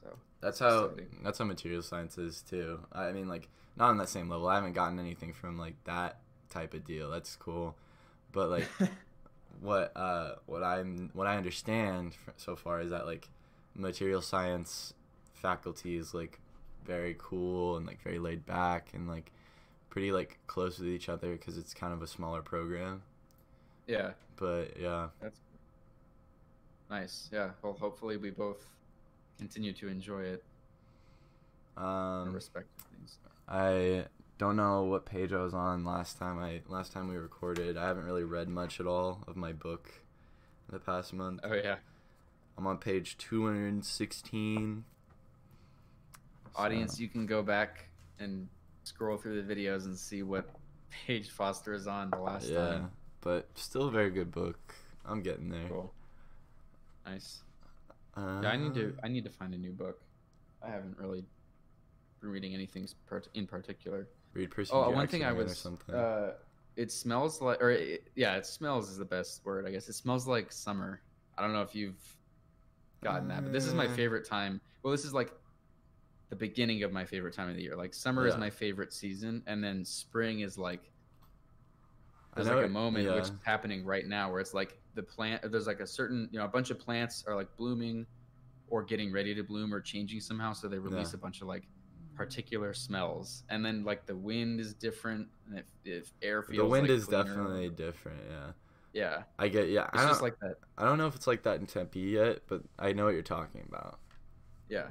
So 0.01 0.18
That's 0.41 0.59
how 0.59 0.85
Exciting. 0.87 1.20
that's 1.22 1.39
how 1.39 1.45
material 1.47 1.83
science 1.83 2.18
is 2.18 2.43
too. 2.43 2.81
I 2.93 3.12
mean, 3.12 3.29
like 3.29 3.49
not 3.76 3.91
on 3.91 3.97
that 3.99 4.09
same 4.09 4.29
level. 4.29 4.49
I 4.49 4.57
haven't 4.57 4.72
gotten 4.74 4.99
anything 4.99 5.33
from 5.33 5.59
like 5.59 5.74
that 5.85 6.20
type 6.51 6.74
of 6.74 6.85
deal. 6.85 7.11
That's 7.11 7.35
cool, 7.37 7.76
but 8.33 8.51
like 8.51 8.68
what 9.61 9.92
uh 9.96 10.32
what 10.46 10.62
I'm 10.62 11.11
what 11.14 11.26
I 11.26 11.36
understand 11.36 12.16
so 12.36 12.56
far 12.56 12.80
is 12.80 12.90
that 12.90 13.06
like 13.06 13.28
material 13.74 14.20
science 14.22 14.94
faculty 15.34 15.96
is 15.96 16.14
like 16.14 16.40
very 16.84 17.14
cool 17.18 17.76
and 17.76 17.86
like 17.86 18.00
very 18.02 18.18
laid 18.18 18.46
back 18.46 18.88
and 18.94 19.09
like 19.09 19.30
pretty 19.90 20.12
like 20.12 20.38
close 20.46 20.78
with 20.78 20.88
each 20.88 21.09
other 21.09 21.32
because 21.32 21.59
it's 21.59 21.74
kind 21.74 21.92
of 21.92 22.02
a 22.02 22.06
smaller 22.06 22.42
program. 22.42 23.02
yeah, 23.86 24.12
But 24.36 24.76
yeah, 24.80 25.09
that's 25.20 25.40
nice. 26.90 27.28
Yeah, 27.32 27.50
well, 27.62 27.76
hopefully 27.78 28.16
we 28.16 28.30
both 28.30 28.64
continue 29.38 29.72
to 29.74 29.88
enjoy 29.88 30.22
it 30.22 30.44
um, 31.76 32.32
respect 32.32 32.68
things. 32.90 33.18
I 33.48 34.04
don't 34.39 34.57
know 34.57 34.84
what 34.84 35.05
page 35.05 35.32
I 35.32 35.43
was 35.43 35.53
on 35.55 35.84
last 35.84 36.18
time 36.18 36.39
I 36.39 36.61
last 36.68 36.93
time 36.93 37.09
we 37.09 37.16
recorded. 37.16 37.76
I 37.76 37.86
haven't 37.86 38.05
really 38.05 38.24
read 38.24 38.49
much 38.49 38.80
at 38.80 38.86
all 38.86 39.24
of 39.26 39.36
my 39.36 39.53
book 39.53 39.91
in 40.68 40.74
the 40.74 40.78
past 40.80 41.12
month. 41.12 41.41
Oh 41.43 41.55
yeah, 41.55 41.76
I'm 42.57 42.66
on 42.66 42.78
page 42.78 43.18
216. 43.18 44.84
audience, 46.57 46.97
So, 46.97 47.03
you 47.03 47.09
can 47.09 47.26
go 47.26 47.43
back 47.43 47.89
and 48.18 48.49
scroll 48.84 49.16
through 49.16 49.43
the 49.43 49.55
videos 49.55 49.84
and 49.84 49.97
see 49.97 50.22
what 50.22 50.49
page 51.07 51.30
Foster 51.30 51.74
is 51.74 51.86
on 51.86 52.11
the 52.11 52.18
last 52.18 52.49
yeah, 52.49 52.57
time. 52.68 52.91
but 53.20 53.49
still 53.55 53.89
a 53.89 53.91
very 53.91 54.11
good 54.11 54.30
book. 54.30 54.74
I'm 55.05 55.22
getting 55.22 55.49
there. 55.51 55.68
Cool. 55.68 55.93
Nice. 57.07 57.43
Uh, 58.16 58.41
Yeah, 58.43 58.51
I 58.51 58.57
need 58.57 58.74
to. 58.74 58.95
I 59.03 59.09
need 59.09 59.24
to 59.24 59.30
find 59.30 59.55
a 59.55 59.59
new 59.59 59.72
book. 59.72 60.01
I 60.62 60.70
haven't 60.70 60.97
really 60.99 61.24
been 62.20 62.30
reading 62.30 62.55
anything 62.55 62.89
in 63.34 63.47
particular. 63.47 64.07
Read 64.35 64.51
Percy 64.51 64.70
Oh, 64.72 64.81
Jackson 64.83 64.95
one 64.97 65.07
thing 65.09 65.24
I 65.24 65.33
was. 65.33 65.57
something. 65.59 65.95
Uh, 65.95 66.33
it 66.76 66.93
smells 66.93 67.41
like, 67.41 67.61
or 67.62 67.70
it, 67.70 68.09
yeah, 68.14 68.37
it 68.37 68.47
smells 68.47 68.89
is 68.91 68.99
the 68.99 69.05
best 69.05 69.45
word, 69.45 69.66
I 69.66 69.70
guess. 69.70 69.89
It 69.89 69.95
smells 69.95 70.26
like 70.29 70.53
summer. 70.53 71.01
I 71.37 71.43
don't 71.43 71.53
know 71.53 71.62
if 71.62 71.74
you've 71.74 72.01
gotten 73.03 73.29
that, 73.29 73.43
but 73.43 73.53
this 73.53 73.64
is 73.66 73.74
my 73.74 73.87
Uh. 73.87 73.95
favorite 73.95 74.24
time. 74.26 74.61
Well, 74.83 74.93
this 74.93 75.05
is 75.05 75.12
like 75.14 75.33
the 76.31 76.37
beginning 76.37 76.83
of 76.83 76.93
my 76.93 77.05
favorite 77.05 77.35
time 77.35 77.49
of 77.49 77.57
the 77.57 77.62
year. 77.62 77.74
Like 77.76 77.95
summer 77.95 78.26
is 78.26 78.37
my 78.37 78.51
favorite 78.51 78.93
season, 78.93 79.43
and 79.47 79.62
then 79.64 79.85
spring 79.85 80.41
is 80.41 80.57
like 80.59 80.91
there's 82.37 82.49
like 82.49 82.66
a 82.66 82.68
moment 82.68 83.07
yeah. 83.07 83.14
which 83.14 83.24
is 83.24 83.33
happening 83.43 83.85
right 83.85 84.07
now 84.07 84.31
where 84.31 84.39
it's 84.41 84.55
like 84.55 84.79
the 84.95 85.03
plant 85.03 85.43
there's 85.51 85.66
like 85.66 85.81
a 85.81 85.87
certain 85.87 86.29
you 86.31 86.39
know 86.39 86.45
a 86.45 86.49
bunch 86.49 86.70
of 86.70 86.79
plants 86.79 87.24
are 87.26 87.35
like 87.35 87.49
blooming 87.57 88.07
or 88.68 88.85
getting 88.85 89.11
ready 89.12 89.35
to 89.35 89.43
bloom 89.43 89.74
or 89.74 89.81
changing 89.81 90.20
somehow 90.20 90.53
so 90.53 90.68
they 90.68 90.79
release 90.79 91.11
Yeah. 91.12 91.16
a 91.16 91.18
bunch 91.18 91.41
of 91.41 91.49
like 91.49 91.66
particular 92.18 92.74
smells. 92.74 93.44
And 93.48 93.64
then 93.64 93.84
like 93.84 94.04
the 94.04 94.16
wind 94.16 94.60
is 94.60 94.74
different. 94.74 95.28
And 95.48 95.60
if, 95.60 95.64
if 95.84 96.12
air 96.20 96.42
feels 96.42 96.58
the 96.58 96.66
wind 96.66 96.88
like 96.88 96.98
is 96.98 97.06
cleaner. 97.06 97.24
definitely 97.24 97.68
different. 97.70 98.20
Yeah, 98.28 98.50
yeah. 98.92 99.22
I 99.38 99.48
get. 99.48 99.68
Yeah, 99.68 99.88
it's 99.94 100.02
I 100.02 100.08
just 100.08 100.20
don't, 100.20 100.22
like 100.22 100.38
that. 100.40 100.56
I 100.76 100.84
don't 100.84 100.98
know 100.98 101.06
if 101.06 101.14
it's 101.14 101.28
like 101.28 101.44
that 101.44 101.60
in 101.60 101.66
Tempe 101.66 102.00
yet, 102.00 102.40
but 102.48 102.62
I 102.78 102.92
know 102.92 103.04
what 103.04 103.14
you're 103.14 103.22
talking 103.22 103.64
about. 103.66 104.00
yeah. 104.68 104.88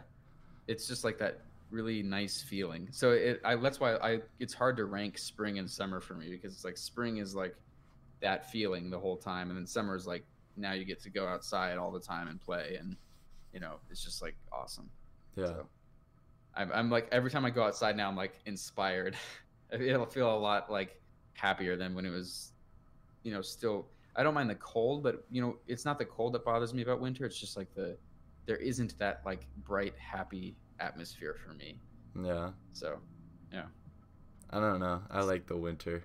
It's 0.67 0.85
just 0.87 1.05
like 1.05 1.17
that 1.19 1.39
really 1.69 2.01
nice 2.01 2.41
feeling. 2.41 2.87
So 2.91 3.11
it 3.11 3.41
I, 3.43 3.55
that's 3.55 3.79
why 3.79 3.95
i 3.95 4.19
it's 4.39 4.53
hard 4.53 4.77
to 4.77 4.85
rank 4.85 5.17
spring 5.17 5.59
and 5.59 5.69
summer 5.69 6.01
for 6.01 6.13
me 6.13 6.29
because 6.29 6.53
it's 6.53 6.65
like 6.65 6.77
spring 6.77 7.17
is 7.17 7.35
like 7.35 7.55
that 8.21 8.49
feeling 8.49 8.89
the 8.89 8.99
whole 8.99 9.17
time. 9.17 9.49
And 9.49 9.57
then 9.57 9.65
summer 9.67 9.95
is 9.95 10.07
like 10.07 10.25
now 10.55 10.73
you 10.73 10.85
get 10.85 11.01
to 11.03 11.09
go 11.09 11.27
outside 11.27 11.77
all 11.77 11.91
the 11.91 11.99
time 11.99 12.27
and 12.27 12.39
play. 12.41 12.77
And 12.79 12.95
you 13.53 13.59
know 13.59 13.75
it's 13.89 14.03
just 14.03 14.21
like 14.21 14.35
awesome. 14.51 14.89
Yeah, 15.35 15.45
so 15.45 15.67
I'm, 16.57 16.71
I'm 16.73 16.89
like 16.89 17.07
every 17.11 17.31
time 17.31 17.45
i 17.45 17.49
go 17.49 17.63
outside 17.63 17.95
now 17.95 18.09
i'm 18.09 18.15
like 18.15 18.39
inspired 18.45 19.15
it'll 19.71 20.05
feel 20.05 20.35
a 20.35 20.37
lot 20.37 20.71
like 20.71 20.99
happier 21.33 21.75
than 21.75 21.93
when 21.93 22.05
it 22.05 22.09
was 22.09 22.51
you 23.23 23.31
know 23.31 23.41
still 23.41 23.87
i 24.15 24.23
don't 24.23 24.33
mind 24.33 24.49
the 24.49 24.55
cold 24.55 25.03
but 25.03 25.25
you 25.31 25.41
know 25.41 25.57
it's 25.67 25.85
not 25.85 25.99
the 25.99 26.05
cold 26.05 26.33
that 26.33 26.43
bothers 26.43 26.73
me 26.73 26.81
about 26.81 26.99
winter 26.99 27.25
it's 27.25 27.39
just 27.39 27.55
like 27.55 27.73
the 27.75 27.95
there 28.45 28.57
isn't 28.57 28.97
that 28.97 29.21
like 29.25 29.47
bright 29.63 29.93
happy 29.97 30.55
atmosphere 30.79 31.35
for 31.45 31.53
me 31.53 31.79
yeah. 32.23 32.49
so 32.73 32.97
yeah. 33.53 33.65
I 34.49 34.59
don't 34.59 34.79
know. 34.79 35.01
I 35.11 35.21
like 35.21 35.45
the 35.45 35.57
winter. 35.57 36.03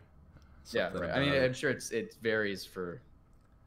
yeah 0.72 0.90
right 0.92 1.10
i 1.10 1.20
mean 1.20 1.32
i'm 1.32 1.52
sure 1.52 1.70
it's 1.70 1.90
it 1.90 2.16
varies 2.22 2.64
for 2.64 3.00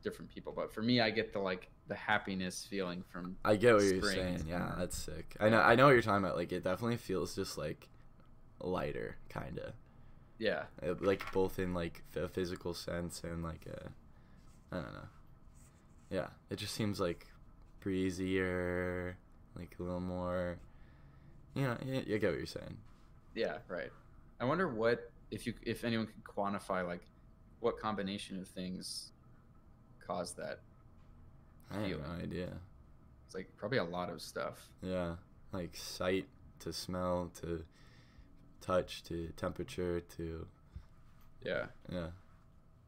different 0.03 0.29
people 0.29 0.53
but 0.55 0.71
for 0.71 0.81
me 0.81 1.01
i 1.01 1.09
get 1.09 1.33
the 1.33 1.39
like 1.39 1.69
the 1.87 1.95
happiness 1.95 2.65
feeling 2.69 3.03
from 3.11 3.37
I 3.45 3.55
get 3.55 3.75
what 3.75 3.83
you're 3.83 4.01
saying. 4.01 4.45
Yeah, 4.47 4.73
that's 4.77 4.97
sick. 4.97 5.35
I 5.39 5.49
know. 5.49 5.59
I 5.61 5.75
know 5.75 5.85
what 5.85 5.91
you're 5.91 6.01
talking 6.01 6.23
about. 6.23 6.35
Like, 6.37 6.51
it 6.51 6.63
definitely 6.63 6.97
feels 6.97 7.35
just 7.35 7.57
like 7.57 7.87
lighter, 8.59 9.17
kind 9.29 9.59
of. 9.59 9.73
yeah 10.39 10.63
uh, 10.83 10.95
like 10.99 11.31
both 11.31 11.59
in 11.59 11.73
like 11.73 12.03
a 12.15 12.27
physical 12.27 12.73
sense 12.73 13.23
and 13.23 13.43
like 13.43 13.65
a, 13.67 14.75
I 14.75 14.81
don't 14.81 14.93
know. 14.93 15.07
Yeah, 16.09 16.27
it 16.49 16.57
just 16.57 16.73
seems 16.73 16.99
like 16.99 17.27
breezier, 17.81 19.17
like 19.57 19.75
a 19.79 19.83
little 19.83 19.99
more. 19.99 20.57
You 21.53 21.63
know, 21.63 21.77
you, 21.85 22.03
you 22.05 22.19
get 22.19 22.31
what 22.31 22.37
you're 22.37 22.45
saying. 22.45 22.77
Yeah, 23.35 23.57
right. 23.67 23.91
I 24.39 24.45
wonder 24.45 24.67
what 24.67 25.11
if 25.31 25.45
you 25.45 25.53
if 25.63 25.83
anyone 25.83 26.07
could 26.07 26.23
quantify 26.23 26.85
like 26.85 27.01
what 27.59 27.79
combination 27.79 28.39
of 28.39 28.47
things 28.47 29.11
caused 30.05 30.37
that. 30.37 30.59
I 31.71 31.81
have 31.81 31.99
no 31.99 32.05
idea. 32.21 32.49
It's 33.25 33.35
like 33.35 33.49
probably 33.57 33.77
a 33.79 33.83
lot 33.83 34.09
of 34.09 34.21
stuff. 34.21 34.69
Yeah, 34.81 35.15
like 35.51 35.75
sight 35.75 36.27
to 36.59 36.71
smell 36.73 37.31
to 37.41 37.63
touch 38.61 39.03
to 39.03 39.29
temperature 39.37 40.01
to 40.17 40.47
Yeah, 41.43 41.65
yeah. 41.91 42.07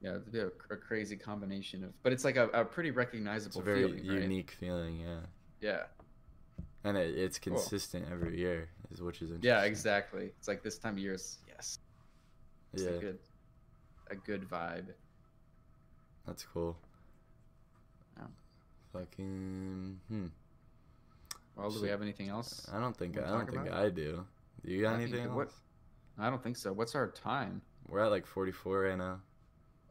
yeah, 0.01 0.11
it'd 0.11 0.31
be 0.31 0.39
a, 0.39 0.47
a 0.69 0.77
crazy 0.77 1.15
combination 1.15 1.83
of, 1.83 1.91
but 2.03 2.13
it's 2.13 2.23
like 2.23 2.35
a, 2.37 2.47
a 2.49 2.65
pretty 2.65 2.89
It's 2.89 2.97
recognizable 2.97 3.61
a 3.61 3.63
very 3.63 3.81
feeling, 3.81 4.05
right? 4.07 4.21
unique 4.23 4.51
feeling. 4.51 4.99
Yeah, 4.99 5.19
Yeah, 5.61 5.83
and 6.83 6.97
it, 6.97 7.15
it's 7.17 7.39
Cool. 7.49 7.55
consistent 7.55 8.05
every 8.11 8.37
year, 8.37 8.69
is 8.91 9.01
which 9.01 9.21
is 9.21 9.31
interesting. 9.31 9.49
yeah, 9.49 9.63
exactly. 9.63 10.25
It's 10.37 10.47
like 10.47 10.63
this 10.63 10.77
time 10.77 10.93
of 10.93 10.99
year 10.99 11.13
is 11.13 11.37
yes, 11.47 11.79
it's 12.73 12.83
Yeah, 12.83 12.89
a 12.89 12.99
good, 12.99 13.19
a 14.11 14.15
good 14.15 14.47
vibe. 14.49 14.87
that's 16.25 16.43
cool. 16.43 16.77
Fucking 18.99 19.99
hmm. 20.09 20.25
Well, 21.55 21.71
do 21.71 21.81
we 21.81 21.89
have 21.89 22.01
anything 22.01 22.29
else? 22.29 22.67
I 22.71 22.79
don't 22.79 22.95
think 22.95 23.17
I 23.17 23.29
don't 23.29 23.49
think 23.49 23.67
about? 23.67 23.79
I 23.79 23.89
do. 23.89 24.25
Do 24.65 24.71
you 24.71 24.81
got 24.81 24.93
I 24.93 24.97
think 24.97 25.09
anything 25.09 25.27
else? 25.27 25.35
what- 25.35 25.51
I 26.19 26.29
don't 26.29 26.41
think 26.41 26.57
so. 26.57 26.73
What's 26.73 26.95
our 26.95 27.09
time? 27.11 27.61
We're 27.87 28.03
at 28.03 28.09
like 28.09 28.25
44 28.25 28.81
right 28.81 28.97
now. 28.97 29.21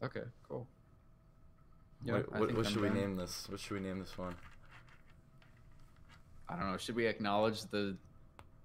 Okay, 0.02 0.22
cool. 0.48 0.66
Yeah, 2.04 2.14
what 2.14 2.40
what, 2.40 2.56
what 2.56 2.66
should 2.66 2.82
we 2.82 2.90
name 2.90 3.16
this? 3.16 3.48
What 3.48 3.60
should 3.60 3.74
we 3.74 3.80
name 3.80 4.00
this 4.00 4.18
one? 4.18 4.34
I 6.48 6.56
don't 6.56 6.70
know. 6.70 6.76
Should 6.76 6.96
we 6.96 7.06
acknowledge 7.06 7.62
the 7.66 7.96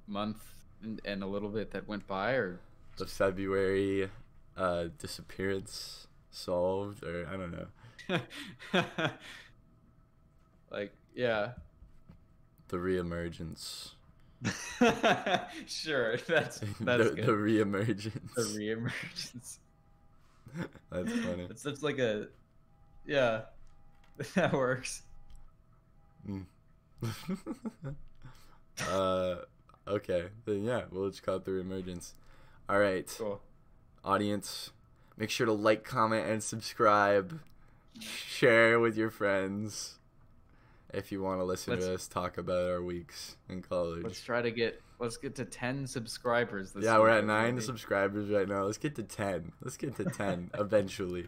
month 0.07 0.43
and, 0.83 1.01
and 1.05 1.23
a 1.23 1.27
little 1.27 1.49
bit 1.49 1.71
that 1.71 1.87
went 1.87 2.07
by, 2.07 2.31
or 2.33 2.59
The 2.97 3.05
February 3.05 4.09
uh, 4.57 4.85
disappearance 4.97 6.07
solved, 6.29 7.03
or 7.03 7.27
I 7.27 7.37
don't 7.37 7.51
know. 7.51 8.19
like 10.71 10.93
yeah, 11.13 11.51
The 12.69 12.77
reemergence. 12.77 13.91
sure. 15.67 16.17
That's 16.17 16.59
that's 16.79 17.09
the, 17.09 17.15
good. 17.15 17.25
the 17.25 17.31
reemergence. 17.33 18.33
The 18.35 18.41
reemergence. 18.41 19.57
That's 20.91 21.11
funny. 21.13 21.47
It's 21.49 21.61
such 21.61 21.81
like 21.81 21.97
a, 21.99 22.27
yeah, 23.05 23.43
that 24.35 24.51
works. 24.51 25.03
Mm. 26.29 26.43
uh, 28.89 29.35
okay. 29.87 30.25
Then 30.45 30.65
yeah, 30.65 30.81
we'll 30.91 31.09
just 31.09 31.23
call 31.23 31.37
it 31.37 31.45
the 31.45 31.57
emergence. 31.59 32.15
All 32.67 32.79
right, 32.79 33.07
Cool. 33.17 33.39
audience, 34.03 34.71
make 35.17 35.29
sure 35.29 35.45
to 35.45 35.53
like, 35.53 35.85
comment, 35.85 36.27
and 36.27 36.43
subscribe. 36.43 37.39
Share 38.01 38.77
with 38.79 38.97
your 38.97 39.09
friends 39.09 39.99
if 40.93 41.11
you 41.11 41.21
want 41.21 41.39
to 41.39 41.43
listen 41.45 41.77
to 41.77 41.85
Let's- 41.85 42.03
us 42.03 42.07
talk 42.07 42.37
about 42.37 42.69
our 42.69 42.81
weeks 42.81 43.37
in 43.49 43.61
college. 43.61 44.03
Let's 44.03 44.21
try 44.21 44.41
to 44.41 44.51
get 44.51 44.81
let's 44.99 45.17
get 45.17 45.35
to 45.35 45.45
ten 45.45 45.87
subscribers. 45.87 46.71
This 46.73 46.83
yeah, 46.85 46.99
we're 46.99 47.09
at 47.09 47.25
nine 47.25 47.45
everybody. 47.45 47.65
subscribers 47.65 48.29
right 48.29 48.47
now. 48.47 48.63
Let's 48.63 48.77
get 48.77 48.95
to 48.95 49.03
ten. 49.03 49.51
Let's 49.61 49.77
get 49.77 49.95
to 49.97 50.05
ten 50.05 50.51
eventually. 50.57 51.27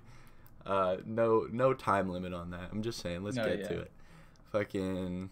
Uh, 0.66 0.98
no, 1.06 1.48
no 1.52 1.74
time 1.74 2.10
limit 2.10 2.34
on 2.34 2.52
that. 2.52 2.70
I'm 2.72 2.82
just 2.82 3.00
saying, 3.02 3.24
let's 3.24 3.36
No, 3.36 3.46
get 3.46 3.60
yeah. 3.60 3.68
to 3.68 3.80
it. 3.82 3.92
Fucking 4.52 5.30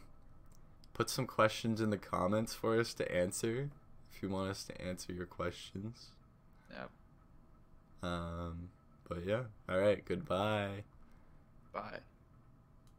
put 0.93 1.09
some 1.09 1.25
questions 1.25 1.79
in 1.79 1.89
the 1.89 1.97
comments 1.97 2.53
for 2.53 2.77
us 2.79 2.93
to 2.95 3.09
answer. 3.15 3.69
If 4.13 4.21
you 4.21 4.29
want 4.29 4.49
us 4.49 4.63
to 4.65 4.81
answer 4.81 5.13
your 5.13 5.25
questions. 5.25 6.07
Yeah. 6.69 6.85
Um, 8.03 8.69
but 9.07 9.25
yeah. 9.25 9.43
All 9.69 9.77
right. 9.79 10.03
Goodbye. 10.03 10.83
Bye. 11.73 11.99